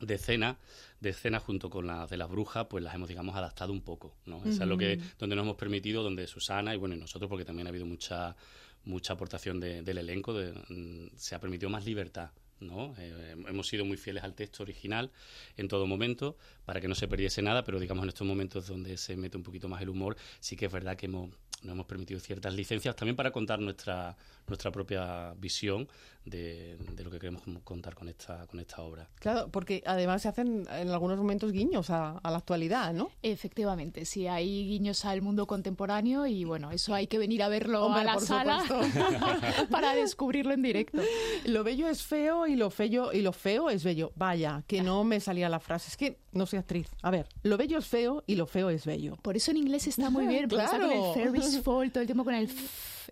de 0.00 0.14
escena, 0.14 0.58
de 1.00 1.10
escena 1.10 1.38
junto 1.38 1.70
con 1.70 1.86
las 1.86 2.10
de 2.10 2.16
las 2.16 2.28
brujas, 2.28 2.66
pues 2.68 2.82
las 2.82 2.94
hemos, 2.94 3.08
digamos, 3.08 3.36
adaptado 3.36 3.72
un 3.72 3.82
poco, 3.82 4.16
¿no? 4.26 4.38
Eso 4.44 4.62
es 4.62 4.68
lo 4.68 4.76
que, 4.76 4.98
donde 5.18 5.36
nos 5.36 5.44
hemos 5.44 5.56
permitido, 5.56 6.02
donde 6.02 6.26
Susana 6.26 6.74
y, 6.74 6.78
bueno, 6.78 6.94
y 6.94 6.98
nosotros, 6.98 7.28
porque 7.28 7.44
también 7.44 7.66
ha 7.66 7.70
habido 7.70 7.86
mucha, 7.86 8.36
mucha 8.84 9.12
aportación 9.12 9.60
del 9.60 9.98
elenco, 9.98 10.34
de, 10.34 10.52
mm, 10.52 11.16
se 11.16 11.34
ha 11.34 11.40
permitido 11.40 11.70
más 11.70 11.84
libertad 11.84 12.30
¿no? 12.60 12.94
Eh, 12.98 13.34
hemos 13.48 13.66
sido 13.66 13.84
muy 13.84 13.96
fieles 13.96 14.24
al 14.24 14.34
texto 14.34 14.62
original 14.62 15.10
en 15.56 15.68
todo 15.68 15.86
momento 15.86 16.36
para 16.64 16.80
que 16.80 16.88
no 16.88 16.94
se 16.94 17.08
perdiese 17.08 17.42
nada, 17.42 17.64
pero 17.64 17.78
digamos 17.78 18.04
en 18.04 18.08
estos 18.08 18.26
momentos 18.26 18.66
donde 18.66 18.96
se 18.96 19.16
mete 19.16 19.36
un 19.36 19.42
poquito 19.42 19.68
más 19.68 19.82
el 19.82 19.88
humor, 19.88 20.16
sí 20.40 20.56
que 20.56 20.66
es 20.66 20.72
verdad 20.72 20.96
que 20.96 21.06
hemos 21.06 21.30
nos 21.64 21.74
hemos 21.74 21.86
permitido 21.86 22.20
ciertas 22.20 22.54
licencias 22.54 22.94
también 22.94 23.16
para 23.16 23.30
contar 23.30 23.58
nuestra, 23.58 24.16
nuestra 24.46 24.70
propia 24.70 25.34
visión 25.34 25.88
de, 26.24 26.78
lo 27.02 27.10
que 27.10 27.18
queremos 27.18 27.42
contar 27.64 27.94
con 27.94 28.08
esta, 28.08 28.46
con 28.46 28.60
esta 28.60 28.82
obra. 28.82 29.08
Claro, 29.16 29.48
porque 29.50 29.82
además 29.86 30.22
se 30.22 30.28
hacen 30.28 30.66
en 30.70 30.88
algunos 30.88 31.18
momentos 31.18 31.52
guiños 31.52 31.90
a, 31.90 32.20
la 32.22 32.36
actualidad, 32.36 32.92
¿no? 32.92 33.10
Efectivamente, 33.22 34.04
sí, 34.04 34.26
hay 34.26 34.66
guiños 34.66 35.04
al 35.04 35.22
mundo 35.22 35.46
contemporáneo 35.46 36.26
y 36.26 36.44
bueno, 36.44 36.70
eso 36.70 36.94
hay 36.94 37.06
que 37.06 37.18
venir 37.18 37.42
a 37.42 37.48
verlo 37.48 37.92
a 37.92 38.04
la 38.04 38.18
sala 38.20 38.64
para 39.70 39.94
descubrirlo 39.94 40.54
en 40.54 40.62
directo. 40.62 41.02
Lo 41.44 41.64
bello 41.64 41.88
es 41.88 42.02
feo 42.02 42.46
y 42.46 42.56
lo 42.56 42.70
feo, 42.70 43.12
y 43.12 43.20
lo 43.20 43.32
feo 43.32 43.70
es 43.70 43.84
bello. 43.84 44.12
Vaya, 44.16 44.62
que 44.66 44.82
no 44.82 45.04
me 45.04 45.20
salía 45.20 45.48
la 45.48 45.60
frase. 45.60 45.88
Es 45.88 45.96
que 45.96 46.18
no 46.35 46.47
soy 46.47 46.59
actriz. 46.59 46.89
A 47.03 47.11
ver, 47.11 47.28
lo 47.43 47.57
bello 47.57 47.78
es 47.78 47.87
feo 47.87 48.22
y 48.26 48.35
lo 48.35 48.47
feo 48.47 48.70
es 48.70 48.85
bello. 48.85 49.16
Por 49.22 49.37
eso 49.37 49.51
en 49.51 49.59
inglés 49.59 49.87
está 49.87 50.11
muy 50.11 50.26
bien, 50.28 50.49
porque 50.49 50.64
claro. 50.64 50.85
está 50.85 50.99
con 50.99 51.09
el 51.09 51.14
Ferris 51.14 51.61
fall 51.62 51.91
todo 51.91 52.01
el 52.01 52.07
tiempo 52.07 52.24
con 52.24 52.35
el 52.35 52.49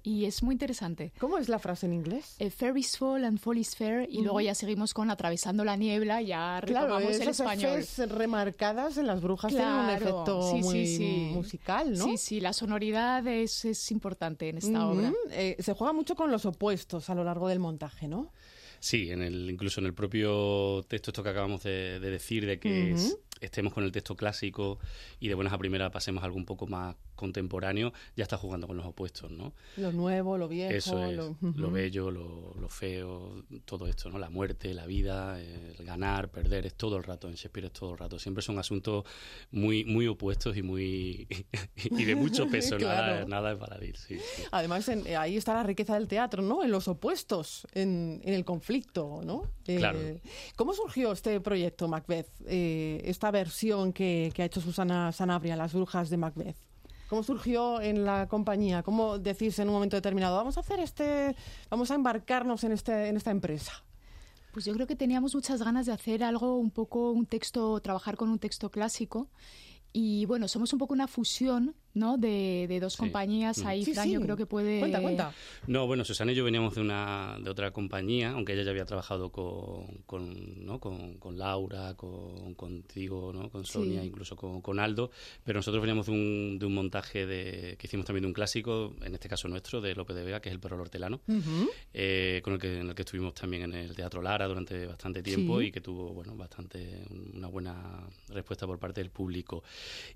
y 0.02 0.24
es 0.24 0.42
muy 0.42 0.54
interesante. 0.54 1.12
¿Cómo 1.18 1.38
es 1.38 1.48
la 1.48 1.58
frase 1.58 1.86
en 1.86 1.92
inglés? 1.92 2.34
El 2.38 2.50
Ferris 2.50 2.96
fall 2.96 3.24
and 3.24 3.38
fall 3.38 3.58
is 3.58 3.76
fair 3.76 4.08
y 4.10 4.22
luego 4.22 4.40
ya 4.40 4.54
seguimos 4.54 4.94
con 4.94 5.10
atravesando 5.10 5.64
la 5.64 5.76
niebla 5.76 6.20
ya 6.20 6.60
retomamos 6.60 7.02
claro, 7.02 7.22
el 7.22 7.28
español. 7.28 7.84
remarcadas 8.08 8.96
en 8.96 9.06
las 9.06 9.20
brujas 9.20 9.52
tienen 9.52 9.72
un 9.72 9.90
efecto 9.90 10.56
muy 10.56 11.30
musical, 11.32 11.92
¿no? 11.92 12.04
Sí, 12.04 12.16
sí, 12.16 12.40
la 12.40 12.52
sonoridad 12.52 13.26
es, 13.26 13.64
es 13.64 13.90
importante 13.90 14.48
en 14.48 14.58
esta 14.58 14.86
obra. 14.86 15.12
Eh, 15.30 15.56
se 15.60 15.72
juega 15.72 15.92
mucho 15.92 16.16
con 16.16 16.30
los 16.30 16.46
opuestos 16.46 17.08
a 17.10 17.14
lo 17.14 17.24
largo 17.24 17.48
del 17.48 17.58
montaje, 17.58 18.08
¿no? 18.08 18.32
Sí, 18.82 19.12
en 19.12 19.22
el, 19.22 19.48
incluso 19.48 19.78
en 19.80 19.86
el 19.86 19.94
propio 19.94 20.84
texto 20.88 21.12
esto 21.12 21.22
que 21.22 21.28
acabamos 21.28 21.62
de, 21.62 22.00
decir, 22.00 22.44
de 22.44 22.58
que 22.58 22.96
estemos 23.42 23.72
con 23.74 23.84
el 23.84 23.92
texto 23.92 24.16
clásico 24.16 24.78
y 25.20 25.28
de 25.28 25.34
buenas 25.34 25.52
a 25.52 25.58
primeras 25.58 25.90
pasemos 25.90 26.22
algo 26.24 26.36
un 26.36 26.44
poco 26.46 26.66
más 26.66 26.96
contemporáneo, 27.14 27.92
ya 28.16 28.24
está 28.24 28.36
jugando 28.36 28.66
con 28.66 28.76
los 28.76 28.86
opuestos, 28.86 29.30
¿no? 29.30 29.52
Lo 29.76 29.92
nuevo, 29.92 30.38
lo 30.38 30.48
viejo, 30.48 30.72
Eso 30.72 31.04
es, 31.04 31.16
lo, 31.16 31.36
lo 31.40 31.70
bello, 31.70 32.10
lo, 32.10 32.54
lo 32.58 32.68
feo, 32.68 33.44
todo 33.64 33.86
esto, 33.86 34.10
¿no? 34.10 34.18
La 34.18 34.28
muerte, 34.30 34.74
la 34.74 34.86
vida, 34.86 35.40
el 35.40 35.76
ganar, 35.84 36.30
perder, 36.30 36.66
es 36.66 36.74
todo 36.74 36.96
el 36.96 37.04
rato, 37.04 37.28
en 37.28 37.34
Shakespeare 37.34 37.66
es 37.66 37.72
todo 37.72 37.92
el 37.92 37.98
rato. 37.98 38.18
Siempre 38.18 38.42
son 38.42 38.58
asuntos 38.58 39.04
muy, 39.50 39.84
muy 39.84 40.06
opuestos 40.08 40.56
y 40.56 40.62
muy 40.62 41.28
y 41.76 42.04
de 42.04 42.14
mucho 42.16 42.46
peso, 42.50 42.76
Claro. 42.76 43.12
nada, 43.14 43.24
nada 43.26 43.52
es 43.52 43.58
baladí, 43.58 43.92
sí, 43.94 44.18
sí. 44.18 44.42
Además, 44.50 44.88
en- 44.88 45.06
eh, 45.06 45.16
ahí 45.16 45.36
está 45.36 45.54
la 45.54 45.62
riqueza 45.62 45.94
del 45.94 46.08
teatro, 46.08 46.42
¿no? 46.42 46.64
En 46.64 46.70
los 46.70 46.88
opuestos, 46.88 47.66
en, 47.72 48.20
en 48.24 48.34
el 48.34 48.44
conflicto, 48.44 49.20
¿no? 49.24 49.42
Eh, 49.66 49.76
Claro. 49.76 49.98
¿Cómo 50.56 50.72
surgió 50.74 51.12
este 51.12 51.40
proyecto, 51.40 51.88
Macbeth? 51.88 52.28
Eh, 52.46 53.00
esta 53.04 53.30
versión 53.32 53.92
que, 53.92 54.30
que 54.32 54.42
ha 54.42 54.44
hecho 54.44 54.60
Susana 54.60 55.10
Sanabria, 55.10 55.56
Las 55.56 55.72
Brujas 55.72 56.08
de 56.08 56.16
Macbeth. 56.16 56.56
¿Cómo 57.08 57.22
surgió 57.24 57.80
en 57.80 58.04
la 58.04 58.26
compañía? 58.26 58.82
¿Cómo 58.82 59.18
decís 59.18 59.58
en 59.58 59.68
un 59.68 59.74
momento 59.74 59.96
determinado, 59.96 60.36
vamos 60.36 60.56
a 60.56 60.60
hacer 60.60 60.80
este, 60.80 61.36
vamos 61.68 61.90
a 61.90 61.94
embarcarnos 61.94 62.64
en, 62.64 62.72
este, 62.72 63.08
en 63.08 63.16
esta 63.18 63.30
empresa? 63.30 63.72
Pues 64.52 64.64
yo 64.64 64.72
creo 64.72 64.86
que 64.86 64.96
teníamos 64.96 65.34
muchas 65.34 65.62
ganas 65.62 65.84
de 65.84 65.92
hacer 65.92 66.24
algo 66.24 66.56
un 66.56 66.70
poco, 66.70 67.10
un 67.10 67.26
texto, 67.26 67.80
trabajar 67.80 68.16
con 68.16 68.30
un 68.30 68.38
texto 68.38 68.70
clásico. 68.70 69.28
Y 69.92 70.24
bueno, 70.24 70.48
somos 70.48 70.72
un 70.72 70.78
poco 70.78 70.94
una 70.94 71.06
fusión, 71.06 71.74
¿no? 71.94 72.16
De, 72.18 72.66
de 72.68 72.80
dos 72.80 72.94
Sí. 72.94 72.98
compañías. 72.98 73.58
Mm. 73.62 73.66
Ahí, 73.66 73.84
Sí, 73.84 73.92
Fran, 73.94 74.06
sí. 74.06 74.12
yo 74.14 74.20
creo 74.20 74.36
que 74.36 74.46
puede... 74.46 74.78
Cuenta, 74.80 75.00
cuenta. 75.00 75.34
No, 75.66 75.86
bueno, 75.86 76.04
Susana 76.04 76.32
y 76.32 76.34
yo 76.34 76.44
veníamos 76.44 76.74
de 76.74 76.80
una 76.80 77.36
de 77.42 77.50
otra 77.50 77.70
compañía, 77.72 78.30
aunque 78.32 78.54
ella 78.54 78.62
ya 78.62 78.70
había 78.70 78.84
trabajado 78.84 79.30
con, 79.30 79.86
con, 80.06 80.64
¿no? 80.64 80.78
con, 80.80 81.18
con 81.18 81.38
Laura, 81.38 81.94
con, 81.96 82.54
contigo, 82.54 83.32
¿no? 83.32 83.50
con 83.50 83.64
Sonia, 83.64 84.00
Sí. 84.00 84.06
incluso 84.06 84.36
con, 84.36 84.60
con 84.62 84.78
Aldo, 84.80 85.10
pero 85.44 85.58
nosotros 85.58 85.80
veníamos 85.82 86.06
de 86.06 86.12
un, 86.12 86.58
de 86.58 86.66
un 86.66 86.74
montaje 86.74 87.26
de, 87.26 87.76
que 87.78 87.86
hicimos 87.86 88.06
también 88.06 88.22
de 88.22 88.28
un 88.28 88.32
clásico, 88.34 88.94
en 89.02 89.14
este 89.14 89.28
caso 89.28 89.48
nuestro, 89.48 89.80
de 89.80 89.94
López 89.94 90.16
de 90.16 90.24
Vega, 90.24 90.40
que 90.40 90.48
es 90.48 90.54
El 90.54 90.60
perro 90.60 90.80
hortelano, 90.80 91.20
eh, 91.92 92.40
con 92.42 92.54
el 92.54 92.58
que, 92.58 92.80
en 92.80 92.88
el 92.88 92.94
que 92.94 93.02
estuvimos 93.02 93.34
también 93.34 93.64
en 93.64 93.74
el 93.74 93.94
Teatro 93.94 94.22
Lara 94.22 94.46
durante 94.46 94.86
bastante 94.86 95.22
tiempo 95.22 95.60
Sí. 95.60 95.66
y 95.66 95.72
que 95.72 95.80
tuvo 95.80 96.12
bueno 96.12 96.34
bastante 96.36 97.04
una 97.34 97.48
buena 97.48 98.08
respuesta 98.28 98.66
por 98.66 98.78
parte 98.78 99.00
del 99.00 99.10
público. 99.10 99.62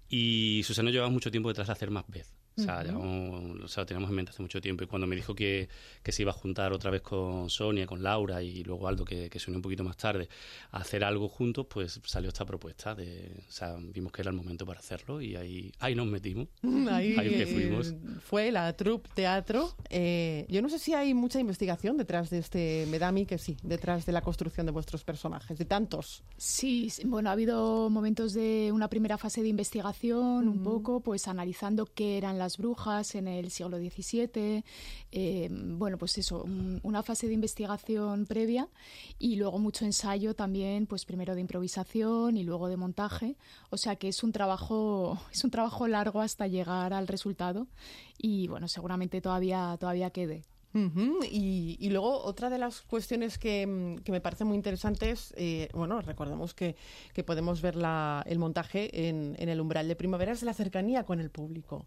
Y 0.09 0.63
Susana 0.65 0.91
llevaba 0.91 1.11
mucho 1.11 1.31
tiempo 1.31 1.49
detrás 1.49 1.66
hacer 1.71 1.91
más 1.91 2.07
vez. 2.09 2.35
O 2.59 2.63
sea, 2.63 2.83
llevamos- 2.83 3.61
o 3.65 3.69
sea, 3.69 3.83
lo 3.83 3.87
teníamos 3.87 4.09
en 4.11 4.17
mente 4.17 4.31
hace 4.31 4.43
mucho 4.43 4.61
tiempo 4.61 4.83
y 4.83 4.87
cuando 4.87 5.07
me 5.07 5.15
dijo 5.17 5.35
que, 5.35 5.69
que 6.03 6.13
se 6.13 6.23
iba 6.23 6.31
a 6.31 6.35
juntar 6.35 6.73
otra 6.73 6.91
vez 6.91 7.03
con 7.03 7.51
Sonia, 7.51 7.87
con 7.87 8.03
Laura 8.03 8.43
y 8.43 8.63
luego 8.65 8.89
Aldo, 8.89 9.05
que, 9.05 9.29
que 9.29 9.39
se 9.39 9.51
unió 9.51 9.59
un 9.59 9.63
poquito 9.63 9.85
más 9.85 9.97
tarde, 9.97 10.29
a 10.71 10.79
hacer 10.79 11.05
algo 11.05 11.29
juntos, 11.29 11.67
pues 11.69 12.01
salió 12.05 12.29
esta 12.29 12.45
propuesta. 12.47 12.95
De, 12.95 13.45
o 13.49 13.53
sea, 13.53 13.77
vimos 13.79 14.11
que 14.13 14.23
era 14.23 14.31
el 14.31 14.37
momento 14.37 14.65
para 14.65 14.81
hacerlo 14.81 15.21
y 15.21 15.37
ahí, 15.37 15.73
ahí 15.81 15.95
nos 15.95 16.07
metimos. 16.07 16.49
Ahí, 16.91 17.15
Ahí 17.19 17.31
que 17.31 17.47
fuimos. 17.47 17.95
fue 18.23 18.51
la 18.53 18.73
troupe 18.75 19.11
teatro. 19.15 19.75
Eh, 19.91 20.47
yo 20.49 20.63
no 20.63 20.69
sé 20.69 20.79
si 20.79 20.95
hay 20.95 21.13
mucha 21.15 21.39
investigación 21.41 21.97
detrás 21.97 22.31
de 22.31 22.39
este, 22.39 22.87
me 22.91 22.99
da 22.99 23.09
a 23.09 23.13
mí 23.13 23.27
que 23.27 23.39
sí, 23.39 23.57
detrás 23.63 24.07
de 24.07 24.13
la 24.13 24.21
construcción 24.23 24.67
de 24.67 24.73
vuestros 24.73 25.05
personajes, 25.05 25.59
de 25.59 25.65
tantos. 25.65 26.23
Sí, 26.37 26.89
sí, 26.91 27.03
bueno, 27.07 27.29
ha 27.29 27.33
habido 27.33 27.91
momentos 27.91 28.33
de 28.35 28.71
una 28.73 28.89
primera 28.89 29.19
fase 29.19 29.43
de 29.43 29.49
investigación, 29.49 30.49
un 30.49 30.63
poco, 30.63 31.01
pues 31.01 31.27
analizando 31.29 31.87
qué 31.87 32.17
eran 32.19 32.39
las 32.39 32.46
brujas 32.57 33.15
en 33.15 33.27
el 33.29 33.51
siglo 33.51 33.79
XVII. 33.79 34.63
eh, 35.13 35.49
bueno, 35.51 35.99
pues 35.99 36.17
eso, 36.19 36.43
un- 36.45 36.81
una 36.83 37.03
fase 37.03 37.27
de 37.29 37.35
investigación 37.35 38.27
previa 38.27 38.69
y 39.19 39.37
luego 39.37 39.59
mucho 39.59 39.85
ensayo 39.85 40.35
también, 40.35 40.87
pues 40.87 41.05
primero 41.05 41.35
de 41.35 41.41
improvisación 41.41 42.37
y 42.37 42.43
luego 42.45 42.69
de 42.69 42.77
montaje. 42.77 43.37
O 43.71 43.77
sea 43.77 43.97
que 43.97 44.09
es 44.09 44.23
un 44.23 44.33
trabajo, 44.33 45.19
es 45.33 45.43
un 45.45 45.51
trabajo 45.51 45.87
largo 45.89 46.21
hasta 46.21 46.47
llegar 46.47 46.93
al 46.93 47.07
resultado 47.09 47.67
y 48.19 48.49
bueno, 48.49 48.69
seguramente 48.69 49.21
todavía, 49.21 49.77
todavía 49.81 50.11
quede. 50.11 50.43
Y, 51.31 51.77
y 51.81 51.91
luego 51.91 52.23
otra 52.25 52.51
de 52.51 52.59
las 52.59 52.83
cuestiones 52.83 53.39
que, 53.39 53.67
mm, 53.67 53.97
que 54.03 54.13
me 54.13 54.21
parece 54.21 54.45
muy 54.45 54.57
interesante 54.57 55.11
es, 55.11 55.33
eh, 55.37 55.69
bueno, 55.73 56.01
recordemos 56.03 56.55
que, 56.55 56.77
que 57.15 57.25
podemos 57.25 57.63
ver 57.63 57.77
la- 57.77 58.23
el 58.27 58.39
montaje 58.39 59.09
en, 59.09 59.37
el 59.39 59.61
umbral 59.61 59.89
de 59.89 59.97
primavera, 59.97 60.33
es 60.33 60.43
la 60.43 60.53
cercanía 60.55 61.05
con 61.05 61.21
el 61.21 61.31
público, 61.31 61.87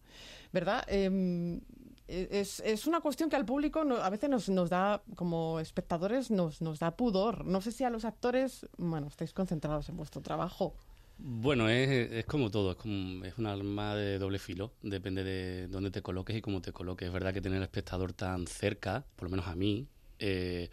¿verdad? 0.52 0.84
Em, 0.88 1.62
es, 2.08 2.60
es 2.62 2.88
una 2.88 3.02
cuestión 3.02 3.30
que 3.30 3.36
al 3.36 3.46
público 3.46 3.84
no- 3.84 3.98
a 3.98 4.10
veces 4.10 4.30
nos, 4.30 4.50
nos 4.50 4.70
da, 4.70 5.04
como 5.16 5.60
espectadores, 5.60 6.32
nos, 6.32 6.60
nos 6.62 6.80
da 6.80 6.92
pudor. 6.98 7.46
No 7.46 7.62
sé 7.62 7.72
si 7.72 7.84
a 7.84 7.90
los 7.92 8.04
actores, 8.06 8.66
bueno, 8.78 9.08
estáis 9.08 9.32
concentrados 9.34 9.90
en 9.90 9.98
vuestro 9.98 10.22
trabajo. 10.22 10.74
Bueno, 11.22 11.68
es, 11.70 11.90
es 12.12 12.26
como 12.26 12.50
todo, 12.50 12.72
es, 12.72 12.78
como, 12.78 13.26
es 13.26 13.38
un 13.38 13.46
arma 13.46 13.94
de 13.96 14.18
doble 14.20 14.40
filo, 14.40 14.74
depende 14.82 15.24
de 15.26 15.68
dónde 15.68 15.92
te 15.92 16.02
coloques 16.02 16.36
y 16.36 16.42
cómo 16.42 16.62
te 16.62 16.72
coloques. 16.72 17.08
Es 17.08 17.14
verdad 17.14 17.34
que 17.34 17.42
tener 17.42 17.58
al 17.58 17.64
espectador 17.64 18.14
tan 18.14 18.48
cerca, 18.48 19.06
por 19.18 19.26
lo 19.26 19.32
menos 19.32 19.48
a 19.48 19.56
mí, 19.56 19.90
eh, 20.20 20.70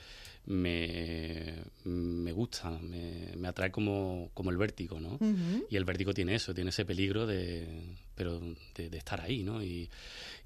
me, 0.47 1.55
me 1.85 2.33
gusta, 2.33 2.71
me, 2.71 3.33
me 3.37 3.49
atrae 3.49 3.71
como, 3.73 4.31
como 4.35 4.51
el 4.51 4.57
vértigo, 4.57 5.01
¿no? 5.01 5.19
Y 5.71 5.77
el 5.77 5.85
vértigo 5.85 6.15
tiene 6.15 6.35
eso, 6.35 6.55
tiene 6.55 6.71
ese 6.71 6.85
peligro 6.85 7.27
de, 7.27 7.67
pero 8.15 8.41
de, 8.75 8.89
de 8.91 8.99
estar 8.99 9.21
ahí, 9.21 9.43
¿no? 9.43 9.63
Y, 9.63 9.89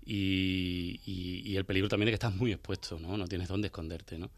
y, 0.06 1.00
y- 1.06 1.42
y 1.44 1.56
el 1.56 1.64
peligro 1.64 1.88
también 1.88 2.06
de 2.06 2.12
que 2.12 2.14
estás 2.14 2.34
muy 2.34 2.52
expuesto, 2.52 2.98
¿no? 2.98 3.16
No 3.16 3.26
tienes 3.26 3.48
dónde 3.48 3.66
esconderte, 3.68 4.18
¿no? 4.18 4.30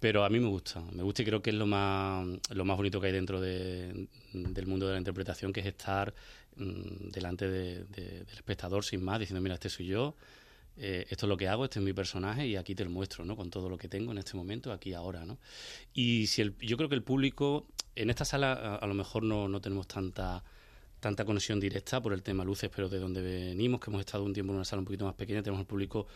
Pero 0.00 0.24
a 0.24 0.28
mí 0.28 0.38
me 0.38 0.48
gusta, 0.48 0.80
me 0.92 1.02
gusta 1.02 1.22
y 1.22 1.24
creo 1.24 1.42
que 1.42 1.50
es 1.50 1.56
lo 1.56 1.66
más, 1.66 2.26
lo 2.50 2.64
más 2.64 2.76
bonito 2.76 3.00
que 3.00 3.08
hay 3.08 3.12
dentro 3.12 3.40
de- 3.40 4.06
del 4.32 4.66
mundo 4.66 4.86
de 4.86 4.92
la 4.92 4.98
interpretación, 4.98 5.52
que 5.52 5.60
es 5.60 5.66
estar 5.66 6.14
mm, 6.56 7.10
delante 7.10 7.48
de- 7.48 7.84
de- 7.84 8.24
del 8.24 8.34
espectador 8.34 8.84
sin 8.84 9.02
más, 9.02 9.20
diciendo, 9.20 9.40
mira, 9.40 9.54
este 9.54 9.68
soy 9.70 9.86
yo, 9.86 10.14
eh, 10.78 11.06
esto 11.10 11.26
es 11.26 11.28
lo 11.28 11.36
que 11.36 11.48
hago, 11.48 11.64
este 11.64 11.78
es 11.78 11.84
mi 11.84 11.92
personaje 11.92 12.46
y 12.46 12.56
aquí 12.56 12.74
te 12.74 12.84
lo 12.84 12.90
muestro, 12.90 13.24
¿no? 13.24 13.36
Con 13.36 13.50
todo 13.50 13.68
lo 13.68 13.76
que 13.76 13.88
tengo 13.88 14.12
en 14.12 14.18
este 14.18 14.36
momento, 14.36 14.72
aquí 14.72 14.94
ahora, 14.94 15.26
¿no? 15.26 15.38
Y 15.92 16.26
si 16.28 16.42
el, 16.42 16.56
yo 16.58 16.76
creo 16.76 16.88
que 16.88 16.94
el 16.94 17.02
público, 17.02 17.66
en 17.96 18.10
esta 18.10 18.24
sala 18.24 18.76
a, 18.76 18.86
lo 18.86 18.94
mejor 18.94 19.22
no, 19.22 19.48
no 19.48 19.60
tenemos 19.60 19.86
tanta 19.86 20.42
tanta 21.00 21.24
conexión 21.24 21.60
directa 21.60 22.00
por 22.00 22.12
el 22.12 22.22
tema 22.22 22.44
luces, 22.44 22.70
pero 22.74 22.88
de 22.88 22.98
donde 22.98 23.22
venimos, 23.22 23.80
que 23.80 23.90
hemos 23.90 24.00
estado 24.00 24.24
un 24.24 24.32
tiempo 24.32 24.52
en 24.52 24.56
una 24.56 24.64
sala 24.64 24.80
un 24.80 24.84
poquito 24.84 25.04
más 25.04 25.14
pequeña, 25.14 25.42
tenemos 25.42 25.60
el 25.60 25.66
público 25.66 26.06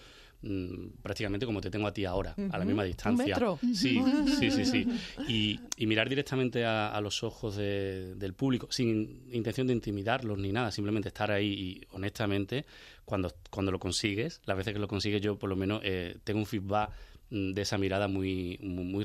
mm, 0.43 1.03
prácticamente 1.03 1.47
como 1.47 1.61
te 1.61 1.70
tengo 1.70 1.86
a 1.86 1.93
ti 1.93 2.05
ahora, 2.05 2.34
a 2.51 2.59
la 2.59 2.64
misma 2.64 2.84
distancia. 2.84 3.24
metro. 3.34 3.59
Sí, 3.72 4.03
sí, 4.26 4.51
sí, 4.51 4.64
sí. 4.64 4.86
Y, 5.28 5.61
y 5.76 5.86
mirar 5.86 6.09
directamente 6.09 6.64
a, 6.64 6.88
a 6.88 7.01
los 7.01 7.22
ojos 7.22 7.57
de- 7.57 8.14
del 8.16 8.34
público, 8.34 8.68
sin 8.70 9.28
intención 9.32 9.66
de 9.66 9.72
intimidarlos 9.72 10.38
ni 10.38 10.53
nada, 10.53 10.70
simplemente 10.70 11.09
estar 11.09 11.30
ahí 11.30 11.49
y 11.53 11.80
honestamente, 11.93 12.64
cuando, 13.05 13.32
cuando 13.51 13.72
lo 13.72 13.78
consigues, 13.78 14.40
las 14.47 14.57
veces 14.57 14.72
que 14.72 14.78
lo 14.78 14.88
consigues 14.88 15.20
yo 15.20 15.38
por 15.38 15.49
lo 15.49 15.57
menos 15.57 15.80
eh, 15.84 16.18
tengo 16.24 16.40
un 16.40 16.47
feedback 16.47 16.90
de 17.33 17.62
esa 17.62 17.78
mirada 17.78 18.09
muy 18.09 18.59
muy, 18.62 19.05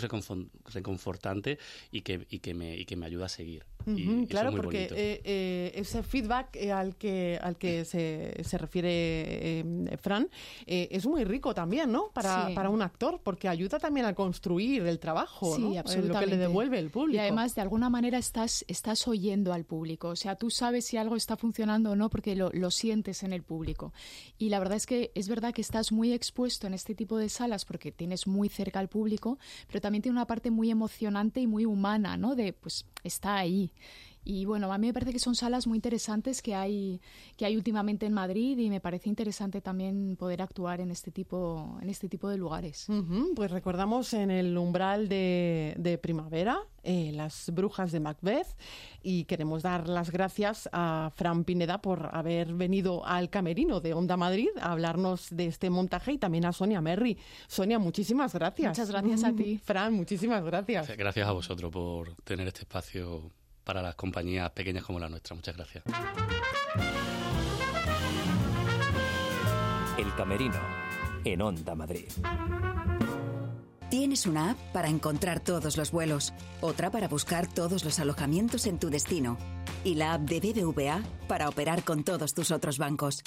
reconfortante 0.74 1.58
y 1.92 2.02
que, 2.02 2.26
y, 2.30 2.40
que 2.40 2.54
me, 2.54 2.76
y 2.78 2.86
que 2.86 2.96
me 2.96 3.06
ayuda 3.06 3.26
a 3.26 3.30
seguir. 3.30 3.66
Claro, 4.28 4.52
muy 4.52 4.60
porque 4.60 4.84
eh, 4.92 5.22
eh, 5.24 5.72
ese 5.76 6.04
feedback 6.04 6.58
eh, 6.58 6.74
al 6.74 6.98
que 6.98 7.40
al 7.42 7.56
que 7.58 7.86
se, 7.86 8.34
se 8.44 8.58
refiere 8.58 8.90
eh, 8.92 9.98
Fran 10.02 10.28
eh, 10.66 10.90
es 10.92 11.06
muy 11.06 11.24
rico 11.24 11.54
también, 11.54 11.92
¿no? 11.92 12.10
Para, 12.14 12.48
Sí. 12.48 12.54
para 12.54 12.70
un 12.70 12.82
actor, 12.82 13.22
porque 13.24 13.48
ayuda 13.48 13.80
también 13.80 14.06
a 14.06 14.14
construir 14.14 14.86
el 14.86 15.00
trabajo, 15.00 15.56
Sí, 15.56 15.62
¿no? 15.62 15.68
Eh, 15.68 15.70
Lo 15.70 15.74
que 15.74 15.80
absolutamente. 15.80 16.36
le 16.36 16.38
devuelve 16.38 16.80
el 16.80 16.90
público. 16.90 17.16
Y 17.16 17.20
además, 17.20 17.56
de 17.56 17.62
alguna 17.62 17.90
manera, 17.90 18.18
estás, 18.18 18.66
estás 18.68 19.08
oyendo 19.08 19.54
al 19.54 19.64
público. 19.64 20.10
O 20.10 20.16
sea, 20.18 20.36
tú 20.36 20.50
sabes 20.50 20.86
si 20.86 20.98
algo 20.98 21.16
está 21.16 21.38
funcionando 21.38 21.92
o 21.92 21.96
no 21.96 22.10
porque 22.10 22.36
lo, 22.36 22.50
lo 22.54 22.72
sientes 22.72 23.24
en 23.24 23.32
el 23.32 23.44
público. 23.44 23.94
Y 24.38 24.50
la 24.50 24.60
verdad 24.60 24.76
es 24.76 24.86
que 24.86 25.12
es 25.16 25.30
verdad 25.30 25.54
que 25.54 25.62
estás 25.62 25.92
muy 25.94 26.12
expuesto 26.12 26.68
en 26.68 26.74
este 26.74 26.94
tipo 26.94 27.18
de 27.18 27.30
salas 27.30 27.64
porque 27.64 27.92
tienes 27.94 28.17
muy 28.26 28.50
cerca 28.50 28.80
al 28.80 28.88
público, 28.88 29.38
pero 29.68 29.82
también 29.82 30.02
tiene 30.02 30.18
una 30.18 30.26
parte 30.26 30.50
muy 30.50 30.72
emocionante 30.72 31.42
y 31.42 31.48
muy 31.48 31.66
humana, 31.66 32.18
¿no? 32.18 32.36
De, 32.36 32.54
pues, 32.54 32.86
está 33.04 33.36
ahí. 33.36 33.72
Y 34.30 34.44
bueno, 34.44 34.74
a 34.74 34.78
mí 34.78 34.88
me 34.88 34.94
parece 34.94 35.14
que 35.14 35.20
son 35.20 35.36
salas 35.36 35.68
muy 35.68 35.78
interesantes 35.78 36.42
que 36.42 36.54
hay, 36.54 37.00
que 37.38 37.46
hay 37.46 37.56
últimamente 37.56 38.06
en 38.06 38.12
Madrid 38.12 38.58
y 38.58 38.70
me 38.70 38.82
parece 38.82 39.08
interesante 39.08 39.62
también 39.62 40.18
poder 40.18 40.42
actuar 40.42 40.82
en 40.82 40.92
este 40.92 41.12
tipo, 41.12 41.78
en 41.82 41.90
este 41.90 42.10
tipo 42.10 42.28
de 42.28 42.36
lugares. 42.36 42.90
Ujú, 42.90 43.32
pues 43.38 43.52
recordamos 43.52 44.12
en 44.14 44.30
el 44.30 44.58
umbral 44.58 45.08
de, 45.08 45.76
de 45.78 45.98
primavera, 45.98 46.60
eh, 46.84 47.14
las 47.14 47.52
brujas 47.54 47.94
de 47.94 48.02
Macbeth, 48.02 48.48
y 49.02 49.24
queremos 49.24 49.64
dar 49.64 49.88
las 49.88 50.12
gracias 50.12 50.68
a 50.74 51.10
Fran 51.16 51.46
Pineda 51.46 51.82
por 51.82 52.10
haber 52.14 52.54
venido 52.54 53.06
al 53.06 53.30
camerino 53.30 53.80
de 53.80 53.94
Onda 53.94 54.18
Madrid 54.18 54.50
a 54.60 54.74
hablarnos 54.74 55.30
de 55.32 55.48
este 55.48 55.70
montaje 55.70 56.12
y 56.12 56.18
también 56.18 56.44
a 56.44 56.52
Sonia 56.52 56.82
Merry. 56.82 57.18
Sonia, 57.48 57.80
muchísimas 57.80 58.34
gracias. 58.34 58.72
Muchas 58.72 58.92
gracias 58.92 59.24
a 59.24 59.32
ti. 59.32 59.58
Fran, 59.64 59.94
muchísimas 59.94 60.44
gracias. 60.44 60.98
Gracias 60.98 61.26
a 61.26 61.32
vosotros 61.32 61.72
por 61.72 62.14
tener 62.26 62.46
este 62.48 62.64
espacio 62.64 63.32
para 63.68 63.82
las 63.82 63.96
compañías 63.96 64.50
pequeñas 64.52 64.86
como 64.86 64.98
la 64.98 65.10
nuestra. 65.10 65.36
Muchas 65.36 65.58
gracias. 65.58 65.84
El 69.98 70.16
Camerino, 70.16 70.60
en 71.26 71.42
Onda 71.42 71.76
Madrid. 71.76 72.08
Tienes 73.90 74.26
una 74.26 74.52
app 74.52 74.58
para 74.72 74.88
encontrar 74.88 75.42
todos 75.42 75.76
los 75.76 75.92
vuelos, 75.92 76.34
otra 76.62 76.92
para 76.92 77.10
buscar 77.10 77.48
todos 77.48 77.84
los 77.84 78.00
alojamientos 78.00 78.68
en 78.68 78.80
tu 78.80 78.90
destino, 78.90 79.38
y 79.84 79.96
la 79.96 80.14
app 80.14 80.22
de 80.22 80.40
BBVA 80.40 81.02
para 81.28 81.50
operar 81.50 81.84
con 81.84 82.06
todos 82.06 82.34
tus 82.34 82.52
otros 82.52 82.78
bancos. 82.78 83.22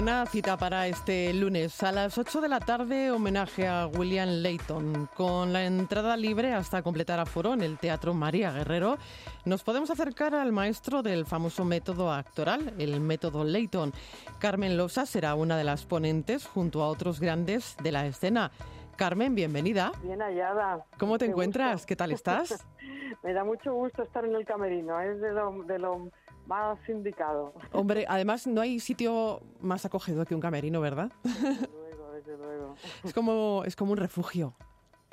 Una 0.08 0.26
cita 0.26 0.55
para 0.55 0.88
este 0.88 1.34
lunes 1.34 1.84
a 1.84 1.91
las 1.91 2.18
8 2.18 2.39
de 2.39 2.47
la 2.47 2.62
tarde, 2.62 3.12
homenaje 3.12 3.68
a 3.68 3.88
William 3.88 4.30
Layton. 4.41 5.10
Con 5.14 5.51
la 5.51 5.66
entrada 5.66 6.16
libre 6.16 6.53
hasta 6.53 6.82
completar 6.82 7.20
aforo 7.20 7.53
en 7.53 7.62
el 7.62 7.78
Teatro 7.78 8.14
María 8.14 8.53
Guerrero, 8.53 8.95
nos 9.43 9.66
podemos 9.66 9.89
acercar 9.89 10.34
al 10.34 10.53
maestro 10.53 11.03
del 11.03 11.26
famoso 11.26 11.66
método 11.66 12.10
actoral, 12.10 12.74
el 12.80 13.01
método 13.01 13.43
Layton. 13.43 13.91
Carmen 14.39 14.78
Losa 14.78 15.05
será 15.05 15.36
una 15.36 15.58
de 15.58 15.66
las 15.66 15.86
ponentes 15.86 16.47
junto 16.47 16.84
a 16.84 16.88
otros 16.88 17.20
grandes 17.20 17.76
de 17.84 17.91
la 17.91 18.05
escena. 18.05 18.51
Carmen, 18.95 19.36
bienvenida. 19.36 19.91
Bien 20.01 20.22
hallada. 20.22 20.86
¿Cómo 20.97 21.18
te 21.18 21.26
encuentras? 21.26 21.86
¿Qué 21.86 21.97
tal 21.97 22.14
estás? 22.14 22.66
Me 23.24 23.34
da 23.34 23.43
mucho 23.43 23.74
gusto 23.74 24.03
estar 24.03 24.24
en 24.24 24.36
el 24.36 24.45
camerino, 24.45 25.01
es 25.01 25.20
de 25.20 25.34
lo, 25.34 25.64
de 25.64 25.80
lo 25.80 26.12
más 26.47 26.77
indicado. 26.89 27.53
Hombre, 27.73 28.05
además 28.07 28.47
no 28.47 28.61
hay 28.61 28.79
sitio 28.79 29.41
más 29.59 29.85
acogedor 29.85 30.25
que 30.25 30.33
un 30.33 30.41
camerino, 30.41 30.81
¿verdad? 30.81 31.11
Desde 31.23 31.67
luego, 31.67 32.11
desde 32.13 32.37
luego. 32.37 32.75
Es 33.03 33.13
como, 33.13 33.63
es 33.65 33.75
como 33.75 33.91
un 33.91 33.97
refugio. 33.97 34.53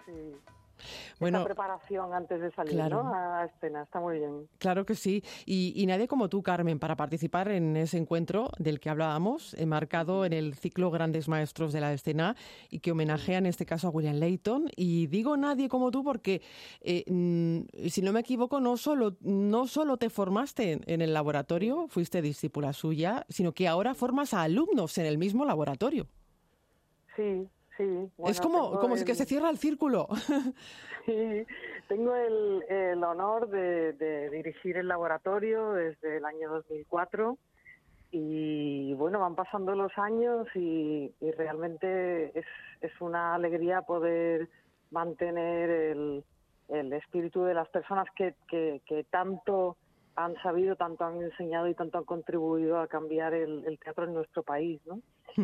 Sí. 0.06 0.36
Bueno, 1.20 1.44
preparación 1.44 2.12
antes 2.12 2.40
de 2.40 2.50
salir 2.52 2.76
¿no? 2.76 3.12
a 3.14 3.44
escena, 3.44 3.82
está 3.82 4.00
muy 4.00 4.18
bien. 4.18 4.48
Claro 4.58 4.84
que 4.84 4.94
sí. 4.94 5.22
Y, 5.46 5.84
nadie 5.86 6.08
como 6.08 6.28
tú, 6.28 6.42
Carmen, 6.42 6.78
para 6.78 6.96
participar 6.96 7.48
en 7.48 7.76
ese 7.76 7.98
encuentro 7.98 8.50
del 8.58 8.80
que 8.80 8.90
hablábamos, 8.90 9.56
marcado 9.66 10.24
en 10.24 10.32
el 10.32 10.54
ciclo 10.54 10.90
Grandes 10.90 11.28
Maestros 11.28 11.72
de 11.72 11.80
la 11.80 11.92
Escena 11.92 12.36
y 12.70 12.80
que 12.80 12.92
homenajea 12.92 13.38
en 13.38 13.46
este 13.46 13.66
caso 13.66 13.88
a 13.88 13.90
William 13.90 14.16
Layton. 14.16 14.70
Y 14.76 15.06
digo 15.08 15.36
nadie 15.36 15.68
como 15.68 15.90
tú 15.90 16.02
porque, 16.02 16.42
eh, 16.80 17.04
mm, 17.06 17.88
si 17.88 18.02
no 18.02 18.12
me 18.12 18.20
equivoco, 18.20 18.60
no 18.60 18.76
solo, 18.76 19.16
no 19.20 19.66
solo 19.66 19.96
te 19.96 20.10
formaste 20.10 20.80
en 20.86 21.02
el 21.02 21.12
laboratorio, 21.12 21.86
fuiste 21.88 22.22
discípula 22.22 22.72
suya, 22.72 23.24
sino 23.28 23.52
que 23.52 23.68
ahora 23.68 23.94
formas 23.94 24.34
a 24.34 24.42
alumnos 24.42 24.98
en 24.98 25.06
el 25.06 25.18
mismo 25.18 25.44
laboratorio. 25.44 26.06
Sí, 27.16 27.48
Sí, 27.76 28.10
es 28.26 28.40
como, 28.40 28.78
como 28.78 28.96
si 28.96 29.04
que 29.04 29.14
se 29.14 29.24
cierra 29.24 29.50
el 29.50 29.58
círculo. 29.58 30.08
Sí, 31.06 31.46
tengo 31.86 32.16
el, 32.16 32.64
el 32.66 33.04
honor 33.04 33.50
de, 33.50 34.30
dirigir 34.30 34.78
el 34.78 34.88
laboratorio 34.88 35.72
desde 35.72 36.16
el 36.16 36.24
año 36.24 36.50
2004 36.50 37.36
y 38.10 38.94
bueno, 38.94 39.20
van 39.20 39.34
pasando 39.34 39.74
los 39.74 39.92
años 39.98 40.46
y, 40.54 41.12
realmente 41.36 42.38
es, 42.38 42.46
es 42.80 43.00
una 43.02 43.34
alegría 43.34 43.82
poder 43.82 44.48
mantener 44.90 45.68
el, 45.68 46.24
el 46.68 46.92
espíritu 46.94 47.42
de 47.44 47.52
las 47.52 47.68
personas 47.68 48.06
que, 48.16 48.34
que, 48.48 48.80
que 48.86 49.04
tanto 49.04 49.76
han 50.16 50.34
sabido, 50.42 50.76
tanto 50.76 51.04
han 51.04 51.20
enseñado 51.20 51.68
y 51.68 51.74
tanto 51.74 51.98
han 51.98 52.04
contribuido 52.04 52.78
a 52.78 52.86
cambiar 52.86 53.34
el, 53.34 53.78
teatro 53.82 54.04
en 54.04 54.14
nuestro 54.14 54.42
país, 54.42 54.80
¿no? 54.86 55.00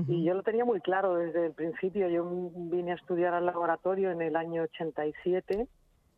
Y 0.07 0.23
yo 0.23 0.35
lo 0.35 0.45
tenía 0.45 0.65
muy 0.65 0.81
claro 0.81 1.17
desde 1.17 1.47
el 1.47 1.53
principio. 1.53 2.09
Yo 2.09 2.25
vine 2.55 2.93
a 2.93 2.95
estudiar 2.95 3.35
al 3.35 3.45
laboratorio 3.45 4.13
en 4.13 4.23
el 4.23 4.37
año 4.37 4.63
87, 4.63 5.67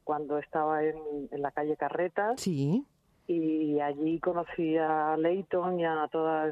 cuando 0.05 0.36
estaba 0.36 0.84
en, 0.84 0.98
la 1.30 1.53
calle 1.53 1.78
Carretas. 1.78 2.38
Sí. 2.38 2.84
Y 3.26 3.80
allí 3.80 4.20
conocí 4.20 4.76
a 4.76 5.16
Leighton 5.16 5.80
y 5.80 5.86
a 5.86 6.07
todo 6.12 6.48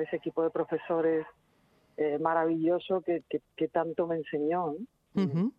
ese 0.00 0.16
equipo 0.16 0.42
de 0.42 0.48
profesores 0.48 1.26
eh, 1.98 2.18
maravilloso 2.18 3.02
que, 3.02 3.22
que, 3.28 3.68
tanto 3.68 4.06
me 4.06 4.16
enseñó. 4.16 4.74
¿no? 5.14 5.52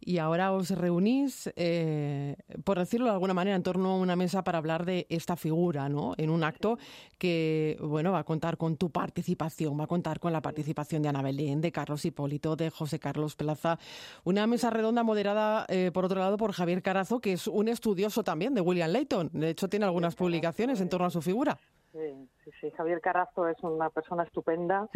Y 0.00 0.18
ahora 0.18 0.52
os 0.52 0.70
reunís, 0.70 1.50
eh, 1.56 2.36
por 2.64 2.78
decirlo 2.78 3.06
de 3.06 3.12
alguna 3.12 3.34
manera, 3.34 3.56
en 3.56 3.62
torno 3.62 3.90
a 3.90 3.96
una 3.96 4.16
mesa 4.16 4.44
para 4.44 4.58
hablar 4.58 4.84
de 4.84 5.06
esta 5.08 5.36
figura, 5.36 5.88
¿no? 5.88 6.14
En 6.16 6.30
un 6.30 6.44
acto 6.44 6.78
que, 7.18 7.76
bueno, 7.80 8.12
va 8.12 8.20
a 8.20 8.24
contar 8.24 8.56
con 8.56 8.76
tu 8.76 8.90
participación, 8.90 9.78
va 9.78 9.84
a 9.84 9.86
contar 9.86 10.20
con 10.20 10.32
la 10.32 10.40
participación 10.40 11.02
de 11.02 11.08
Ana 11.08 11.22
Belén, 11.22 11.60
de 11.60 11.72
Carlos 11.72 12.04
Hipólito, 12.04 12.56
de 12.56 12.70
José 12.70 12.98
Carlos 12.98 13.36
Plaza. 13.36 13.78
Una 14.24 14.46
mesa 14.46 14.70
redonda 14.70 15.02
moderada, 15.02 15.66
eh, 15.68 15.90
por 15.92 16.04
otro 16.04 16.20
lado, 16.20 16.36
por 16.36 16.52
Javier 16.52 16.82
Carazo, 16.82 17.20
que 17.20 17.32
es 17.32 17.46
un 17.46 17.68
estudioso 17.68 18.24
también 18.24 18.54
de 18.54 18.60
William 18.60 18.90
Layton. 18.90 19.30
De 19.32 19.50
hecho, 19.50 19.68
tiene 19.68 19.84
algunas 19.84 20.14
publicaciones 20.14 20.80
en 20.80 20.88
torno 20.88 21.06
a 21.06 21.10
su 21.10 21.22
figura. 21.22 21.58
Sí, 21.92 22.28
sí, 22.60 22.70
Javier 22.70 23.00
Carazo 23.00 23.48
es 23.48 23.60
una 23.62 23.90
persona 23.90 24.22
estupenda. 24.22 24.88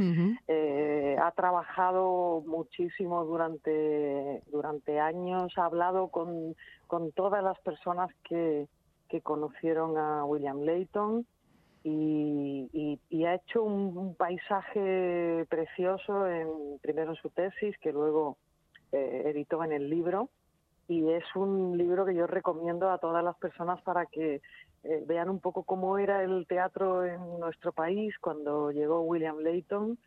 Eh, 0.47 1.17
ha 1.21 1.31
trabajado 1.33 2.43
muchísimo 2.47 3.25
durante, 3.25 4.43
durante 4.53 5.01
años, 5.01 5.53
ha 5.57 5.65
hablado 5.65 6.09
con, 6.09 6.55
con 6.87 7.11
todas 7.13 7.43
las 7.43 7.59
personas 7.61 8.11
que, 8.23 8.69
que 9.09 9.21
conocieron 9.23 9.99
a 9.99 10.25
William 10.25 10.61
Layton 10.63 11.27
y, 11.85 12.99
y, 13.11 13.25
ha 13.27 13.35
hecho 13.35 13.63
un, 13.63 14.15
paisaje 14.15 15.45
precioso 15.51 16.27
en 16.27 16.49
primero 16.81 17.11
en 17.11 17.17
su 17.17 17.29
tesis, 17.29 17.77
que 17.79 17.93
luego 17.93 18.39
eh, 18.93 19.25
editó 19.27 19.63
en 19.63 19.73
el 19.73 19.91
libro. 19.91 20.31
Y 20.89 21.09
es 21.11 21.25
un 21.35 21.77
libro 21.77 22.05
que 22.07 22.15
yo 22.15 22.27
recomiendo 22.27 22.91
a 22.91 22.99
todas 22.99 23.23
las 23.23 23.37
personas 23.37 23.81
para 23.83 24.07
que 24.07 24.41
eh, 24.85 25.03
vean 25.07 25.31
un 25.31 25.41
poco 25.41 25.63
cómo 25.63 25.99
era 25.99 26.23
el 26.23 26.47
teatro 26.47 27.05
en 27.05 27.41
nuestro 27.41 27.73
país 27.73 28.15
cuando 28.21 28.71
llegó 28.71 29.01
William 29.01 29.39
Layton 29.39 29.99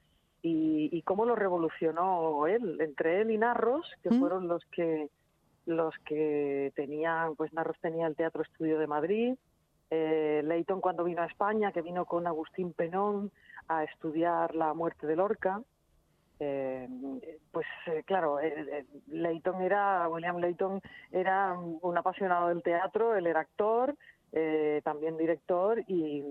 y, 0.43 1.01
cómo 1.01 1.25
lo 1.25 1.35
revolucionó 1.35 2.47
él, 2.47 2.79
entre 2.79 3.21
él 3.21 3.31
y 3.31 3.37
Narros, 3.37 3.91
que 4.01 4.09
mm. 4.09 4.19
fueron 4.19 4.47
los 4.47 4.63
que 4.65 5.09
los 5.65 5.93
que 6.05 6.71
tenían, 6.75 7.35
pues 7.35 7.51
Narros 7.51 7.77
tenía 7.81 8.07
el 8.07 8.15
Teatro 8.15 8.41
Estudio 8.43 8.79
de 8.79 8.87
Madrid, 8.87 9.35
eh, 9.89 10.41
Layton 10.45 10.79
cuando 10.79 11.03
vino 11.03 11.21
a 11.21 11.25
España, 11.25 11.71
que 11.71 11.81
vino 11.81 12.05
con 12.05 12.25
Agustín 12.25 12.71
Penón 12.71 13.31
a 13.67 13.83
estudiar 13.83 14.55
la 14.55 14.73
muerte 14.73 15.07
de 15.07 15.17
Lorca, 15.17 15.61
eh, 16.39 16.87
pues 17.51 17.65
eh, 17.87 18.03
claro, 18.05 18.37
Layton 19.07 19.61
era, 19.61 20.07
William 20.07 20.37
Layton 20.37 20.81
era 21.11 21.57
un 21.57 21.97
apasionado 21.97 22.49
del 22.49 22.61
teatro, 22.61 23.15
él 23.15 23.27
era 23.27 23.41
actor, 23.41 23.95
eh, 24.33 24.81
también 24.83 25.17
director 25.17 25.83
y, 25.87 26.21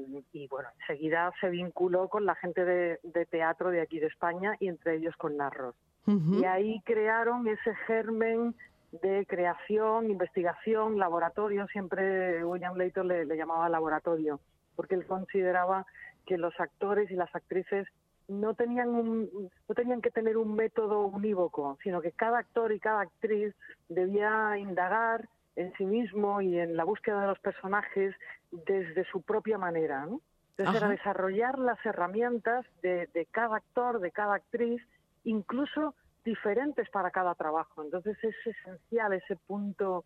bueno, 0.50 0.68
enseguida 0.80 1.32
se 1.40 1.48
vinculó 1.48 2.08
con 2.08 2.26
la 2.26 2.34
gente 2.34 2.64
de, 2.64 3.26
teatro 3.30 3.70
de 3.70 3.80
aquí 3.80 3.98
de 3.98 4.06
España 4.06 4.56
y 4.60 4.68
entre 4.68 4.96
ellos 4.96 5.14
con 5.16 5.36
Narros. 5.36 5.74
Y 6.06 6.44
ahí 6.44 6.80
crearon 6.84 7.48
ese 7.48 7.74
germen 7.86 8.54
de 9.02 9.26
creación, 9.26 10.08
investigación, 10.08 10.98
laboratorio, 10.98 11.66
siempre 11.66 12.44
William 12.44 12.76
Layton 12.76 13.08
le, 13.08 13.24
le 13.24 13.36
llamaba 13.36 13.68
laboratorio, 13.68 14.38
porque 14.76 14.94
él 14.94 15.04
consideraba 15.04 15.84
que 16.24 16.38
los 16.38 16.54
actores 16.60 17.10
y 17.10 17.14
las 17.14 17.34
actrices 17.34 17.88
no 18.28 18.54
tenían 18.54 18.88
un, 18.88 19.50
no 19.68 19.74
tenían 19.74 20.02
que 20.02 20.10
tener 20.10 20.36
un 20.36 20.54
método 20.54 21.06
unívoco, 21.06 21.78
sino 21.82 22.00
que 22.00 22.12
cada 22.12 22.38
actor 22.38 22.72
y 22.72 22.80
cada 22.80 23.02
actriz 23.02 23.54
debía 23.88 24.58
indagar 24.58 25.28
en 25.56 25.72
sí 25.74 25.84
mismo 25.84 26.40
y 26.40 26.58
en 26.58 26.76
la 26.76 26.84
búsqueda 26.84 27.22
de 27.22 27.26
los 27.28 27.38
personajes 27.40 28.14
desde 28.50 29.04
su 29.10 29.22
propia 29.22 29.58
manera, 29.58 30.06
¿no? 30.06 30.20
Entonces 30.58 30.88
desarrollar 30.88 31.58
las 31.58 31.84
herramientas 31.84 32.64
de, 32.80 33.28
cada 33.30 33.56
actor, 33.56 34.00
de 34.00 34.10
cada 34.10 34.34
actriz, 34.34 34.82
incluso 35.24 35.94
diferentes 36.24 36.88
para 36.88 37.10
cada 37.10 37.34
trabajo. 37.34 37.82
Entonces 37.82 38.16
es 38.22 38.34
esencial 38.46 39.12
ese 39.12 39.36
punto 39.36 40.04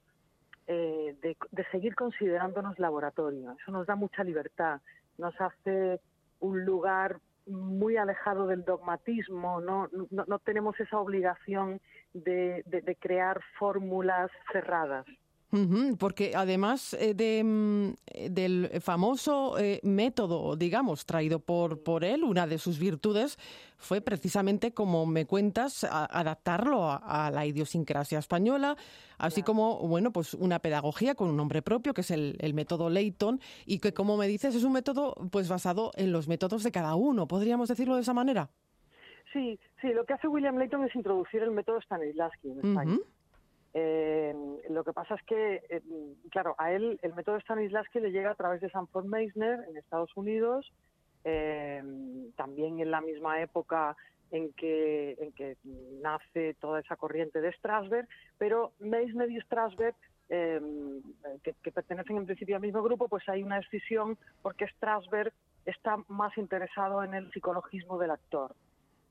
eh, 0.66 1.16
de, 1.22 1.36
de 1.52 1.64
seguir 1.70 1.94
considerándonos 1.94 2.78
laboratorio. 2.80 3.54
Eso 3.60 3.70
nos 3.70 3.86
da 3.86 3.94
mucha 3.94 4.24
libertad, 4.24 4.80
nos 5.18 5.40
hace 5.40 6.00
un 6.40 6.64
lugar 6.64 7.20
muy 7.46 7.96
alejado 7.96 8.46
del 8.46 8.64
dogmatismo, 8.64 9.60
no, 9.60 9.88
no, 10.10 10.24
no 10.26 10.38
tenemos 10.40 10.78
esa 10.80 10.98
obligación 10.98 11.80
de, 12.12 12.62
de, 12.66 12.80
de 12.80 12.96
crear 12.96 13.40
fórmulas 13.58 14.30
cerradas. 14.52 15.06
Porque 15.98 16.32
además 16.36 16.94
eh, 16.94 17.12
de, 17.14 17.42
mm, 17.42 17.88
eh, 18.06 18.30
del 18.30 18.70
famoso 18.80 19.58
eh, 19.58 19.80
método, 19.82 20.54
digamos, 20.54 21.04
traído 21.06 21.40
por, 21.40 21.82
por 21.82 22.04
él, 22.04 22.22
una 22.22 22.46
de 22.46 22.58
sus 22.58 22.78
virtudes 22.78 23.36
fue 23.76 24.00
precisamente, 24.00 24.72
como 24.72 25.06
me 25.06 25.26
cuentas, 25.26 25.82
a- 25.82 26.04
adaptarlo 26.04 26.84
a, 26.84 27.26
a 27.26 27.30
la 27.32 27.46
idiosincrasia 27.46 28.20
española, 28.20 28.76
así 29.18 29.42
como, 29.42 29.78
bueno, 29.88 30.12
pues 30.12 30.34
una 30.34 30.60
pedagogía 30.60 31.14
con 31.16 31.28
un 31.28 31.36
nombre 31.36 31.62
propio, 31.62 31.94
que 31.94 32.02
es 32.02 32.10
el, 32.12 32.36
el 32.40 32.54
método 32.54 32.88
Leighton, 32.88 33.40
y 33.66 33.78
que, 33.80 33.92
como 33.92 34.16
me 34.16 34.28
dices, 34.28 34.54
es 34.54 34.62
un 34.62 34.72
método 34.72 35.14
pues 35.32 35.48
basado 35.48 35.90
en 35.96 36.12
los 36.12 36.28
métodos 36.28 36.62
de 36.62 36.70
cada 36.70 36.94
uno, 36.94 37.26
¿podríamos 37.26 37.68
decirlo 37.68 37.96
de 37.96 38.02
esa 38.02 38.14
manera? 38.14 38.50
Sí, 39.32 39.58
sí, 39.80 39.88
lo 39.88 40.04
que 40.04 40.12
hace 40.14 40.28
William 40.28 40.56
Layton 40.58 40.84
es 40.84 40.94
introducir 40.94 41.42
el 41.42 41.50
método 41.52 41.80
Stanislavski 41.80 42.50
en 42.50 42.58
España. 42.58 42.98
Eh, 43.72 44.34
lo 44.68 44.82
que 44.82 44.92
pasa 44.92 45.14
es 45.14 45.22
que, 45.22 45.62
eh, 45.68 45.82
claro, 46.30 46.54
a 46.58 46.72
él 46.72 46.98
el 47.02 47.14
método 47.14 47.38
Stanislavski 47.40 48.00
le 48.00 48.10
llega 48.10 48.30
a 48.30 48.34
través 48.34 48.60
de 48.60 48.70
Sanford 48.70 49.06
Meisner 49.06 49.60
en 49.68 49.76
Estados 49.76 50.10
Unidos, 50.16 50.72
eh, 51.24 51.82
también 52.36 52.80
en 52.80 52.90
la 52.90 53.00
misma 53.00 53.40
época 53.40 53.96
en 54.32 54.52
que, 54.54 55.16
en 55.20 55.32
que 55.32 55.56
nace 56.02 56.54
toda 56.54 56.80
esa 56.80 56.96
corriente 56.96 57.40
de 57.40 57.52
Strasberg, 57.52 58.08
pero 58.38 58.72
Meisner 58.78 59.30
y 59.30 59.40
Strasberg, 59.40 59.94
eh, 60.28 60.60
que, 61.42 61.54
que 61.62 61.72
pertenecen 61.72 62.16
en 62.16 62.26
principio 62.26 62.56
al 62.56 62.62
mismo 62.62 62.82
grupo, 62.82 63.08
pues 63.08 63.28
hay 63.28 63.42
una 63.42 63.58
escisión 63.58 64.16
porque 64.42 64.68
Strasberg 64.68 65.32
está 65.64 65.96
más 66.08 66.36
interesado 66.38 67.02
en 67.04 67.14
el 67.14 67.30
psicologismo 67.32 67.98
del 67.98 68.12
actor 68.12 68.54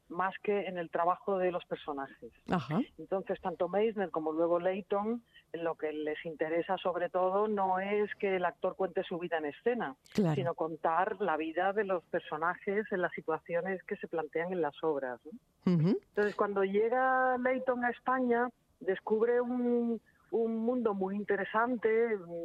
más 0.10 0.34
que 0.44 0.66
en 0.66 0.78
el 0.78 0.90
trabajo 0.90 1.38
de 1.38 1.52
los 1.52 1.64
personajes. 1.66 2.32
Ajá. 2.50 2.80
Entonces, 2.98 3.40
tanto 3.42 3.68
Meisner 3.70 4.10
como 4.10 4.32
luego 4.32 4.60
Leighton, 4.60 5.24
lo 5.54 5.76
que 5.76 5.92
les 5.94 6.24
interesa 6.26 6.78
sobre 6.78 7.10
todo 7.10 7.48
no 7.48 7.80
es 7.80 8.14
que 8.16 8.36
el 8.36 8.46
actor 8.46 8.76
cuente 8.76 9.04
su 9.04 9.18
vida 9.20 9.38
en 9.38 9.46
escena, 9.46 9.96
Claro. 10.14 10.36
sino 10.36 10.54
contar 10.54 11.20
la 11.22 11.38
vida 11.38 11.74
de 11.74 11.84
los 11.86 12.04
personajes 12.06 12.86
en 12.92 13.02
las 13.02 13.12
situaciones 13.14 13.82
que 13.84 13.96
se 13.98 14.08
plantean 14.08 14.52
en 14.54 14.62
las 14.62 14.76
obras. 14.84 15.20
¿no? 15.66 15.74
Ujú. 15.74 16.00
Entonces, 16.10 16.36
cuando 16.36 16.64
llega 16.64 17.38
Leighton 17.38 17.84
a 17.86 17.90
España, 17.90 18.50
descubre 18.80 19.42
un, 19.42 20.00
un 20.32 20.58
mundo 20.58 20.94
muy 20.94 21.16
interesante, 21.16 21.90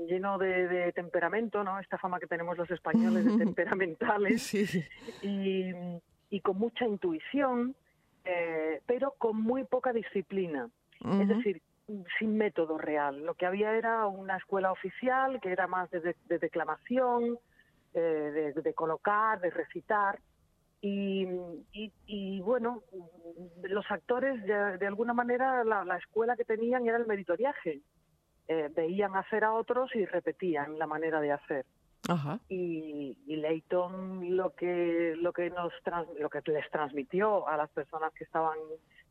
lleno 0.08 0.38
de, 0.38 0.66
de 0.68 0.92
temperamento, 0.92 1.62
¿no? 1.62 1.78
Esta 1.78 1.98
fama 1.98 2.18
que 2.18 2.26
tenemos 2.26 2.56
los 2.56 2.70
españoles 2.70 3.24
de 3.24 3.36
temperamentales. 3.36 4.42
Sí. 4.54 4.82
Y, 5.22 5.72
y 6.30 6.40
con 6.40 6.58
mucha 6.58 6.86
intuición, 6.86 7.74
eh, 8.24 8.80
pero 8.86 9.12
con 9.18 9.40
muy 9.40 9.64
poca 9.64 9.92
disciplina. 9.92 10.68
Es 11.22 11.28
decir, 11.28 11.62
sin 12.18 12.36
método 12.38 12.78
real. 12.78 13.24
Lo 13.26 13.34
que 13.34 13.44
había 13.46 13.74
era 13.76 14.06
una 14.06 14.36
escuela 14.38 14.72
oficial 14.72 15.38
que 15.40 15.52
era 15.52 15.66
más 15.66 15.90
de, 15.90 16.00
de- 16.00 16.16
de 16.26 16.38
declamación, 16.38 17.38
eh, 17.92 18.52
de, 18.54 18.62
de 18.62 18.74
colocar, 18.74 19.40
de 19.40 19.50
recitar. 19.50 20.18
Y, 20.80 21.26
y- 21.72 21.92
y, 22.06 22.40
bueno, 22.40 22.82
los 23.62 23.90
actores 23.90 24.42
de, 24.44 24.78
de 24.78 24.86
alguna 24.86 25.12
manera 25.14 25.62
la, 25.64 25.84
la 25.84 25.96
escuela 25.98 26.36
que 26.36 26.44
tenían 26.44 26.86
era 26.86 26.96
el 26.96 27.06
meritoriaje. 27.06 27.80
Eh, 28.48 28.68
veían 28.74 29.14
hacer 29.16 29.44
a 29.44 29.52
otros 29.54 29.94
y 29.94 30.04
repetían 30.04 30.78
la 30.78 30.86
manera 30.86 31.20
de 31.20 31.32
hacer 31.32 31.64
Y, 32.48 33.16
y 33.26 33.36
Leighton 33.36 34.36
lo 34.36 34.54
que 34.54 35.14
lo 35.16 35.32
que 35.32 35.50
nos 35.50 35.72
trans- 35.82 36.08
lo 36.18 36.28
que 36.28 36.42
les 36.46 36.70
transmitió 36.70 37.48
a 37.48 37.56
las 37.56 37.70
personas 37.70 38.12
que 38.12 38.24
estaban 38.24 38.58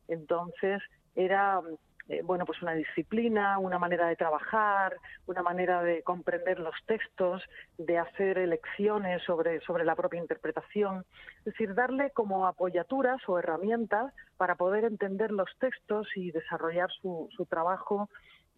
entonces 0.08 0.80
era 1.16 1.60
eh, 2.08 2.20
bueno 2.22 2.44
pues 2.44 2.60
una 2.62 2.74
disciplina 2.74 3.58
una 3.58 3.78
manera 3.78 4.06
de 4.06 4.14
trabajar 4.16 4.96
una 5.26 5.42
manera 5.42 5.82
de 5.82 6.02
comprender 6.02 6.60
los 6.60 6.74
textos 6.86 7.42
de 7.78 7.98
hacer 7.98 8.38
elecciones 8.38 9.22
sobre 9.24 9.60
sobre 9.62 9.84
la 9.84 9.96
propia 9.96 10.20
interpretación. 10.20 11.04
Es 11.38 11.44
decir 11.46 11.74
darle 11.74 12.10
como 12.10 12.46
apoyaturas 12.46 13.20
o 13.28 13.38
herramientas 13.38 14.12
para 14.36 14.54
poder 14.54 14.84
entender 14.84 15.30
los 15.32 15.48
textos 15.58 16.06
y 16.14 16.30
desarrollar 16.30 16.90
su, 17.00 17.28
su 17.36 17.44
trabajo 17.46 18.08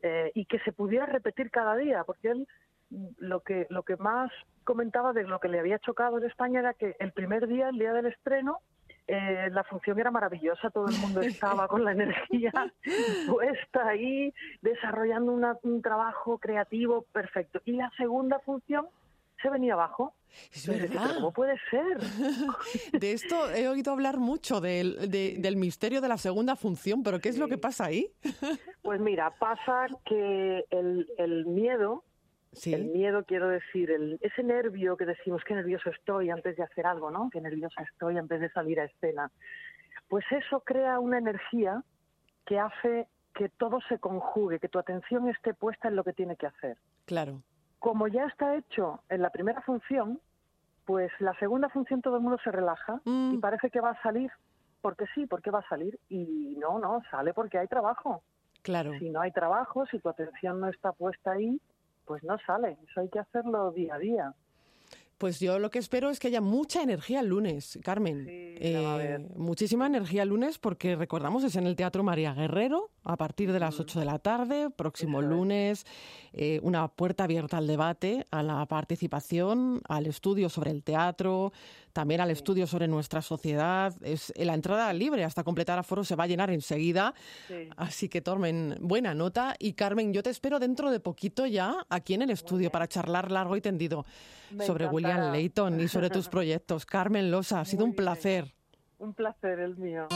eh, 0.03 0.31
y 0.35 0.45
que 0.45 0.59
se 0.61 0.73
pudiera 0.73 1.07
repetir 1.07 1.51
cada 1.51 1.75
día 1.77 2.05
porque 2.05 2.29
él 2.29 2.47
lo 3.19 3.41
que 3.41 3.67
lo 3.71 3.83
que 3.83 3.97
más 3.97 4.31
comentaba 4.65 5.13
de 5.13 5.25
lo 5.25 5.39
que 5.41 5.49
le 5.49 5.59
había 5.61 5.79
chocado 5.79 6.19
en 6.19 6.25
España 6.25 6.61
era 6.61 6.75
que 6.75 6.97
el 6.99 7.13
primer 7.13 7.47
día, 7.47 7.69
el 7.69 7.79
día 7.79 7.93
del 7.93 8.07
estreno, 8.07 8.59
eh, 9.09 9.49
la 9.53 9.63
función 9.65 9.99
era 10.01 10.11
maravillosa, 10.11 10.71
todo 10.71 10.87
el 10.89 10.97
mundo 10.99 11.21
estaba 11.61 11.69
con 11.69 11.85
la 11.85 11.93
energía 11.93 12.53
puesta 13.29 13.87
ahí, 13.89 14.33
desarrollando 14.63 15.33
una- 15.33 15.59
un 15.63 15.83
trabajo 15.83 16.39
creativo 16.39 17.03
perfecto. 17.13 17.61
Y 17.65 17.73
la 17.73 17.91
segunda 17.97 18.39
función 18.41 18.87
se 19.43 19.51
venía 19.51 19.75
abajo. 19.75 20.15
Es 20.53 20.67
verdad. 20.67 21.03
"¿Pero 21.05 21.15
¿Cómo 21.17 21.33
puede 21.33 21.57
ser? 21.71 21.99
De 23.01 23.13
esto 23.13 23.51
he 23.51 23.69
oído 23.69 23.93
hablar 23.93 24.17
mucho, 24.19 24.61
del, 24.61 25.11
de- 25.11 25.37
del 25.39 25.57
misterio 25.57 26.01
de 26.01 26.09
la 26.09 26.19
segunda 26.19 26.57
función, 26.57 27.03
pero 27.03 27.21
¿qué 27.21 27.29
es 27.29 27.39
lo 27.39 27.47
que 27.49 27.59
pasa 27.59 27.85
ahí? 27.87 28.11
Pues 28.83 29.01
mira, 29.01 29.31
pasa 29.39 29.87
que 30.05 30.65
el, 30.71 31.07
el 31.19 31.47
miedo, 31.47 32.03
el 32.65 32.87
miedo 32.87 33.25
quiero 33.25 33.49
decir, 33.49 33.91
el, 33.91 34.19
ese 34.21 34.43
nervio 34.43 34.97
que 34.97 35.05
decimos 35.05 35.43
que 35.45 35.55
nervioso 35.55 35.91
estoy 35.91 36.31
antes 36.31 36.57
de 36.57 36.63
hacer 36.63 36.87
algo, 36.87 37.11
¿no? 37.11 37.29
Que 37.31 37.41
nerviosa 37.41 37.83
estoy 37.83 38.17
antes 38.19 38.41
de 38.41 38.51
salir 38.51 38.81
a 38.81 38.85
escena. 38.85 39.31
Pues 40.09 40.25
eso 40.31 40.61
crea 40.61 40.99
una 40.99 41.19
energía 41.19 41.83
que 42.45 42.59
hace 42.59 43.09
que 43.35 43.49
todo 43.51 43.81
se 43.89 43.99
conjugue, 43.99 44.59
que 44.59 44.69
tu 44.69 44.79
atención 44.79 45.29
esté 45.29 45.53
puesta 45.53 45.89
en 45.89 45.97
lo 45.97 46.05
que 46.05 46.15
tiene 46.15 46.37
que 46.37 46.47
hacer. 46.47 46.79
Claro. 47.05 47.43
Como 47.79 48.09
ya 48.09 48.25
está 48.25 48.57
hecho 48.57 49.01
en 49.11 49.21
la 49.21 49.31
primera 49.31 49.61
función, 49.61 50.21
pues 50.87 51.13
la 51.19 51.35
segunda 51.39 51.69
función 51.69 52.01
todo 52.01 52.17
el 52.17 52.23
mundo 52.23 52.39
se 52.43 52.51
relaja 52.51 53.01
y 53.05 53.37
parece 53.39 53.71
que 53.71 53.81
va 53.81 53.91
a 53.91 54.03
salir 54.03 54.31
porque 54.81 55.05
sí, 55.15 55.27
porque 55.27 55.51
va 55.51 55.59
a 55.59 55.69
salir 55.69 55.99
y 56.09 56.57
no, 56.59 56.79
no, 56.79 57.03
sale 57.11 57.35
porque 57.35 57.59
hay 57.59 57.67
trabajo. 57.67 58.23
Claro. 58.63 58.93
Si 58.99 59.11
no 59.11 59.21
hay 59.21 59.33
trabajo, 59.33 59.85
si 59.87 59.99
tu 59.99 60.09
atención 60.09 60.61
no 60.61 60.69
está 60.69 60.93
puesta 60.93 61.33
ahí, 61.33 61.61
pues 62.07 62.23
no 62.25 62.37
sale. 62.47 62.79
Eso 62.89 63.01
hay 63.01 63.09
que 63.09 63.19
hacerlo 63.19 63.73
día 63.73 63.95
a 63.95 63.99
día. 63.99 64.35
Pues 65.19 65.41
yo 65.41 65.59
lo 65.59 65.71
que 65.71 65.79
espero 65.79 66.11
es 66.11 66.21
que 66.21 66.29
haya 66.29 66.43
mucha 66.43 66.83
energía 66.83 67.21
el 67.21 67.29
lunes, 67.29 67.79
Carmen. 67.83 68.27
Eh, 68.29 69.27
muchísima 69.35 69.87
energía 69.87 70.23
el 70.25 70.29
lunes 70.29 70.59
porque 70.59 70.95
recordamos 70.95 71.43
es 71.43 71.57
en 71.57 71.67
el 71.67 71.75
Teatro 71.75 72.03
María 72.03 72.35
Guerrero 72.35 72.91
a 73.03 73.17
partir 73.17 73.51
de 73.51 73.59
las 73.59 73.81
8 73.81 73.99
de 73.99 74.05
la 74.05 74.19
tarde, 74.19 74.69
próximo 74.69 75.23
lunes, 75.23 75.87
eh, 76.35 76.61
una 76.63 76.89
puerta 76.89 77.25
abierta 77.25 77.57
al 77.57 77.67
debate, 77.67 78.27
a 78.31 78.43
la 78.43 78.67
participación, 78.67 79.81
al 79.89 80.05
estudio 80.05 80.51
sobre 80.51 80.71
el 80.71 80.83
teatro, 80.83 81.53
también 81.97 82.21
al 82.21 82.31
estudio 82.31 82.67
sobre 82.67 82.89
nuestra 82.89 83.23
sociedad. 83.23 83.95
Es 84.03 84.31
la 84.37 84.53
entrada 84.53 84.93
libre 84.93 85.25
hasta 85.25 85.43
completar 85.43 85.79
aforo 85.79 86.05
se 86.05 86.15
va 86.15 86.25
a 86.25 86.27
llenar 86.27 86.51
enseguida. 86.51 87.15
Sí. 87.49 87.71
Así 87.75 88.11
que 88.11 88.21
tomen 88.21 88.77
buena 88.83 89.15
nota. 89.15 89.55
Y 89.59 89.73
Carmen, 89.73 90.13
yo 90.13 90.23
te 90.23 90.29
espero 90.29 90.59
dentro 90.59 90.91
de 90.91 91.01
poquito 91.01 91.47
ya 91.47 91.87
aquí 91.89 92.13
en 92.13 92.21
el 92.21 92.29
estudio 92.29 92.71
para 92.71 92.87
charlar 92.87 93.33
largo 93.33 93.57
y 93.57 93.63
tendido 93.63 94.05
Me 94.51 94.67
sobre 94.67 94.87
William. 94.89 95.33
Layton 95.33 95.81
y 95.81 95.89
sobre 95.89 96.11
tus 96.11 96.29
proyectos. 96.37 96.85
Carmen 96.85 97.31
Losa, 97.31 97.61
ha 97.61 97.65
sido 97.65 97.87
un 97.87 97.95
placer. 97.95 98.53
Un 98.99 99.15
placer 99.15 99.59
el 99.61 99.79
mío. 99.79 100.07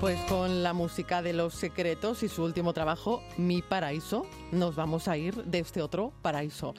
Pues 0.00 0.20
con 0.28 0.62
la 0.62 0.72
música 0.72 1.22
de 1.22 1.32
Los 1.32 1.54
Secretos 1.54 2.22
y 2.22 2.28
su 2.28 2.44
último 2.44 2.72
trabajo, 2.72 3.22
Mi 3.36 3.62
Paraíso, 3.62 4.26
nos 4.52 4.76
vamos 4.76 5.08
a 5.08 5.16
ir 5.16 5.34
de 5.44 5.58
este 5.58 5.82
otro 5.82 6.12
paraíso. 6.22 6.74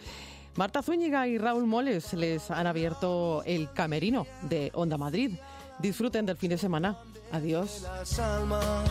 Marta 0.55 0.81
Zúñiga 0.81 1.27
y 1.27 1.37
Raúl 1.37 1.65
Moles 1.65 2.13
les 2.13 2.49
han 2.49 2.67
abierto 2.67 3.43
el 3.45 3.71
camerino 3.73 4.25
de 4.43 4.71
Onda 4.73 4.97
Madrid. 4.97 5.37
Disfruten 5.79 6.25
del 6.25 6.37
fin 6.37 6.49
de 6.49 6.57
semana. 6.57 6.97
Adiós. 7.31 7.81
las 7.83 8.19
almas 8.19 8.89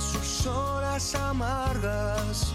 sus 0.00 0.46
horas 0.46 1.14
amargas 1.14 2.52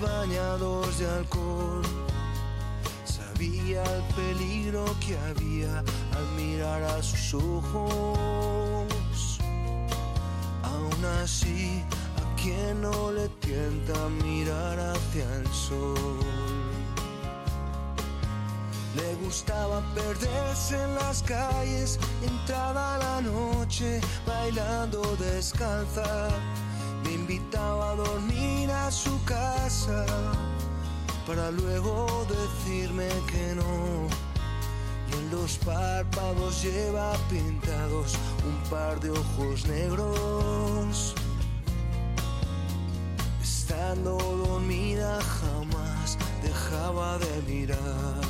bañados 0.00 0.98
de 0.98 1.06
alcohol. 1.06 1.82
Sabía 3.04 3.82
el 3.82 4.02
peligro 4.14 4.84
que 5.04 5.16
había 5.18 5.78
al 5.80 6.26
mirar 6.36 6.82
a 6.82 7.02
sus 7.02 7.34
ojos. 7.34 8.23
Así, 11.24 11.82
a 12.20 12.36
quien 12.36 12.82
no 12.82 13.10
le 13.10 13.28
tienta 13.40 13.94
mirar 14.22 14.78
hacia 14.78 15.24
el 15.36 15.48
sol. 15.48 16.18
Le 18.94 19.14
gustaba 19.24 19.82
perderse 19.94 20.76
en 20.80 20.94
las 20.96 21.22
calles, 21.22 21.98
entrada 22.22 22.98
la 22.98 23.20
noche, 23.22 24.00
bailando 24.26 25.00
descalza. 25.16 26.28
Me 27.04 27.12
invitaba 27.12 27.92
a 27.92 27.96
dormir 27.96 28.70
a 28.70 28.90
su 28.90 29.14
casa 29.24 30.04
para 31.26 31.50
luego 31.50 32.26
decirme 32.28 33.08
que 33.30 33.54
no. 33.54 34.23
Los 35.44 35.58
párpados 35.58 36.62
lleva 36.62 37.12
pintados 37.28 38.14
un 38.46 38.70
par 38.70 38.98
de 38.98 39.10
ojos 39.10 39.66
negros. 39.66 41.14
Estando 43.42 44.16
dormida 44.16 45.20
jamás 45.20 46.16
dejaba 46.42 47.18
de 47.18 47.42
mirar. 47.42 48.22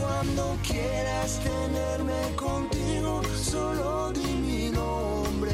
Cuando 0.00 0.56
quieras 0.66 1.38
tenerme 1.40 2.34
contigo, 2.34 3.20
solo 3.36 4.10
di 4.10 4.24
mi 4.24 4.70
nombre. 4.70 5.52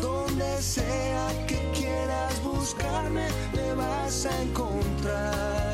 Donde 0.00 0.62
sea 0.62 1.46
que 1.46 1.70
quieras 1.74 2.42
buscarme, 2.42 3.28
me 3.52 3.74
vas 3.74 4.24
a 4.24 4.40
encontrar. 4.40 5.69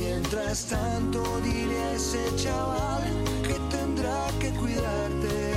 Mientras 0.00 0.64
tanto, 0.64 1.22
dile 1.42 1.78
a 1.78 1.92
ese 1.92 2.24
chaval 2.36 3.02
que 3.46 3.54
tendrá 3.76 4.28
que 4.40 4.50
cuidarte. 4.52 5.52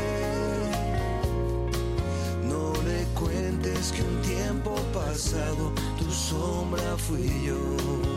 No 2.43 2.73
le 2.83 3.05
cuentes 3.17 3.93
que 3.93 4.01
un 4.01 4.21
tiempo 4.21 4.75
pasado 4.93 5.71
tu 5.97 6.11
sombra 6.11 6.97
fui 6.97 7.45
yo. 7.45 8.12